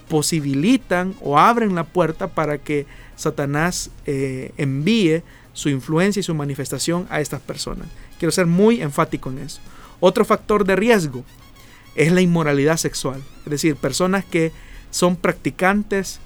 posibilitan 0.09 1.14
o 1.22 1.39
abren 1.39 1.74
la 1.74 1.85
puerta 1.85 2.28
para 2.28 2.59
que 2.59 2.87
Satanás 3.16 3.91
eh, 4.05 4.53
envíe 4.57 5.22
su 5.53 5.68
influencia 5.68 6.20
y 6.20 6.24
su 6.24 6.35
manifestación 6.35 7.07
a 7.11 7.20
estas 7.20 7.41
personas. 7.41 7.89
Quiero 8.18 8.33
ser 8.33 8.47
muy 8.47 8.83
enfático 8.83 9.30
en 9.30 9.39
eso. 9.39 9.61
Otro 10.01 10.24
factor 10.24 10.64
de 10.64 10.76
riesgo 10.76 11.24
es 11.95 12.11
la 12.12 12.20
inmoralidad 12.20 12.76
sexual, 12.76 13.22
es 13.45 13.51
decir, 13.51 13.76
personas 13.76 14.24
que 14.24 14.53
son 14.91 15.16
practicantes 15.16 16.20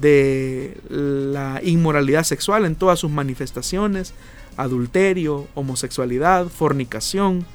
de 0.00 0.76
la 0.88 1.60
inmoralidad 1.64 2.24
sexual 2.24 2.64
en 2.64 2.76
todas 2.76 2.98
sus 2.98 3.10
manifestaciones, 3.10 4.14
adulterio, 4.56 5.46
homosexualidad, 5.54 6.48
fornicación, 6.48 7.46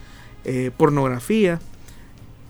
eh, 0.46 0.72
pornografía, 0.76 1.60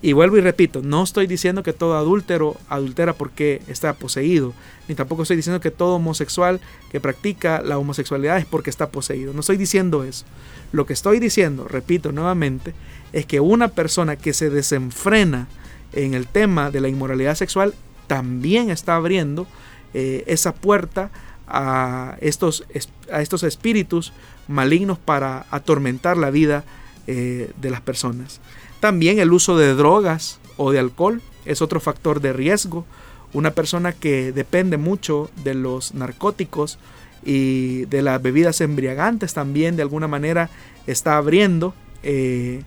y 0.03 0.11
vuelvo 0.11 0.37
y 0.37 0.41
repito, 0.41 0.81
no 0.83 1.01
estoy 1.01 1.27
diciendo 1.27 1.63
que 1.63 1.71
todo 1.71 1.95
adúltero 1.95 2.57
adultera 2.67 3.13
porque 3.13 3.61
está 3.69 3.93
poseído, 3.93 4.53
ni 4.89 4.95
tampoco 4.95 5.21
estoy 5.21 5.37
diciendo 5.37 5.61
que 5.61 5.71
todo 5.71 5.95
homosexual 5.95 6.59
que 6.91 6.99
practica 6.99 7.61
la 7.61 7.77
homosexualidad 7.77 8.37
es 8.37 8.45
porque 8.45 8.69
está 8.69 8.89
poseído. 8.89 9.31
No 9.31 9.39
estoy 9.39 9.55
diciendo 9.55 10.03
eso. 10.03 10.25
Lo 10.73 10.85
que 10.85 10.91
estoy 10.91 11.21
diciendo, 11.21 11.69
repito 11.69 12.11
nuevamente, 12.11 12.73
es 13.13 13.25
que 13.25 13.39
una 13.39 13.69
persona 13.69 14.17
que 14.17 14.33
se 14.33 14.49
desenfrena 14.49 15.47
en 15.93 16.15
el 16.15 16.27
tema 16.27 16.69
de 16.69 16.81
la 16.81 16.89
inmoralidad 16.89 17.35
sexual 17.35 17.73
también 18.07 18.71
está 18.71 18.97
abriendo 18.97 19.47
eh, 19.93 20.23
esa 20.27 20.55
puerta 20.55 21.11
a 21.47 22.17
estos, 22.19 22.65
a 23.11 23.21
estos 23.21 23.43
espíritus 23.43 24.11
malignos 24.47 24.97
para 24.97 25.45
atormentar 25.51 26.17
la 26.17 26.31
vida 26.31 26.63
eh, 27.05 27.51
de 27.61 27.69
las 27.69 27.81
personas. 27.81 28.41
También 28.79 29.19
el 29.19 29.31
uso 29.31 29.55
de 29.55 29.75
drogas 29.75 30.39
o 30.57 30.71
de 30.71 30.79
alcohol 30.79 31.21
es 31.45 31.61
otro 31.61 31.79
factor 31.79 32.21
de 32.21 32.33
riesgo. 32.33 32.85
Una 33.33 33.51
persona 33.51 33.93
que 33.93 34.31
depende 34.31 34.77
mucho 34.77 35.29
de 35.43 35.53
los 35.53 35.93
narcóticos 35.93 36.79
y 37.23 37.85
de 37.85 38.01
las 38.01 38.21
bebidas 38.21 38.59
embriagantes 38.61 39.33
también 39.33 39.75
de 39.75 39.83
alguna 39.83 40.07
manera 40.07 40.49
está 40.87 41.17
abriendo 41.17 41.73
eh, 42.01 42.63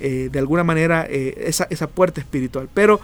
de 0.00 0.38
alguna 0.38 0.64
manera 0.64 1.02
esa, 1.04 1.68
esa 1.70 1.86
puerta 1.86 2.20
espiritual, 2.20 2.68
pero 2.74 3.00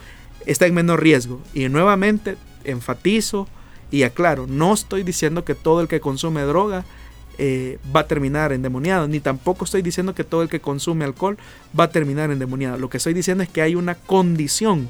está 0.46 0.66
en 0.66 0.74
menor 0.74 1.02
riesgo. 1.02 1.40
Y 1.54 1.68
nuevamente 1.68 2.36
enfatizo 2.64 3.46
y 3.90 4.02
aclaro, 4.02 4.46
no 4.46 4.74
estoy 4.74 5.02
diciendo 5.02 5.44
que 5.44 5.54
todo 5.54 5.80
el 5.80 5.88
que 5.88 6.00
consume 6.00 6.42
droga 6.42 6.84
eh, 7.38 7.78
va 7.94 8.00
a 8.00 8.06
terminar 8.06 8.52
endemoniado, 8.52 9.06
ni 9.06 9.20
tampoco 9.20 9.64
estoy 9.64 9.80
diciendo 9.82 10.14
que 10.14 10.24
todo 10.24 10.42
el 10.42 10.48
que 10.48 10.60
consume 10.60 11.04
alcohol 11.04 11.38
va 11.78 11.84
a 11.84 11.90
terminar 11.90 12.30
endemoniado. 12.30 12.78
Lo 12.78 12.90
que 12.90 12.96
estoy 12.96 13.14
diciendo 13.14 13.44
es 13.44 13.48
que 13.48 13.62
hay 13.62 13.76
una 13.76 13.94
condición 13.94 14.88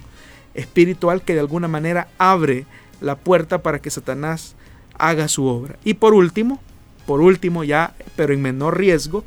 espiritual 0.54 1.22
que 1.22 1.34
de 1.34 1.40
alguna 1.40 1.68
manera 1.68 2.08
abre 2.16 2.64
la 3.00 3.16
puerta 3.16 3.62
para 3.62 3.80
que 3.80 3.90
Satanás 3.90 4.56
haga 4.94 5.28
su 5.28 5.44
obra. 5.44 5.78
Y 5.84 5.94
por 5.94 6.14
último, 6.14 6.60
por 7.06 7.20
último 7.20 7.64
ya, 7.64 7.94
pero 8.16 8.32
en 8.32 8.42
menor 8.42 8.78
riesgo, 8.78 9.24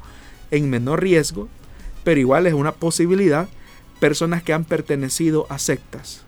en 0.50 0.70
menor 0.70 1.02
riesgo, 1.02 1.48
pero 2.04 2.20
igual 2.20 2.48
es 2.48 2.54
una 2.54 2.72
posibilidad, 2.72 3.48
personas 4.00 4.42
que 4.44 4.54
han 4.54 4.66
pertenecido 4.66 5.46
a 5.50 5.60
sectas, 5.60 6.24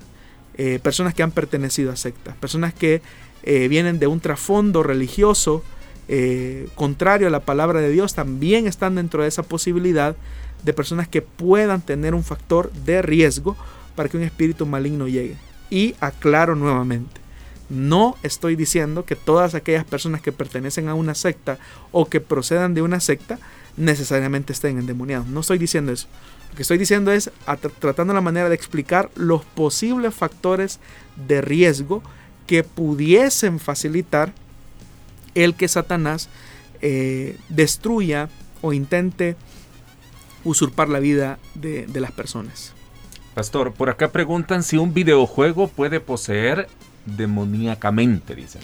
eh, 0.55 0.79
personas 0.81 1.15
que 1.15 1.23
han 1.23 1.31
pertenecido 1.31 1.91
a 1.91 1.95
sectas, 1.95 2.35
personas 2.37 2.73
que 2.73 3.01
eh, 3.43 3.67
vienen 3.67 3.99
de 3.99 4.07
un 4.07 4.19
trasfondo 4.19 4.83
religioso 4.83 5.63
eh, 6.07 6.67
contrario 6.75 7.27
a 7.27 7.31
la 7.31 7.39
palabra 7.39 7.79
de 7.79 7.89
Dios 7.89 8.13
también 8.13 8.67
están 8.67 8.95
dentro 8.95 9.23
de 9.23 9.29
esa 9.29 9.43
posibilidad 9.43 10.15
de 10.63 10.73
personas 10.73 11.07
que 11.07 11.21
puedan 11.21 11.81
tener 11.81 12.13
un 12.13 12.23
factor 12.23 12.71
de 12.71 13.01
riesgo 13.01 13.55
para 13.95 14.09
que 14.09 14.17
un 14.17 14.23
espíritu 14.23 14.65
maligno 14.65 15.07
llegue. 15.07 15.35
Y 15.69 15.95
aclaro 15.99 16.55
nuevamente, 16.55 17.21
no 17.69 18.15
estoy 18.23 18.55
diciendo 18.55 19.05
que 19.05 19.15
todas 19.15 19.55
aquellas 19.55 19.85
personas 19.85 20.21
que 20.21 20.31
pertenecen 20.31 20.87
a 20.87 20.93
una 20.93 21.15
secta 21.15 21.57
o 21.91 22.07
que 22.09 22.21
procedan 22.21 22.73
de 22.73 22.81
una 22.81 22.99
secta 22.99 23.39
necesariamente 23.77 24.53
estén 24.53 24.77
endemoniados. 24.77 25.27
No 25.27 25.39
estoy 25.39 25.57
diciendo 25.57 25.91
eso. 25.91 26.07
Lo 26.49 26.55
que 26.55 26.61
estoy 26.61 26.77
diciendo 26.77 27.11
es 27.11 27.31
tratando 27.79 28.13
la 28.13 28.21
manera 28.21 28.49
de 28.49 28.55
explicar 28.55 29.09
los 29.15 29.43
posibles 29.43 30.13
factores 30.13 30.79
de 31.27 31.41
riesgo 31.41 32.03
que 32.47 32.63
pudiesen 32.63 33.59
facilitar 33.59 34.33
el 35.35 35.55
que 35.55 35.67
Satanás 35.67 36.29
eh, 36.81 37.37
destruya 37.49 38.29
o 38.61 38.73
intente 38.73 39.35
usurpar 40.43 40.89
la 40.89 40.99
vida 40.99 41.39
de, 41.55 41.87
las 41.93 42.11
personas. 42.11 42.73
Pastor, 43.33 43.73
por 43.73 43.89
acá 43.89 44.11
preguntan 44.11 44.63
si 44.63 44.77
un 44.77 44.93
videojuego 44.93 45.67
puede 45.67 45.99
poseer 45.99 46.67
demoníacamente, 47.05 48.35
dicen. 48.35 48.61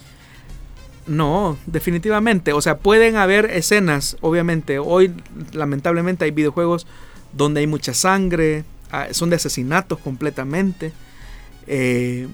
No, 1.08 1.58
definitivamente. 1.66 2.54
O 2.54 2.62
sea, 2.62 2.78
pueden 2.78 3.16
haber 3.16 3.46
escenas, 3.46 4.18
obviamente. 4.22 4.78
Hoy, 4.78 5.14
lamentablemente, 5.54 6.26
hay 6.26 6.32
videojuegos 6.32 6.86
donde 7.34 7.62
hay 7.62 7.68
mucha 7.68 7.94
sangre, 7.94 8.64
ah, 8.92 9.08
son 9.12 9.30
de 9.30 9.38
asesinatos 9.38 9.98
completamente. 10.00 10.92
Eh, 11.66 12.28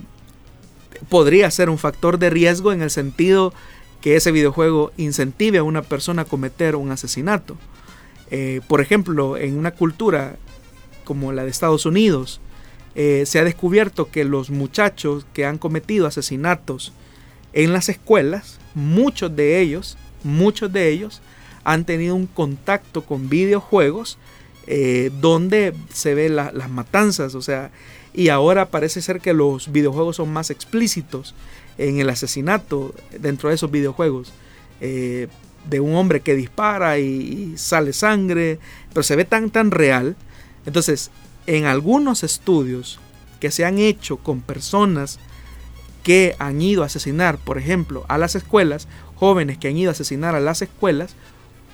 podría 1.09 1.49
ser 1.51 1.69
un 1.69 1.77
factor 1.77 2.19
de 2.19 2.29
riesgo 2.29 2.71
en 2.71 2.81
el 2.81 2.89
sentido 2.89 3.53
que 4.01 4.15
ese 4.15 4.31
videojuego 4.31 4.91
incentive 4.97 5.57
a 5.57 5.63
una 5.63 5.81
persona 5.81 6.23
a 6.23 6.25
cometer 6.25 6.75
un 6.75 6.91
asesinato. 6.91 7.57
Eh, 8.31 8.61
por 8.67 8.81
ejemplo, 8.81 9.37
en 9.37 9.57
una 9.57 9.71
cultura 9.71 10.37
como 11.03 11.31
la 11.31 11.43
de 11.43 11.49
Estados 11.49 11.85
Unidos, 11.85 12.41
eh, 12.95 13.23
se 13.25 13.39
ha 13.39 13.43
descubierto 13.43 14.09
que 14.09 14.23
los 14.23 14.49
muchachos 14.49 15.25
que 15.33 15.45
han 15.45 15.57
cometido 15.57 16.07
asesinatos 16.07 16.93
en 17.53 17.73
las 17.73 17.89
escuelas, 17.89 18.59
muchos 18.73 19.35
de 19.35 19.59
ellos, 19.59 19.97
muchos 20.23 20.71
de 20.71 20.89
ellos 20.89 21.21
han 21.63 21.85
tenido 21.85 22.15
un 22.15 22.27
contacto 22.27 23.03
con 23.03 23.29
videojuegos 23.29 24.17
eh, 24.67 25.11
donde 25.21 25.73
se 25.93 26.15
ven 26.15 26.35
las 26.35 26.69
matanzas, 26.69 27.35
o 27.35 27.41
sea, 27.41 27.71
y 28.15 28.29
ahora 28.29 28.69
parece 28.69 29.01
ser 29.01 29.19
que 29.19 29.33
los 29.33 29.71
videojuegos 29.71 30.15
son 30.15 30.31
más 30.31 30.49
explícitos 30.49 31.35
en 31.77 31.99
el 31.99 32.09
asesinato 32.09 32.93
dentro 33.19 33.49
de 33.49 33.55
esos 33.55 33.71
videojuegos. 33.71 34.31
Eh, 34.81 35.27
de 35.69 35.79
un 35.79 35.95
hombre 35.95 36.21
que 36.21 36.35
dispara 36.35 36.99
y, 36.99 37.57
sale 37.57 37.91
sangre, 37.93 38.59
pero 38.89 39.03
se 39.03 39.15
ve 39.15 39.25
tan 39.25 39.49
tan 39.49 39.71
real. 39.71 40.15
Entonces, 40.65 41.11
en 41.47 41.65
algunos 41.65 42.23
estudios 42.23 42.99
que 43.39 43.51
se 43.51 43.65
han 43.65 43.79
hecho 43.79 44.17
con 44.17 44.41
personas 44.41 45.19
que 46.03 46.35
han 46.39 46.61
ido 46.61 46.83
a 46.83 46.85
asesinar, 46.85 47.37
por 47.39 47.57
ejemplo, 47.57 48.05
a 48.07 48.17
las 48.17 48.35
escuelas, 48.35 48.87
jóvenes 49.15 49.57
que 49.57 49.67
han 49.67 49.77
ido 49.77 49.89
a 49.89 49.93
asesinar 49.93 50.35
a 50.35 50.39
las 50.39 50.61
escuelas, 50.61 51.15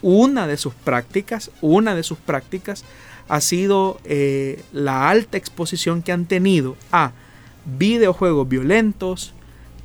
una 0.02 0.48
de 0.48 0.58
sus 0.58 0.74
prácticas, 0.74 1.52
una 1.62 1.94
de 1.94 2.04
sus 2.04 2.18
prácticas 2.18 2.84
ha 3.32 3.40
sido 3.40 3.98
eh, 4.04 4.62
la 4.74 5.10
alta 5.10 5.38
exposición 5.38 6.02
que 6.02 6.12
han 6.12 6.26
tenido 6.26 6.76
a 6.92 7.14
videojuegos 7.78 8.50
violentos, 8.50 9.34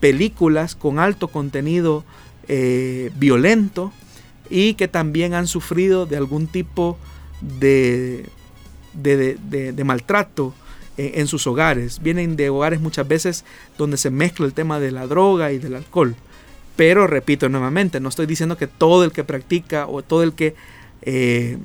películas 0.00 0.74
con 0.74 0.98
alto 0.98 1.28
contenido 1.28 2.04
eh, 2.48 3.12
violento 3.14 3.92
y 4.50 4.74
que 4.74 4.88
también 4.88 5.32
han 5.32 5.46
sufrido 5.46 6.06
de 6.06 6.16
algún 6.16 6.48
tipo 6.48 6.98
de, 7.40 8.26
de, 8.94 9.84
maltrato 9.84 10.52
en, 10.96 11.28
sus 11.28 11.46
hogares. 11.46 12.02
Vienen 12.02 12.34
de 12.34 12.50
hogares 12.50 12.80
muchas 12.80 13.06
veces 13.06 13.44
donde 13.78 13.96
se 13.96 14.10
mezcla 14.10 14.44
el 14.46 14.54
tema 14.54 14.80
de 14.80 14.90
la 14.90 15.06
droga 15.06 15.52
y 15.52 15.58
del 15.58 15.76
alcohol. 15.76 16.16
Pero 16.74 17.06
repito 17.06 17.48
nuevamente, 17.48 18.00
no 18.00 18.08
estoy 18.08 18.26
diciendo 18.26 18.56
que 18.56 18.66
todo 18.66 19.04
el 19.04 19.12
que 19.12 19.22
practica 19.22 19.86
o 19.86 20.02
todo 20.02 20.24
el 20.24 20.32
que 20.32 20.56
eh, 21.02 21.58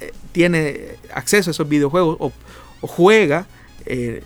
eh, 0.00 0.12
tiene 0.32 0.96
acceso 1.14 1.50
a 1.50 1.52
esos 1.52 1.68
videojuegos 1.68 2.16
o, 2.20 2.32
juega 2.80 3.46
eh, 3.86 4.22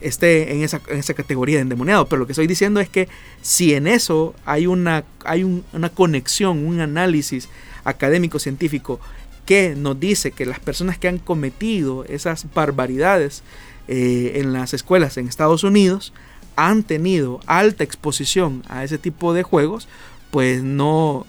esté 0.00 0.52
en 0.52 0.62
esa, 0.62 0.80
en 0.88 0.98
esa, 0.98 1.14
categoría 1.14 1.56
de 1.56 1.62
endemoniado. 1.62 2.06
Pero 2.06 2.20
lo 2.20 2.26
que 2.26 2.32
estoy 2.32 2.46
diciendo 2.46 2.80
es 2.80 2.88
que 2.88 3.08
si 3.40 3.74
en 3.74 3.86
eso 3.86 4.34
hay 4.44 4.66
una, 4.66 5.04
hay 5.24 5.44
una 5.44 5.88
conexión, 5.88 6.66
un 6.66 6.80
análisis 6.80 7.48
académico 7.84 8.38
científico 8.38 9.00
que 9.46 9.74
nos 9.76 9.98
dice 9.98 10.32
que 10.32 10.46
las 10.46 10.60
personas 10.60 10.98
que 10.98 11.08
han 11.08 11.18
cometido 11.18 12.04
esas 12.04 12.46
barbaridades 12.54 13.42
eh, 13.88 14.32
en 14.36 14.52
las 14.52 14.74
escuelas 14.74 15.16
en 15.16 15.28
Estados 15.28 15.64
Unidos 15.64 16.12
han 16.54 16.82
tenido 16.82 17.40
alta 17.46 17.82
exposición 17.82 18.62
a 18.68 18.84
ese 18.84 18.98
tipo 18.98 19.34
de 19.34 19.42
juegos, 19.42 19.88
pues 20.30 20.62
no 20.62 21.26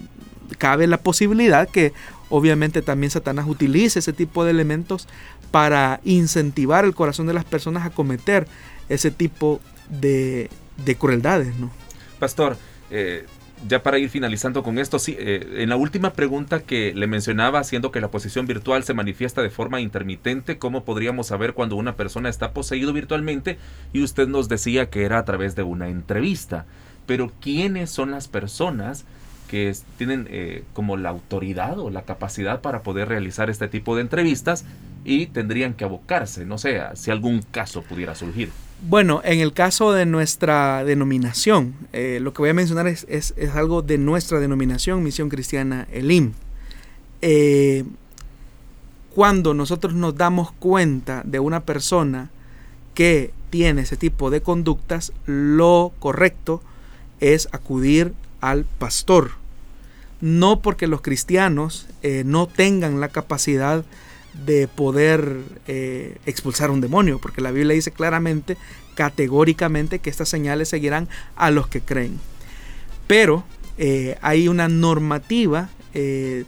cabe 0.58 0.86
la 0.88 0.98
posibilidad 0.98 1.68
que 1.68 1.94
obviamente 2.34 2.82
también 2.82 3.12
Satanás 3.12 3.46
utilice 3.48 4.00
ese 4.00 4.12
tipo 4.12 4.44
de 4.44 4.50
elementos 4.50 5.08
para 5.52 6.00
incentivar 6.04 6.84
el 6.84 6.96
corazón 6.96 7.28
de 7.28 7.34
las 7.34 7.46
personas 7.46 7.86
a 7.86 7.92
cometer 7.92 8.48
ese 8.90 9.12
tipo 9.12 9.62
de, 9.88 10.50
crueldades, 10.98 11.56
¿no? 11.58 11.70
Pastor, 12.18 12.58
eh, 12.90 13.28
ya 13.68 13.84
para 13.84 14.00
ir 14.00 14.10
finalizando 14.10 14.64
con 14.64 14.80
esto, 14.80 14.98
eh, 15.10 15.58
en 15.58 15.70
la 15.70 15.76
última 15.76 16.14
pregunta 16.14 16.62
que 16.62 16.92
le 16.96 17.06
mencionaba, 17.06 17.64
siendo 17.64 17.92
que 17.92 18.02
la 18.02 18.10
posesión 18.10 18.48
virtual 18.48 18.84
se 18.84 18.96
manifiesta 18.96 19.44
de 19.44 19.52
forma 19.52 19.80
intermitente, 19.80 20.58
¿cómo 20.58 20.86
podríamos 20.86 21.28
saber 21.28 21.54
cuando 21.54 21.76
una 21.76 21.96
persona 21.96 22.30
está 22.30 22.52
poseído 22.52 22.94
virtualmente? 22.94 23.60
Y 23.94 24.02
usted 24.02 24.28
nos 24.28 24.50
decía 24.50 24.90
que 24.90 25.04
era 25.04 25.20
a 25.20 25.26
través 25.26 25.56
de 25.56 25.62
una 25.62 25.88
entrevista. 25.88 26.66
Pero 27.06 27.32
¿quiénes 27.42 27.92
son 27.92 28.10
las 28.10 28.28
personas 28.28 29.06
que 29.54 29.72
tienen 30.00 30.28
eh, 30.32 30.64
como 30.74 30.98
la 30.98 31.10
autoridad 31.10 31.78
o 31.78 31.92
la 31.92 32.02
capacidad 32.02 32.62
para 32.62 32.82
poder 32.82 33.08
realizar 33.08 33.52
este 33.52 33.68
tipo 33.68 33.96
de 33.96 34.02
entrevistas 34.02 34.66
y 35.06 35.28
tendrían 35.28 35.76
que 35.76 35.84
abocarse, 35.84 36.44
no 36.44 36.58
sé, 36.58 36.82
si 36.96 37.12
algún 37.12 37.44
caso 37.52 37.84
pudiera 37.84 38.16
surgir. 38.16 38.50
Bueno, 38.90 39.22
en 39.24 39.42
el 39.42 39.54
caso 39.54 39.92
de 39.92 40.08
nuestra 40.08 40.84
denominación, 40.86 41.76
eh, 41.94 42.18
lo 42.20 42.34
que 42.34 42.42
voy 42.42 42.50
a 42.50 42.56
mencionar 42.56 42.88
es, 42.88 43.36
algo 43.54 43.84
de 43.84 44.00
nuestra 44.00 44.40
denominación, 44.40 45.04
Misión 45.04 45.30
Cristiana 45.30 45.88
Elim. 45.92 46.32
Eh, 47.22 47.84
cuando 49.14 49.54
nosotros 49.54 49.94
nos 49.94 50.16
damos 50.16 50.52
cuenta 50.54 51.22
de 51.26 51.40
una 51.40 51.64
persona 51.64 52.32
que 52.96 53.32
tiene 53.52 53.84
ese 53.84 53.98
tipo 53.98 54.32
de 54.32 54.42
conductas, 54.42 55.14
lo 55.28 55.94
correcto 56.00 56.64
es 57.20 57.50
acudir 57.52 58.16
al 58.42 58.66
pastor 58.66 59.43
no 60.24 60.62
porque 60.62 60.88
los 60.88 61.02
cristianos 61.02 61.86
eh, 62.02 62.24
no 62.26 62.48
tengan 62.48 63.02
la 63.02 63.10
capacidad 63.10 63.84
de 64.46 64.70
poder 64.70 65.40
eh, 65.68 66.16
expulsar 66.26 66.72
un 66.72 66.80
demonio, 66.80 67.20
porque 67.20 67.42
la 67.42 67.52
Biblia 67.52 67.76
dice 67.76 67.92
claramente, 67.92 68.56
categóricamente, 68.96 70.00
que 70.00 70.10
estas 70.10 70.30
señales 70.30 70.70
seguirán 70.70 71.10
a 71.36 71.52
los 71.52 71.68
que 71.68 71.82
creen. 71.82 72.22
Pero 73.06 73.44
eh, 73.78 74.18
hay 74.22 74.48
una 74.48 74.70
normativa, 74.70 75.70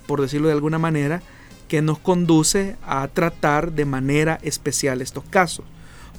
por 0.08 0.22
decirlo 0.22 0.48
de 0.48 0.54
alguna 0.54 0.80
manera, 0.80 1.22
que 1.68 1.82
nos 1.82 2.00
conduce 2.00 2.78
a 2.82 3.06
tratar 3.10 3.74
de 3.74 3.84
manera 3.84 4.40
especial 4.42 5.02
estos 5.02 5.26
casos. 5.26 5.66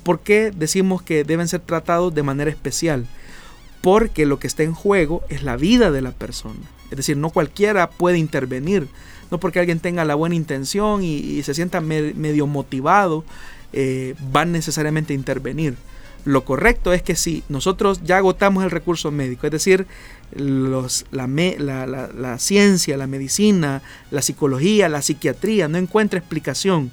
¿Por 0.02 0.20
qué 0.20 0.52
decimos 0.54 1.00
que 1.00 1.24
deben 1.24 1.48
ser 1.48 1.60
tratados 1.60 2.14
de 2.14 2.22
manera 2.22 2.50
especial? 2.50 3.06
Porque 3.80 4.26
lo 4.26 4.38
que 4.38 4.46
está 4.46 4.62
en 4.62 4.74
juego 4.74 5.24
es 5.30 5.42
la 5.42 5.56
vida 5.56 5.90
de 5.90 6.02
la 6.02 6.10
persona. 6.10 6.75
Es 6.90 6.96
decir, 6.96 7.16
no 7.16 7.30
cualquiera 7.30 7.90
puede 7.90 8.18
intervenir. 8.18 8.88
No 9.30 9.38
porque 9.38 9.58
alguien 9.58 9.80
tenga 9.80 10.04
la 10.04 10.14
buena 10.14 10.34
intención 10.34 11.02
y, 11.02 11.42
se 11.42 11.54
sienta 11.54 11.80
medio 11.80 12.46
motivado, 12.46 13.24
eh, 13.72 14.14
van 14.30 14.52
necesariamente 14.52 15.12
a 15.12 15.16
intervenir. 15.16 15.74
Lo 16.24 16.44
correcto 16.44 16.92
es 16.92 17.02
que 17.02 17.14
si 17.14 17.44
nosotros 17.48 18.00
ya 18.04 18.16
agotamos 18.16 18.64
el 18.64 18.72
recurso 18.72 19.12
médico, 19.12 19.46
es 19.46 19.52
decir, 19.52 19.86
los, 20.34 21.06
la, 21.12 21.28
la, 21.28 22.38
ciencia, 22.40 22.96
la 22.96 23.06
medicina, 23.06 23.80
la 24.10 24.22
psicología, 24.22 24.88
la 24.88 25.02
psiquiatría 25.02 25.68
no 25.68 25.78
encuentra 25.78 26.18
explicación 26.18 26.90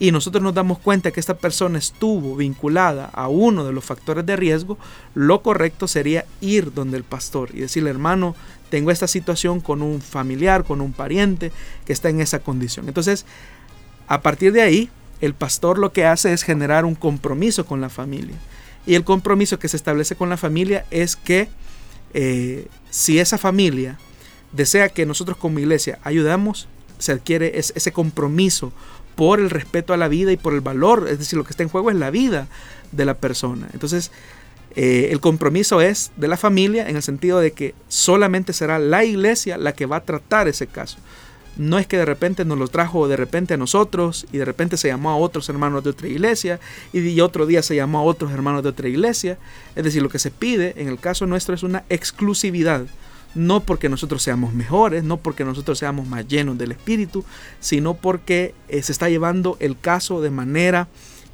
y 0.00 0.10
nosotros 0.10 0.42
nos 0.42 0.54
damos 0.54 0.80
cuenta 0.80 1.12
que 1.12 1.20
esta 1.20 1.38
persona 1.38 1.78
estuvo 1.78 2.34
vinculada 2.34 3.04
a 3.12 3.28
uno 3.28 3.64
de 3.64 3.72
los 3.72 3.84
factores 3.84 4.26
de 4.26 4.34
riesgo, 4.34 4.76
lo 5.14 5.42
correcto 5.42 5.86
sería 5.86 6.26
ir 6.40 6.74
donde 6.74 6.96
el 6.96 7.04
pastor 7.04 7.50
y 7.54 7.60
decirle, 7.60 7.90
hermano, 7.90 8.34
tengo 8.72 8.90
esta 8.90 9.06
situación 9.06 9.60
con 9.60 9.82
un 9.82 10.00
familiar, 10.00 10.64
con 10.64 10.80
un 10.80 10.94
pariente 10.94 11.52
que 11.84 11.92
está 11.92 12.08
en 12.08 12.22
esa 12.22 12.38
condición. 12.38 12.88
Entonces, 12.88 13.26
a 14.08 14.22
partir 14.22 14.50
de 14.54 14.62
ahí, 14.62 14.88
el 15.20 15.34
pastor 15.34 15.78
lo 15.78 15.92
que 15.92 16.06
hace 16.06 16.32
es 16.32 16.42
generar 16.42 16.86
un 16.86 16.94
compromiso 16.94 17.66
con 17.66 17.82
la 17.82 17.90
familia. 17.90 18.34
Y 18.86 18.94
el 18.94 19.04
compromiso 19.04 19.58
que 19.58 19.68
se 19.68 19.76
establece 19.76 20.16
con 20.16 20.30
la 20.30 20.38
familia 20.38 20.86
es 20.90 21.16
que 21.16 21.50
eh, 22.14 22.66
si 22.88 23.18
esa 23.18 23.36
familia 23.36 23.98
desea 24.52 24.88
que 24.88 25.04
nosotros 25.04 25.36
como 25.36 25.58
iglesia 25.58 25.98
ayudamos, 26.02 26.66
se 26.96 27.12
adquiere 27.12 27.58
ese 27.58 27.92
compromiso 27.92 28.72
por 29.16 29.38
el 29.38 29.50
respeto 29.50 29.92
a 29.92 29.98
la 29.98 30.08
vida 30.08 30.32
y 30.32 30.38
por 30.38 30.54
el 30.54 30.62
valor, 30.62 31.08
es 31.10 31.18
decir, 31.18 31.36
lo 31.36 31.44
que 31.44 31.50
está 31.50 31.62
en 31.62 31.68
juego 31.68 31.90
es 31.90 31.96
la 31.96 32.08
vida 32.08 32.48
de 32.90 33.04
la 33.04 33.18
persona. 33.18 33.68
Entonces, 33.74 34.10
eh, 34.74 35.08
el 35.10 35.20
compromiso 35.20 35.80
es 35.80 36.12
de 36.16 36.28
la 36.28 36.36
familia 36.36 36.88
en 36.88 36.96
el 36.96 37.02
sentido 37.02 37.40
de 37.40 37.52
que 37.52 37.74
solamente 37.88 38.52
será 38.52 38.78
la 38.78 39.04
iglesia 39.04 39.58
la 39.58 39.72
que 39.74 39.86
va 39.86 39.96
a 39.96 40.04
tratar 40.04 40.48
ese 40.48 40.66
caso. 40.66 40.98
No 41.56 41.78
es 41.78 41.86
que 41.86 41.98
de 41.98 42.06
repente 42.06 42.46
nos 42.46 42.58
lo 42.58 42.66
trajo 42.68 43.08
de 43.08 43.16
repente 43.16 43.54
a 43.54 43.58
nosotros 43.58 44.26
y 44.32 44.38
de 44.38 44.46
repente 44.46 44.78
se 44.78 44.88
llamó 44.88 45.10
a 45.10 45.16
otros 45.16 45.48
hermanos 45.50 45.84
de 45.84 45.90
otra 45.90 46.08
iglesia 46.08 46.60
y 46.94 47.20
otro 47.20 47.44
día 47.44 47.62
se 47.62 47.76
llamó 47.76 47.98
a 47.98 48.02
otros 48.02 48.32
hermanos 48.32 48.62
de 48.62 48.70
otra 48.70 48.88
iglesia. 48.88 49.36
Es 49.76 49.84
decir, 49.84 50.02
lo 50.02 50.08
que 50.08 50.18
se 50.18 50.30
pide 50.30 50.72
en 50.78 50.88
el 50.88 50.98
caso 50.98 51.26
nuestro 51.26 51.54
es 51.54 51.62
una 51.62 51.84
exclusividad. 51.90 52.86
No 53.34 53.60
porque 53.60 53.88
nosotros 53.88 54.22
seamos 54.22 54.54
mejores, 54.54 55.04
no 55.04 55.18
porque 55.18 55.44
nosotros 55.44 55.78
seamos 55.78 56.06
más 56.06 56.26
llenos 56.26 56.56
del 56.58 56.72
Espíritu, 56.72 57.24
sino 57.60 57.94
porque 57.94 58.54
eh, 58.68 58.82
se 58.82 58.92
está 58.92 59.08
llevando 59.08 59.56
el 59.60 59.78
caso 59.78 60.20
de 60.20 60.30
manera 60.30 60.88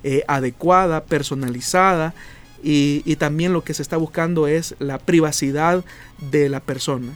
eh, 0.04 0.22
adecuada, 0.28 1.04
personalizada 1.04 2.14
y, 2.62 3.16
también 3.16 3.52
lo 3.52 3.64
que 3.64 3.74
se 3.74 3.82
está 3.82 3.96
buscando 3.96 4.46
es 4.46 4.74
la 4.78 4.98
privacidad 4.98 5.84
de 6.30 6.48
la 6.48 6.60
persona. 6.60 7.12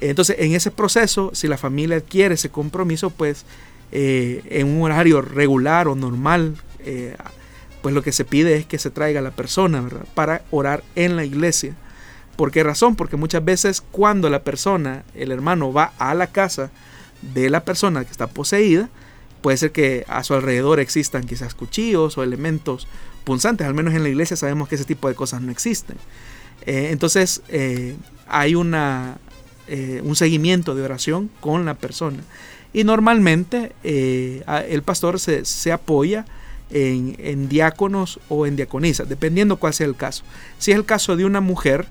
Entonces, 0.00 0.36
en 0.38 0.54
ese 0.54 0.70
proceso, 0.70 1.30
si 1.34 1.48
la 1.48 1.56
familia 1.56 1.96
adquiere 1.96 2.34
ese 2.34 2.50
compromiso, 2.50 3.10
pues 3.10 3.44
eh, 3.92 4.42
en 4.50 4.68
un 4.68 4.82
horario 4.82 5.22
regular 5.22 5.88
o 5.88 5.94
normal, 5.94 6.56
eh, 6.80 7.16
pues 7.82 7.94
lo 7.94 8.02
que 8.02 8.12
se 8.12 8.24
pide 8.24 8.56
es 8.56 8.66
que 8.66 8.78
se 8.78 8.90
traiga 8.90 9.20
a 9.20 9.22
la 9.22 9.30
persona, 9.30 9.80
¿verdad? 9.80 10.06
Para 10.14 10.42
orar 10.50 10.82
en 10.94 11.16
la 11.16 11.24
iglesia. 11.24 11.74
¿Por 12.36 12.50
qué 12.50 12.62
razón? 12.62 12.96
Porque 12.96 13.16
muchas 13.16 13.44
veces 13.44 13.80
cuando 13.80 14.28
la 14.28 14.42
persona, 14.42 15.04
el 15.14 15.30
hermano, 15.30 15.72
va 15.72 15.92
a 15.98 16.14
la 16.14 16.26
casa 16.26 16.70
de 17.20 17.48
la 17.48 17.64
persona 17.64 18.04
que 18.04 18.10
está 18.10 18.26
poseída, 18.26 18.88
puede 19.40 19.56
ser 19.56 19.72
que 19.72 20.04
a 20.08 20.24
su 20.24 20.34
alrededor 20.34 20.80
existan 20.80 21.26
quizás 21.26 21.54
cuchillos 21.54 22.18
o 22.18 22.22
elementos 22.22 22.88
punzantes. 23.24 23.66
Al 23.66 23.74
menos 23.74 23.94
en 23.94 24.02
la 24.02 24.08
iglesia 24.08 24.36
sabemos 24.36 24.68
que 24.68 24.76
ese 24.76 24.84
tipo 24.84 25.08
de 25.08 25.14
cosas 25.14 25.40
no 25.42 25.50
existen. 25.50 25.96
Eh, 26.66 26.88
entonces 26.90 27.42
eh, 27.48 27.96
hay 28.26 28.54
una, 28.54 29.18
eh, 29.68 30.00
un 30.04 30.16
seguimiento 30.16 30.74
de 30.74 30.82
oración 30.82 31.30
con 31.40 31.64
la 31.64 31.74
persona. 31.74 32.22
Y 32.72 32.82
normalmente 32.82 33.72
el 33.84 34.82
pastor 34.82 35.20
se, 35.20 35.44
se 35.44 35.70
apoya 35.70 36.24
en, 36.70 37.14
en, 37.20 37.48
diáconos 37.48 38.18
o 38.28 38.46
en 38.46 38.56
diaconisas, 38.56 39.08
dependiendo 39.08 39.58
cuál 39.58 39.74
sea 39.74 39.86
el 39.86 39.94
caso. 39.94 40.24
Si 40.58 40.72
es 40.72 40.76
el 40.76 40.84
caso 40.84 41.14
de 41.14 41.24
una 41.24 41.40
mujer, 41.40 41.86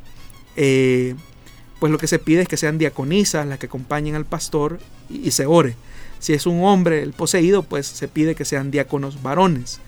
pues 1.83 1.91
lo 1.91 1.97
que 1.97 2.07
se 2.07 2.19
pide 2.19 2.41
es 2.41 2.47
que 2.49 2.57
sean 2.57 2.77
diaconisas 2.77 3.47
las 3.47 3.59
que 3.59 3.67
acompañen 3.67 4.15
al 4.15 4.25
pastor 4.25 4.79
y, 5.09 5.31
se 5.31 5.45
ore. 5.45 5.75
Si 6.19 6.33
es 6.33 6.45
un 6.45 6.63
hombre 6.63 7.01
el 7.01 7.13
poseído, 7.13 7.63
pues 7.63 7.87
se 7.87 8.09
pide 8.09 8.35
que 8.35 8.45
sean 8.45 8.69
diáconos 8.71 9.21
varones. 9.21 9.79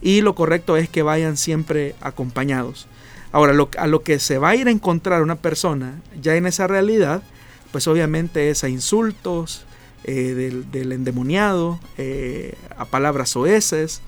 Y 0.00 0.20
lo 0.20 0.34
correcto 0.34 0.76
es 0.76 0.88
que 0.88 1.02
vayan 1.02 1.36
siempre 1.36 1.94
acompañados. 2.00 2.86
Ahora, 3.32 3.52
a 3.78 3.86
lo 3.86 4.02
que 4.02 4.18
se 4.18 4.38
va 4.38 4.50
a 4.50 4.56
ir 4.56 4.68
a 4.68 4.70
encontrar 4.70 5.22
una 5.22 5.36
persona 5.36 6.00
ya 6.20 6.36
en 6.36 6.46
esa 6.46 6.66
realidad, 6.66 7.22
pues 7.72 7.86
obviamente 7.86 8.50
es 8.50 8.64
a 8.64 8.68
insultos 8.68 9.66
eh, 10.04 10.64
del, 10.70 10.92
endemoniado, 10.92 11.78
eh, 11.98 12.54
a 12.76 12.84
palabras 12.84 13.36
oeces, 13.36 14.00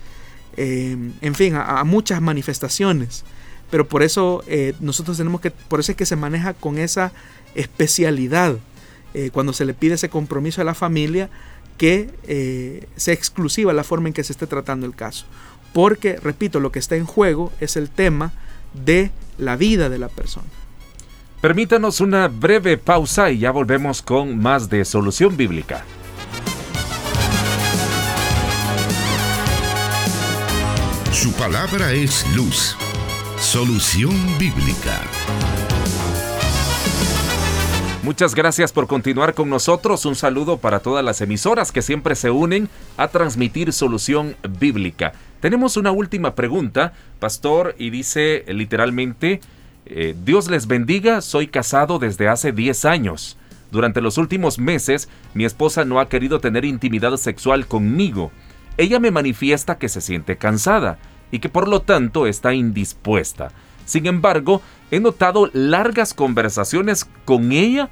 eh, 0.57 0.97
en 1.21 1.35
fin, 1.35 1.55
a, 1.57 1.83
muchas 1.85 2.21
manifestaciones 2.21 3.25
pero 3.71 3.87
por 3.87 4.03
eso 4.03 4.43
nosotros 4.81 5.17
tenemos 5.17 5.41
que, 5.41 5.53
por 5.53 5.79
eso 5.79 5.93
es 5.93 5.97
que 5.97 6.05
se 6.05 6.17
maneja 6.17 6.55
con 6.55 6.77
esa 6.77 7.13
especialidad 7.55 8.57
cuando 9.31 9.53
se 9.53 9.65
le 9.65 9.75
pide 9.75 9.95
ese 9.95 10.09
compromiso 10.09 10.61
a 10.61 10.65
la 10.65 10.75
familia 10.75 11.31
que 11.79 12.89
sea 12.97 13.15
exclusiva 13.15 13.73
la 13.73 13.85
forma 13.85 14.09
en 14.09 14.13
que 14.13 14.25
se 14.25 14.33
esté 14.33 14.49
tratando 14.49 14.87
el 14.87 14.97
caso. 14.97 15.25
Porque, 15.73 16.17
repito, 16.17 16.61
lo 16.61 16.73
que 16.73 16.79
está 16.79 16.97
en 16.97 17.07
juego 17.07 17.53
es 17.61 17.77
el 17.77 17.91
tema 17.91 18.33
de 18.75 19.11
la 19.39 19.57
vida 19.57 19.89
de 19.89 19.99
la 19.99 20.09
persona. 20.09 20.49
Permítanos 21.41 22.01
una 22.01 22.29
breve 22.29 22.77
pausa 22.77 23.31
y 23.31 23.39
ya 23.39 23.51
volvemos 23.51 24.03
con 24.03 24.39
más 24.39 24.69
de 24.69 24.85
Solución 24.85 25.37
Bíblica. 25.37 25.85
Su 31.13 31.33
palabra 31.33 31.93
es 31.93 32.27
luz 32.35 32.77
Solución 33.39 34.15
Bíblica. 34.39 35.01
Muchas 38.11 38.35
gracias 38.35 38.73
por 38.73 38.89
continuar 38.89 39.35
con 39.35 39.49
nosotros. 39.49 40.05
Un 40.05 40.17
saludo 40.17 40.57
para 40.57 40.81
todas 40.81 41.05
las 41.05 41.21
emisoras 41.21 41.71
que 41.71 41.81
siempre 41.81 42.17
se 42.17 42.29
unen 42.29 42.69
a 42.97 43.07
transmitir 43.07 43.73
solución 43.73 44.35
bíblica. 44.59 45.13
Tenemos 45.39 45.77
una 45.77 45.93
última 45.93 46.35
pregunta, 46.35 46.93
pastor, 47.21 47.77
y 47.79 47.91
dice 47.91 48.45
literalmente, 48.49 49.39
eh, 49.87 50.17
Dios 50.25 50.51
les 50.51 50.67
bendiga, 50.67 51.21
soy 51.21 51.47
casado 51.47 52.01
desde 52.01 52.27
hace 52.27 52.51
10 52.51 52.85
años. 52.85 53.39
Durante 53.71 54.01
los 54.01 54.19
últimos 54.19 54.59
meses, 54.59 55.09
mi 55.33 55.45
esposa 55.45 55.85
no 55.85 56.01
ha 56.01 56.09
querido 56.09 56.41
tener 56.41 56.65
intimidad 56.65 57.17
sexual 57.17 57.69
conmigo. 57.69 58.33
Ella 58.77 58.99
me 58.99 59.13
manifiesta 59.13 59.79
que 59.79 59.89
se 59.89 60.01
siente 60.01 60.37
cansada 60.37 60.99
y 61.31 61.39
que 61.39 61.49
por 61.49 61.69
lo 61.69 61.83
tanto 61.83 62.27
está 62.27 62.55
indispuesta. 62.55 63.53
Sin 63.91 64.07
embargo, 64.07 64.63
he 64.93 65.01
notado 65.01 65.51
largas 65.53 66.15
conversaciones 66.15 67.09
con 67.25 67.51
ella, 67.51 67.91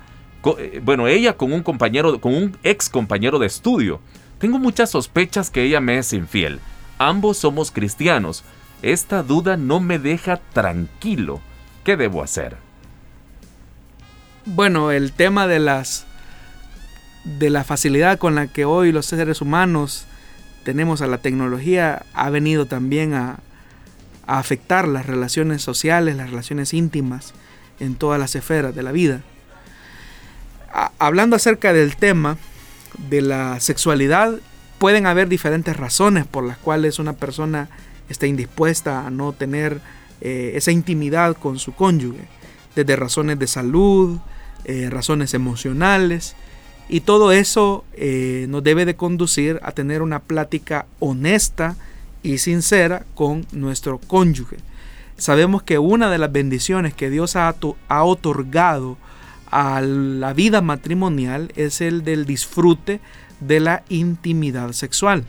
eh, 0.57 0.81
bueno, 0.81 1.09
ella 1.09 1.37
con 1.37 1.53
un 1.53 1.65
compañero, 1.65 2.21
con 2.21 2.37
un 2.37 2.57
ex 2.63 2.89
compañero 2.89 3.41
de 3.41 3.49
estudio. 3.49 4.01
Tengo 4.39 4.61
muchas 4.61 4.91
sospechas 4.91 5.51
que 5.51 5.65
ella 5.65 5.81
me 5.81 5.99
es 5.99 6.13
infiel. 6.13 6.61
Ambos 6.99 7.39
somos 7.39 7.73
cristianos. 7.73 8.45
Esta 8.81 9.25
duda 9.25 9.57
no 9.57 9.81
me 9.81 9.99
deja 9.99 10.37
tranquilo. 10.53 11.41
¿Qué 11.83 11.97
debo 11.97 12.23
hacer? 12.23 12.59
Bueno, 14.47 14.93
el 14.93 15.11
tema 15.11 15.49
de 15.49 15.59
las 15.59 16.07
de 17.25 17.51
la 17.51 17.65
facilidad 17.65 18.19
con 18.19 18.37
la 18.37 18.47
que 18.47 18.65
hoy 18.65 18.93
los 18.93 19.07
seres 19.07 19.41
humanos 19.41 20.07
tenemos 20.63 21.03
a 21.03 21.09
la 21.09 21.19
tecnología 21.19 22.07
ha 22.15 22.31
venido 22.31 22.67
también 22.67 23.15
a, 23.15 23.41
afectar 24.29 24.87
las 24.87 25.07
relaciones 25.07 25.63
sociales, 25.63 26.17
las 26.17 26.31
relaciones 26.31 26.75
íntimas 26.75 27.33
en 27.81 27.95
todas 27.95 28.21
las 28.21 28.35
esferas 28.35 28.75
de 28.75 28.83
la 28.83 28.93
vida. 28.93 29.23
hablando 30.99 31.35
acerca 31.37 31.73
del 31.73 31.97
tema 31.97 32.37
de 33.09 33.23
la 33.23 33.59
sexualidad, 33.61 34.39
pueden 34.79 35.07
haber 35.07 35.29
diferentes 35.29 35.77
razones 35.77 36.27
por 36.27 36.45
las 36.45 36.59
cuales 36.59 36.99
una 36.99 37.15
persona 37.15 37.69
está 38.09 38.27
indispuesta 38.27 39.07
a 39.07 39.11
no 39.11 39.33
tener 39.33 39.81
eh, 40.21 40.53
esa 40.55 40.73
intimidad 40.73 41.37
con 41.37 41.59
su 41.59 41.75
cónyuge, 41.75 42.29
desde 42.75 42.97
razones 42.97 43.39
de 43.39 43.47
salud, 43.47 44.19
eh, 44.65 44.89
razones 44.91 45.35
emocionales, 45.35 46.37
y 46.89 47.01
todo 47.01 47.33
eso 47.33 47.85
eh, 47.95 48.47
nos 48.49 48.63
debe 48.63 48.85
de 48.85 48.97
conducir 48.97 49.61
a 49.63 49.73
tener 49.73 50.01
una 50.03 50.21
plática 50.21 50.87
honesta 51.01 51.77
y 52.23 52.39
sincera 52.39 53.05
con 53.15 53.47
nuestro 53.53 53.99
cónyuge. 53.99 54.57
Sabemos 55.17 55.63
que 55.63 55.79
una 55.79 56.11
de 56.11 56.19
las 56.19 56.31
bendiciones 56.31 56.95
que 56.95 57.11
Dios 57.11 57.37
ha, 57.37 57.55
otorgado 57.89 58.97
a 59.51 59.81
la 59.81 60.33
vida 60.33 60.61
matrimonial 60.61 61.53
es 61.57 61.81
el 61.81 62.05
del 62.05 62.25
disfrute 62.25 63.01
de 63.41 63.61
la 63.61 63.83
intimidad 63.89 64.73
sexual. 64.73 65.25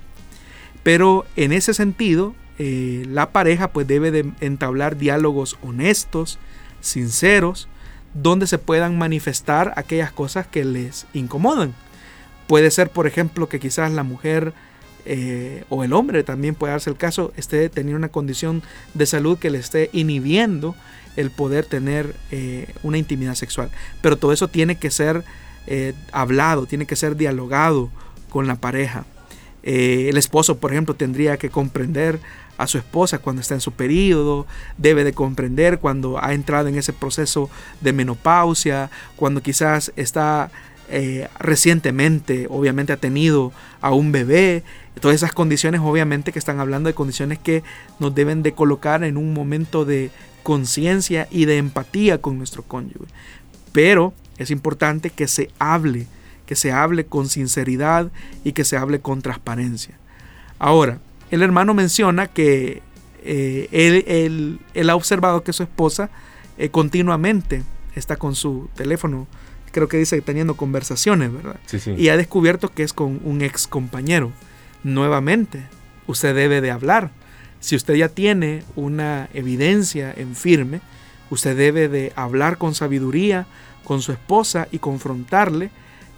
Pero 0.83 1.25
en 1.35 1.51
ese 1.51 1.73
sentido, 1.73 2.35
eh, 2.59 3.05
la 3.07 3.31
pareja 3.31 3.71
pues 3.71 3.87
debe 3.87 4.11
de 4.11 4.31
entablar 4.41 4.97
diálogos 4.97 5.57
honestos, 5.61 6.37
sinceros, 6.81 7.67
donde 8.13 8.47
se 8.47 8.57
puedan 8.57 8.97
manifestar 8.97 9.73
aquellas 9.75 10.11
cosas 10.11 10.45
que 10.47 10.65
les 10.65 11.07
incomodan. 11.13 11.73
Puede 12.47 12.71
ser, 12.71 12.89
por 12.89 13.07
ejemplo, 13.07 13.49
que 13.49 13.59
quizás 13.59 13.91
la 13.91 14.03
mujer 14.03 14.53
eh, 15.11 15.63
o 15.69 15.83
el 15.83 15.93
hombre 15.93 16.23
también 16.23 16.53
puede 16.53 16.73
darse 16.73 16.91
el 16.91 16.95
caso, 16.95 17.33
esté 17.35 17.67
teniendo 17.69 17.97
una 17.97 18.09
condición 18.09 18.61
de 18.93 19.07
salud 19.07 19.39
que 19.39 19.49
le 19.49 19.57
esté 19.57 19.89
inhibiendo 19.91 20.75
el 21.15 21.31
poder 21.31 21.65
tener 21.65 22.15
eh, 22.29 22.71
una 22.83 22.99
intimidad 22.99 23.33
sexual. 23.33 23.71
Pero 24.03 24.19
todo 24.19 24.33
eso 24.33 24.49
tiene 24.49 24.75
que 24.75 24.91
ser 24.91 25.23
eh, 25.65 25.95
hablado, 26.11 26.67
tiene 26.67 26.85
que 26.85 26.95
ser 26.95 27.15
dialogado 27.15 27.89
con 28.29 28.45
la 28.45 28.57
pareja. 28.57 29.03
el 29.63 30.15
esposo, 30.15 30.59
por 30.59 30.73
ejemplo, 30.73 30.93
tendría 30.93 31.37
que 31.37 31.49
comprender 31.49 32.19
a 32.59 32.67
su 32.67 32.77
esposa 32.77 33.17
cuando 33.17 33.41
está 33.41 33.55
en 33.55 33.61
su 33.61 33.71
periodo, 33.71 34.45
debe 34.77 35.03
de 35.03 35.13
comprender 35.13 35.79
cuando 35.79 36.23
ha 36.23 36.35
entrado 36.35 36.67
en 36.67 36.77
ese 36.77 36.93
proceso 36.93 37.49
de 37.81 37.93
menopausia, 37.93 38.91
cuando 39.15 39.41
quizás 39.41 39.91
está 39.95 40.51
eh, 40.89 41.27
recientemente, 41.39 42.47
obviamente 42.49 42.93
ha 42.93 42.97
tenido 42.97 43.51
a 43.81 43.91
un 43.91 44.11
bebé, 44.11 44.63
todas 44.99 45.15
esas 45.15 45.31
condiciones 45.31 45.81
obviamente 45.81 46.31
que 46.31 46.39
están 46.39 46.59
hablando 46.59 46.87
de 46.87 46.93
condiciones 46.93 47.39
que 47.39 47.63
nos 47.99 48.13
deben 48.13 48.43
de 48.43 48.53
colocar 48.53 49.03
en 49.03 49.17
un 49.17 49.33
momento 49.33 49.85
de 49.85 50.11
conciencia 50.43 51.27
y 51.31 51.45
de 51.45 51.57
empatía 51.57 52.19
con 52.19 52.37
nuestro 52.37 52.63
cónyuge. 52.63 53.05
Pero 53.71 54.13
es 54.37 54.51
importante 54.51 55.09
que 55.09 55.27
se 55.27 55.51
hable, 55.59 56.07
que 56.45 56.55
se 56.55 56.71
hable 56.71 57.05
con 57.05 57.29
sinceridad 57.29 58.11
y 58.43 58.53
que 58.53 58.65
se 58.65 58.77
hable 58.77 58.99
con 58.99 59.21
transparencia. 59.21 59.97
Ahora, 60.57 60.99
el 61.31 61.43
hermano 61.43 61.73
menciona 61.73 62.27
que 62.27 62.81
eh, 63.23 63.67
él, 63.71 64.89
ha 64.89 64.95
observado 64.95 65.43
que 65.43 65.53
su 65.53 65.63
esposa 65.63 66.09
eh, 66.57 66.69
continuamente 66.69 67.63
está 67.95 68.15
con 68.15 68.35
su 68.35 68.69
teléfono, 68.75 69.27
creo 69.71 69.87
que 69.87 69.97
dice 69.97 70.21
teniendo 70.21 70.55
conversaciones, 70.55 71.31
¿verdad? 71.33 71.59
Y 71.97 72.09
ha 72.09 72.17
descubierto 72.17 72.69
que 72.69 72.83
es 72.83 72.93
con 72.93 73.19
un 73.23 73.41
ex 73.41 73.67
compañero. 73.67 74.31
Nuevamente, 74.83 75.63
usted 76.07 76.35
debe 76.35 76.61
de 76.61 76.71
hablar. 76.71 77.11
Si 77.59 77.75
usted 77.75 77.95
ya 77.95 78.09
tiene 78.09 78.63
una 78.75 79.29
evidencia 79.33 80.13
en 80.15 80.35
firme, 80.35 80.81
usted 81.29 81.57
debe 81.57 81.89
de 81.89 82.13
hablar 82.15 82.57
con 82.57 82.73
sabiduría 82.75 83.47
con 83.83 84.01
su 84.01 84.11
esposa 84.11 84.67
y 84.71 84.77
confrontarle 84.77 85.71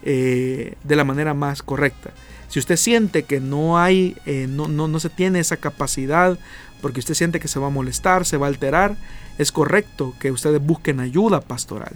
eh, 0.04 0.76
de 0.84 0.96
la 0.96 1.06
manera 1.06 1.34
más 1.34 1.64
correcta. 1.64 2.12
Si 2.50 2.60
usted 2.60 2.76
siente 2.76 3.24
que 3.24 3.40
no 3.40 3.80
hay, 3.80 4.18
eh, 4.26 4.46
no, 4.50 4.68
no, 4.68 4.90
no 4.90 5.00
se 5.00 5.10
tiene 5.10 5.40
esa 5.40 5.56
capacidad, 5.56 6.38
porque 6.82 7.00
usted 7.00 7.14
siente 7.14 7.40
que 7.40 7.48
se 7.48 7.60
va 7.60 7.68
a 7.68 7.70
molestar, 7.70 8.26
se 8.26 8.36
va 8.36 8.48
a 8.48 8.50
alterar, 8.50 8.98
es 9.38 9.54
correcto 9.54 10.14
que 10.20 10.32
ustedes 10.32 10.62
busquen 10.62 11.00
ayuda 11.00 11.40
pastoral. 11.40 11.94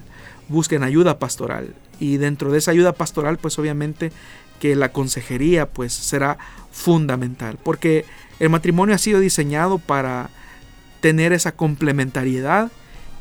Busquen 0.47 0.83
ayuda 0.83 1.19
pastoral. 1.19 1.73
Y 1.99 2.17
dentro 2.17 2.51
de 2.51 2.59
esa 2.59 2.71
ayuda 2.71 2.93
pastoral, 2.93 3.37
pues 3.37 3.57
obviamente 3.59 4.11
que 4.59 4.75
la 4.75 4.91
consejería 4.91 5.69
pues 5.69 5.93
será 5.93 6.37
fundamental. 6.71 7.57
Porque 7.63 8.05
el 8.39 8.49
matrimonio 8.49 8.95
ha 8.95 8.99
sido 8.99 9.19
diseñado 9.19 9.79
para 9.79 10.29
tener 11.01 11.33
esa 11.33 11.53
complementariedad. 11.53 12.71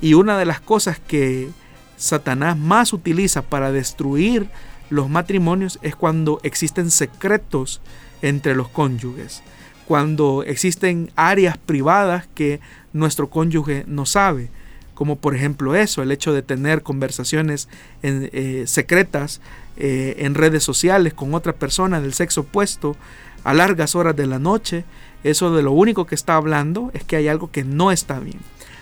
Y 0.01 0.15
una 0.15 0.39
de 0.39 0.45
las 0.45 0.61
cosas 0.61 1.01
que 1.01 1.49
Satanás 1.97 2.59
más 2.59 2.93
utiliza 2.93 3.43
para 3.43 3.73
destruir 3.73 4.49
los 4.91 5.09
matrimonios 5.09 5.79
es 5.83 5.97
cuando 5.97 6.41
existen 6.43 6.91
secretos 6.91 7.81
entre 8.23 8.55
los 8.55 8.69
cónyuges, 8.69 9.43
cuando 9.87 10.43
existen 10.45 11.11
áreas 11.17 11.59
privadas 11.59 12.27
que 12.35 12.61
nuestro 12.93 13.29
cónyuge 13.31 13.85
no 13.87 14.07
sabe, 14.07 14.51
como 14.95 15.17
por 15.17 15.35
ejemplo 15.35 15.75
eso, 15.75 16.03
el 16.03 16.13
hecho 16.13 16.33
de 16.33 16.43
tener 16.43 16.83
conversaciones 16.83 17.69
en, 18.03 18.31
eh, 18.33 18.65
secretas 18.67 19.41
eh, 19.77 20.17
en 20.19 20.35
redes 20.35 20.63
sociales 20.63 21.15
con 21.15 21.35
otra 21.35 21.53
persona 21.53 22.01
del 22.01 22.15
sexo 22.15 22.43
opuesto 22.43 22.97
a 23.43 23.53
largas 23.55 23.95
horas 23.95 24.17
de 24.17 24.27
la 24.27 24.39
noche, 24.39 24.85
eso 25.25 25.55
de 25.55 25.63
lo 25.63 25.73
único 25.73 26.07
que 26.07 26.15
está 26.15 26.37
hablando 26.37 26.91
es 26.95 27.05
que 27.05 27.17
hay 27.17 27.29
algo 27.29 27.51
que 27.51 27.65
no 27.65 27.91
está 27.91 28.19
bien. 28.21 28.39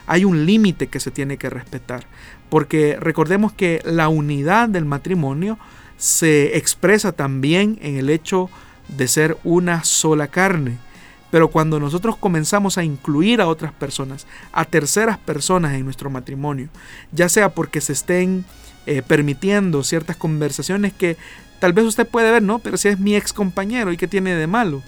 Hay 0.07 0.25
un 0.25 0.47
límite 0.47 0.89
que 0.89 1.01
se 1.01 1.11
tiene 1.11 1.37
que 1.37 1.49
respetar. 1.49 2.05
Porque 2.49 2.97
recordemos 3.01 3.53
que 3.53 3.81
la 3.85 4.09
unidad 4.09 4.69
del 4.69 4.85
matrimonio 4.85 5.59
se 5.97 6.59
expresa 6.59 7.13
también 7.13 7.79
en 7.81 7.97
el 7.97 8.11
hecho 8.11 8.51
de 8.89 9.09
ser 9.09 9.39
una 9.45 9.85
sola 9.85 10.29
carne. 10.29 10.79
Pero 11.33 11.49
cuando 11.49 11.81
nosotros 11.81 12.19
comenzamos 12.19 12.77
a 12.77 12.85
incluir 12.85 13.41
a 13.41 13.49
otras 13.49 13.73
personas, 13.73 14.27
a 14.53 14.67
terceras 14.67 15.17
personas 15.17 15.73
en 15.73 15.87
nuestro 15.87 16.11
matrimonio, 16.11 16.69
ya 17.11 17.31
sea 17.31 17.55
porque 17.55 17.81
se 17.81 17.95
estén 17.95 18.45
eh, 18.85 19.01
permitiendo 19.01 19.83
ciertas 19.83 20.17
conversaciones 20.17 20.93
que 20.93 21.17
tal 21.59 21.73
vez 21.73 21.87
usted 21.87 22.07
puede 22.07 22.31
ver, 22.31 22.43
¿no? 22.43 22.59
Pero 22.59 22.77
si 22.77 22.89
es 22.89 22.99
mi 22.99 23.17
ex 23.17 23.33
compañero 23.33 23.93
y 23.93 23.97
qué 23.97 24.07
tiene 24.07 24.35
de 24.35 24.47
malo, 24.47 24.83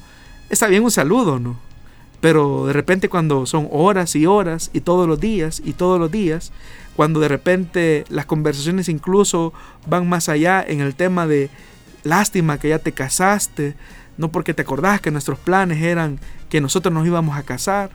está 0.50 0.66
bien 0.66 0.84
un 0.84 0.90
saludo, 0.90 1.38
¿no? 1.38 1.56
Pero 2.20 2.66
de 2.66 2.74
repente 2.74 3.08
cuando 3.08 3.46
son 3.46 3.66
horas 3.72 4.14
y 4.14 4.26
horas 4.26 4.68
y 4.74 4.82
todos 4.82 5.08
los 5.08 5.18
días 5.18 5.62
y 5.64 5.72
todos 5.72 5.98
los 5.98 6.10
días, 6.10 6.52
cuando 6.94 7.20
de 7.20 7.28
repente 7.28 8.04
las 8.10 8.26
conversaciones 8.26 8.90
incluso 8.90 9.54
van 9.86 10.10
más 10.10 10.28
allá 10.28 10.62
en 10.62 10.82
el 10.82 10.94
tema 10.94 11.26
de 11.26 11.48
lástima 12.02 12.58
que 12.58 12.68
ya 12.68 12.80
te 12.80 12.92
casaste, 12.92 13.76
no 14.16 14.30
porque 14.30 14.54
te 14.54 14.62
acordás 14.62 15.00
que 15.00 15.10
nuestros 15.10 15.38
planes 15.38 15.82
eran 15.82 16.18
que 16.48 16.60
nosotros 16.60 16.92
nos 16.92 17.06
íbamos 17.06 17.36
a 17.36 17.42
casar. 17.42 17.90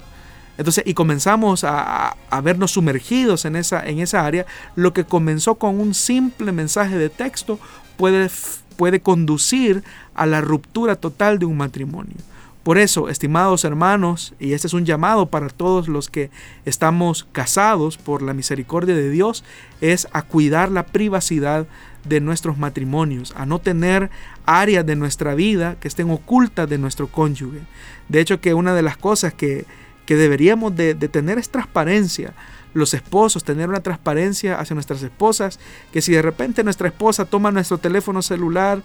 Entonces, 0.58 0.84
y 0.86 0.94
comenzamos 0.94 1.64
a, 1.64 2.18
vernos 2.44 2.72
sumergidos 2.72 3.46
en 3.46 3.56
esa, 3.56 3.86
en 3.88 4.00
esa 4.00 4.26
área, 4.26 4.46
lo 4.76 4.92
que 4.92 5.06
comenzó 5.06 5.56
con 5.56 5.80
un 5.80 5.94
simple 5.94 6.52
mensaje 6.52 6.98
de 6.98 7.10
texto 7.10 7.60
puede, 7.96 8.30
puede 8.76 9.00
conducir 9.00 9.84
a 10.16 10.26
la 10.26 10.42
ruptura 10.42 10.98
total 10.98 11.40
de 11.40 11.46
un 11.46 11.56
matrimonio. 11.56 12.16
Por 12.64 12.78
eso, 12.78 13.08
estimados 13.08 13.64
hermanos, 13.64 14.34
y 14.38 14.52
este 14.52 14.68
es 14.68 14.74
un 14.74 14.86
llamado 14.86 15.28
para 15.28 15.48
todos 15.48 15.88
los 15.88 16.10
que 16.10 16.30
estamos 16.66 17.26
casados 17.32 17.98
por 17.98 18.22
la 18.22 18.34
misericordia 18.34 18.96
de 18.96 19.10
Dios, 19.10 19.46
es 19.80 20.10
a 20.12 20.24
cuidar 20.24 20.70
la 20.70 20.86
privacidad 20.86 21.68
de 22.06 22.22
nuestros 22.22 22.58
matrimonios, 22.58 23.34
a 23.36 23.46
no 23.46 23.60
tener 23.60 24.10
áreas 24.46 24.86
de 24.86 24.96
nuestra 24.96 25.36
vida 25.36 25.78
que 25.80 25.88
estén 25.88 26.10
ocultas 26.10 26.70
de 26.70 26.78
nuestro 26.78 27.08
cónyuge. 27.08 27.60
De 28.08 28.20
hecho, 28.20 28.42
que 28.42 28.54
una 28.54 28.74
de 28.74 28.82
las 28.82 28.98
cosas 28.98 29.34
que, 29.34 29.66
deberíamos 30.08 30.76
de, 30.76 30.96
de 30.96 31.08
tener 31.08 31.38
es 31.38 31.50
transparencia 31.50 32.34
los 32.74 32.96
esposos, 32.96 33.44
tener 33.44 33.70
una 33.70 33.82
transparencia 33.82 34.60
hacia 34.60 34.74
nuestras 34.74 35.04
esposas, 35.04 35.60
que 35.92 36.02
si 36.02 36.14
de 36.14 36.22
repente 36.24 36.64
nuestra 36.64 36.88
esposa 36.88 37.26
toma 37.26 37.52
nuestro 37.52 37.78
teléfono 37.78 38.24
celular 38.24 38.82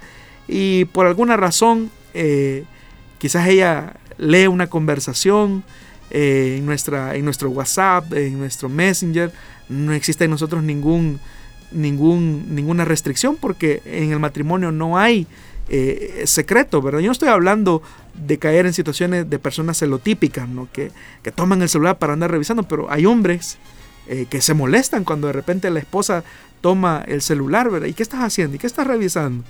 y 0.48 0.84
por 0.86 1.06
alguna 1.06 1.36
razón 1.38 1.90
eh, 2.12 2.64
Quizás 3.24 3.48
ella 3.48 3.94
lee 4.18 4.48
una 4.48 4.66
conversación 4.66 5.64
eh, 6.10 6.56
en, 6.58 6.66
nuestra, 6.66 7.14
en 7.14 7.24
nuestro 7.24 7.48
WhatsApp, 7.48 8.12
en 8.12 8.38
nuestro 8.38 8.68
Messenger. 8.68 9.32
No 9.70 9.94
existe 9.94 10.24
en 10.24 10.30
nosotros 10.30 10.62
ningún, 10.62 11.18
ningún, 11.74 12.54
ninguna 12.54 12.84
restricción 12.84 13.36
porque 13.36 13.82
en 13.84 14.12
el 14.12 14.18
matrimonio 14.18 14.72
no 14.72 14.98
hay 14.98 15.26
eh, 15.68 16.22
secreto, 16.26 16.82
¿verdad? 16.82 17.00
Yo 17.00 17.06
no 17.06 17.12
estoy 17.12 17.28
hablando 17.28 17.82
de 18.14 18.38
caer 18.38 18.66
en 18.66 18.72
situaciones 18.72 19.28
de 19.28 19.38
personas 19.38 19.78
celotípicas, 19.78 20.48
¿no? 20.48 20.68
Que, 20.72 20.92
que 21.22 21.32
toman 21.32 21.62
el 21.62 21.68
celular 21.68 21.98
para 21.98 22.12
andar 22.12 22.30
revisando, 22.30 22.62
pero 22.64 22.90
hay 22.90 23.06
hombres 23.06 23.58
eh, 24.06 24.26
que 24.28 24.40
se 24.42 24.52
molestan 24.52 25.04
cuando 25.04 25.28
de 25.28 25.32
repente 25.32 25.70
la 25.70 25.80
esposa 25.80 26.24
toma 26.60 27.02
el 27.06 27.22
celular, 27.22 27.70
¿verdad? 27.70 27.88
¿Y 27.88 27.94
qué 27.94 28.02
estás 28.02 28.20
haciendo? 28.20 28.56
¿Y 28.56 28.58
qué 28.58 28.66
estás 28.66 28.86
revisando? 28.86 29.44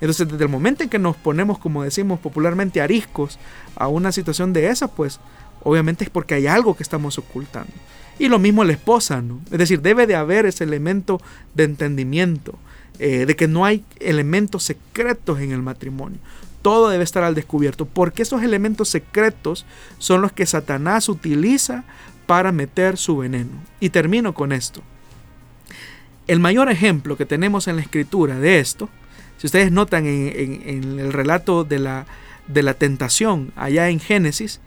Entonces, 0.00 0.28
desde 0.28 0.44
el 0.44 0.50
momento 0.50 0.82
en 0.82 0.88
que 0.88 0.98
nos 0.98 1.16
ponemos, 1.16 1.58
como 1.58 1.82
decimos 1.82 2.20
popularmente, 2.20 2.80
ariscos 2.80 3.38
a 3.74 3.88
una 3.88 4.12
situación 4.12 4.52
de 4.52 4.68
esa, 4.68 4.88
pues 4.88 5.18
obviamente 5.62 6.04
es 6.04 6.10
porque 6.10 6.34
hay 6.34 6.46
algo 6.46 6.76
que 6.76 6.82
estamos 6.82 7.18
ocultando. 7.18 7.72
Y 8.18 8.28
lo 8.28 8.38
mismo 8.38 8.64
la 8.64 8.72
esposa, 8.72 9.20
¿no? 9.20 9.40
Es 9.50 9.58
decir, 9.58 9.82
debe 9.82 10.06
de 10.06 10.16
haber 10.16 10.46
ese 10.46 10.64
elemento 10.64 11.20
de 11.54 11.64
entendimiento, 11.64 12.58
eh, 12.98 13.26
de 13.26 13.36
que 13.36 13.48
no 13.48 13.64
hay 13.64 13.84
elementos 14.00 14.62
secretos 14.62 15.40
en 15.40 15.52
el 15.52 15.62
matrimonio. 15.62 16.18
Todo 16.62 16.88
debe 16.88 17.04
estar 17.04 17.22
al 17.22 17.34
descubierto, 17.34 17.86
porque 17.86 18.22
esos 18.22 18.42
elementos 18.42 18.88
secretos 18.88 19.66
son 19.98 20.22
los 20.22 20.32
que 20.32 20.46
Satanás 20.46 21.08
utiliza 21.08 21.84
para 22.26 22.52
meter 22.52 22.96
su 22.96 23.18
veneno. 23.18 23.52
Y 23.80 23.90
termino 23.90 24.34
con 24.34 24.52
esto. 24.52 24.82
El 26.26 26.40
mayor 26.40 26.70
ejemplo 26.70 27.16
que 27.16 27.26
tenemos 27.26 27.68
en 27.68 27.76
la 27.76 27.82
escritura 27.82 28.38
de 28.40 28.58
esto 28.58 28.88
si 29.38 29.46
ustedes 29.46 29.70
notan 29.70 30.06
en, 30.06 30.98
el 30.98 31.12
relato 31.12 31.64
de 31.64 31.78
la, 31.78 32.06
de 32.46 32.62
la 32.62 32.74
tentación 32.74 33.52
allá 33.54 33.90
en 33.90 34.00
Génesis, 34.00 34.60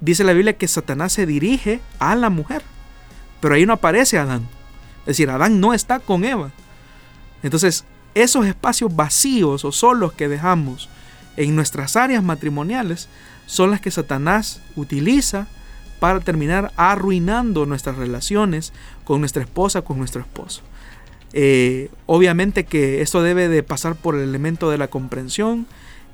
dice 0.00 0.24
la 0.24 0.32
Biblia 0.32 0.56
que 0.56 0.68
Satanás 0.68 1.12
se 1.12 1.26
dirige 1.26 1.80
a 1.98 2.14
la 2.14 2.30
mujer, 2.30 2.62
pero 3.40 3.54
ahí 3.54 3.66
no 3.66 3.74
aparece 3.74 4.18
Adán. 4.18 4.48
Es 5.00 5.06
decir, 5.06 5.30
Adán 5.30 5.60
no 5.60 5.74
está 5.74 5.98
con 5.98 6.24
Eva. 6.24 6.50
Entonces, 7.42 7.84
esos 8.14 8.46
espacios 8.46 8.94
vacíos 8.94 9.64
o 9.64 9.72
solos 9.72 10.12
que 10.12 10.28
dejamos 10.28 10.88
en 11.36 11.56
nuestras 11.56 11.96
áreas 11.96 12.22
matrimoniales 12.22 13.08
son 13.46 13.70
las 13.70 13.80
que 13.80 13.90
Satanás 13.90 14.60
utiliza 14.76 15.46
para 16.00 16.20
terminar 16.20 16.72
arruinando 16.76 17.66
nuestras 17.66 17.96
relaciones 17.96 18.72
con 19.04 19.20
nuestra 19.20 19.42
esposa, 19.42 19.82
con 19.82 19.98
nuestro 19.98 20.22
esposo. 20.22 20.62
Eh, 21.32 21.90
obviamente 22.06 22.64
que 22.64 23.02
esto 23.02 23.22
debe 23.22 23.48
de 23.48 23.62
pasar 23.62 23.94
por 23.94 24.16
el 24.16 24.22
elemento 24.22 24.70
de 24.70 24.78
la 24.78 24.88
comprensión 24.88 25.66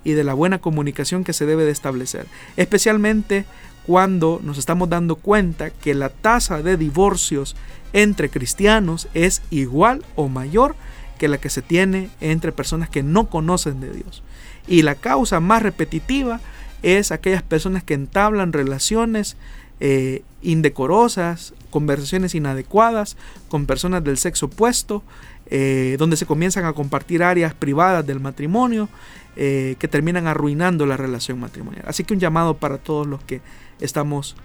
y 0.05 0.13
de 0.13 0.25
la 0.25 0.35
buena 0.35 0.59
comunicación 0.59 1.25
que 1.25 1.33
se 1.33 1.47
debe 1.47 1.65
de 1.65 1.71
establecer, 1.71 2.27
especialmente 2.57 3.45
cuando 3.87 4.41
nos 4.43 4.59
estamos 4.59 4.89
dando 4.89 5.17
cuenta 5.17 5.71
que 5.71 5.95
la 5.95 6.09
tasa 6.09 6.63
de 6.63 6.77
divorcios 6.77 7.57
entre 7.93 8.29
cristianos 8.29 9.09
es 9.15 9.43
igual 9.51 10.05
o 10.17 10.29
mayor 10.29 10.75
que 11.19 11.29
la 11.29 11.39
que 11.39 11.51
se 11.51 11.63
tiene 11.63 12.11
entre 12.21 12.53
personas 12.53 12.91
que 12.91 13.03
no 13.03 13.31
conocen 13.31 13.81
de 13.81 13.93
Dios. 13.93 14.23
Y 14.67 14.83
la 14.83 14.97
causa 14.97 15.41
más 15.41 15.63
repetitiva 15.63 16.41
es 16.83 17.13
aquellas 17.13 17.43
personas 17.43 17.85
que 17.85 17.95
entablan 17.95 18.53
relaciones 18.53 19.37
eh, 19.81 20.23
indecorosas, 20.43 21.55
conversaciones 21.71 22.35
inadecuadas 22.35 23.17
con 23.49 23.67
personas 23.67 24.03
del 24.05 24.19
sexo 24.19 24.47
opuesto, 24.47 25.03
eh, 25.49 25.97
donde 25.99 26.17
se 26.17 26.27
comienzan 26.27 26.65
a 26.65 26.73
compartir 26.73 27.23
áreas 27.23 27.55
privadas 27.55 28.05
del 28.07 28.19
matrimonio 28.19 28.89
eh, 29.37 29.77
que 29.79 29.87
terminan 29.87 30.27
arruinando 30.27 30.87
la 30.87 30.97
relación 30.97 31.39
matrimonial. 31.39 31.85
Así 31.87 32.05
que 32.05 32.15
un 32.15 32.21
llamado 32.21 32.57
para 32.57 32.79
todos 32.79 33.07
los 33.07 33.23
que 33.23 33.41
estamos 33.81 34.37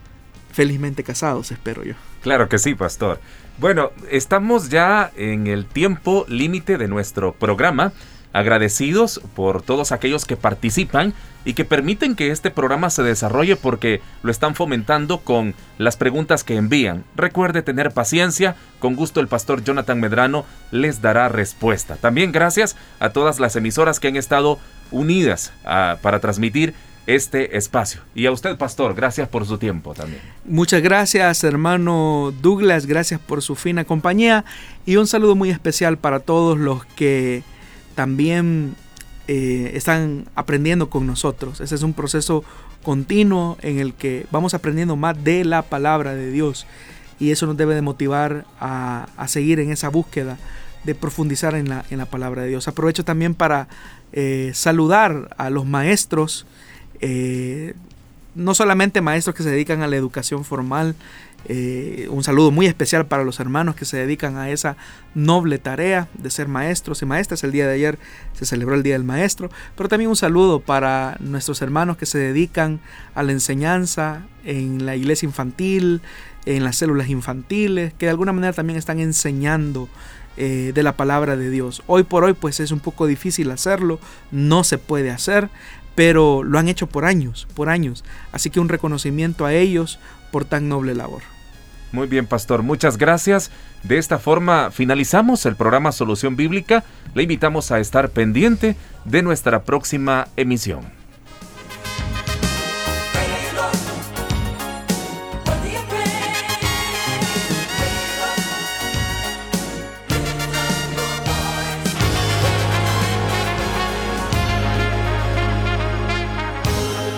felizmente 0.52 1.04
casados, 1.04 1.52
espero 1.52 1.84
yo. 1.84 1.94
Claro 2.22 2.50
que 2.50 2.60
sí, 2.60 2.76
pastor. 2.76 3.20
Bueno, 3.58 3.92
estamos 4.10 4.70
ya 4.70 5.12
en 5.16 5.48
el 5.48 5.66
tiempo 5.66 6.26
límite 6.28 6.78
de 6.78 6.88
nuestro 6.88 7.34
programa 7.34 7.94
agradecidos 8.34 9.22
por 9.36 9.62
todos 9.62 9.92
aquellos 9.92 10.26
que 10.26 10.38
participan 10.38 11.14
y 11.44 11.54
que 11.54 11.66
permiten 11.66 12.16
que 12.16 12.32
este 12.32 12.52
programa 12.52 12.90
se 12.90 13.04
desarrolle 13.04 13.56
porque 13.56 14.02
lo 14.24 14.32
están 14.32 14.56
fomentando 14.56 15.20
con 15.20 15.56
las 15.78 15.98
preguntas 15.98 16.44
que 16.44 16.56
envían. 16.56 17.04
Recuerde 17.16 17.62
tener 17.62 17.92
paciencia, 17.92 18.56
con 18.80 18.96
gusto 18.96 19.20
el 19.20 19.28
pastor 19.28 19.64
Jonathan 19.64 20.00
Medrano 20.00 20.46
les 20.72 21.02
dará 21.02 21.30
respuesta. 21.30 21.96
También 21.96 22.32
gracias 22.32 22.78
a 23.00 23.10
todas 23.10 23.40
las 23.40 23.56
emisoras 23.56 24.00
que 24.00 24.08
han 24.08 24.16
estado 24.16 24.60
unidas 24.92 25.52
ah, 25.66 25.98
para 26.02 26.20
transmitir 26.20 26.74
este 27.08 27.58
espacio. 27.58 28.02
Y 28.14 28.26
a 28.26 28.32
usted, 28.32 28.58
pastor, 28.58 28.94
gracias 28.94 29.28
por 29.28 29.46
su 29.46 29.58
tiempo 29.58 29.94
también. 29.94 30.22
Muchas 30.46 30.82
gracias, 30.82 31.44
hermano 31.44 32.34
Douglas, 32.42 32.86
gracias 32.86 33.20
por 33.20 33.42
su 33.42 33.56
fina 33.56 33.86
compañía 33.86 34.46
y 34.86 34.98
un 34.98 35.08
saludo 35.08 35.36
muy 35.36 35.50
especial 35.50 35.98
para 35.98 36.20
todos 36.20 36.58
los 36.58 36.86
que 36.86 37.44
también 37.96 38.76
eh, 39.28 39.72
están 39.76 40.26
aprendiendo 40.36 40.90
con 40.90 41.08
nosotros. 41.08 41.62
Ese 41.62 41.76
es 41.76 41.84
un 41.84 41.94
proceso 41.94 42.44
continuo 42.84 43.58
en 43.62 43.80
el 43.80 43.94
que 43.94 44.26
vamos 44.32 44.54
aprendiendo 44.54 44.96
más 44.96 45.24
de 45.24 45.46
la 45.46 45.62
palabra 45.62 46.16
de 46.16 46.32
Dios 46.32 46.66
y 47.20 47.32
eso 47.32 47.46
nos 47.46 47.56
debe 47.56 47.76
de 47.76 47.82
motivar 47.82 48.46
a, 48.60 49.08
seguir 49.28 49.60
en 49.60 49.72
esa 49.72 49.90
búsqueda 49.90 50.38
de 50.84 50.96
profundizar 50.96 51.54
en 51.54 51.70
la, 51.70 51.86
en 51.92 52.00
la 52.00 52.08
palabra 52.08 52.42
de 52.42 52.50
Dios. 52.50 52.68
Aprovecho 52.68 53.06
también 53.06 53.36
para 53.36 53.68
eh, 54.12 54.52
saludar 54.56 55.34
a 55.38 55.52
los 55.52 55.66
maestros, 55.68 56.48
eh, 57.02 57.74
no 58.36 58.56
solamente 58.56 59.02
maestros 59.02 59.36
que 59.36 59.44
se 59.44 59.50
dedican 59.50 59.82
a 59.82 59.88
la 59.88 59.98
educación 59.98 60.46
formal, 60.46 60.96
eh, 61.46 62.08
un 62.12 62.24
saludo 62.24 62.52
muy 62.52 62.68
especial 62.68 63.08
para 63.08 63.24
los 63.24 63.40
hermanos 63.40 63.76
que 63.76 63.86
se 63.86 63.98
dedican 63.98 64.38
a 64.38 64.52
esa 64.52 64.78
noble 65.16 65.58
tarea 65.58 66.08
de 66.14 66.30
ser 66.30 66.48
maestros 66.48 67.02
y 67.02 67.06
maestras. 67.06 67.44
El 67.44 67.52
día 67.52 67.68
de 67.68 67.74
ayer 67.74 68.00
se 68.34 68.46
celebró 68.46 68.76
el 68.76 68.84
Día 68.84 68.94
del 68.94 69.04
Maestro, 69.04 69.50
pero 69.76 69.90
también 69.90 70.10
un 70.10 70.16
saludo 70.16 70.60
para 70.60 71.18
nuestros 71.20 71.62
hermanos 71.62 71.98
que 71.98 72.06
se 72.06 72.20
dedican 72.20 72.80
a 73.16 73.24
la 73.24 73.32
enseñanza 73.32 74.22
en 74.46 74.86
la 74.86 74.96
iglesia 74.96 75.26
infantil, 75.26 76.02
en 76.46 76.64
las 76.64 76.76
células 76.76 77.10
infantiles, 77.10 77.94
que 77.94 78.06
de 78.06 78.12
alguna 78.12 78.34
manera 78.34 78.54
también 78.54 78.78
están 78.78 79.00
enseñando 79.00 79.90
eh, 80.38 80.72
de 80.74 80.84
la 80.84 80.96
palabra 80.96 81.36
de 81.36 81.50
Dios. 81.50 81.84
Hoy 81.88 82.04
por 82.04 82.24
hoy 82.24 82.34
pues 82.34 82.60
es 82.60 82.72
un 82.72 82.80
poco 82.80 83.06
difícil 83.06 83.52
hacerlo, 83.52 84.00
no 84.32 84.64
se 84.64 84.78
puede 84.78 85.12
hacer, 85.12 85.50
pero 85.96 86.44
lo 86.44 86.58
han 86.58 86.68
hecho 86.68 86.88
por 86.88 87.06
años, 87.06 87.48
por 87.56 87.70
años. 87.70 88.04
Así 88.32 88.50
que 88.50 88.60
un 88.60 88.70
reconocimiento 88.70 89.46
a 89.46 89.54
ellos 89.54 90.00
por 90.32 90.46
tan 90.46 90.70
noble 90.70 90.96
labor. 90.96 91.22
Muy 91.92 92.08
bien, 92.08 92.26
pastor, 92.26 92.64
muchas 92.64 92.98
gracias. 92.98 93.52
De 93.84 93.98
esta 93.98 94.18
forma 94.18 94.72
finalizamos 94.72 95.46
el 95.46 95.56
programa 95.56 95.92
Solución 95.92 96.36
Bíblica. 96.36 96.84
Le 97.14 97.24
invitamos 97.24 97.72
a 97.72 97.80
estar 97.80 98.10
pendiente 98.10 98.78
de 99.04 99.24
nuestra 99.24 99.64
próxima 99.64 100.28
emisión. 100.38 101.01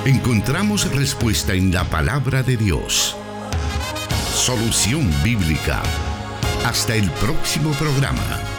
Encontramos 0.06 0.92
respuesta 0.94 1.54
en 1.54 1.72
la 1.72 1.86
palabra 1.86 2.44
de 2.44 2.58
Dios. 2.58 3.16
Solución 4.36 5.10
bíblica. 5.24 5.82
Hasta 6.66 6.96
el 6.96 7.10
próximo 7.12 7.72
programa. 7.72 8.53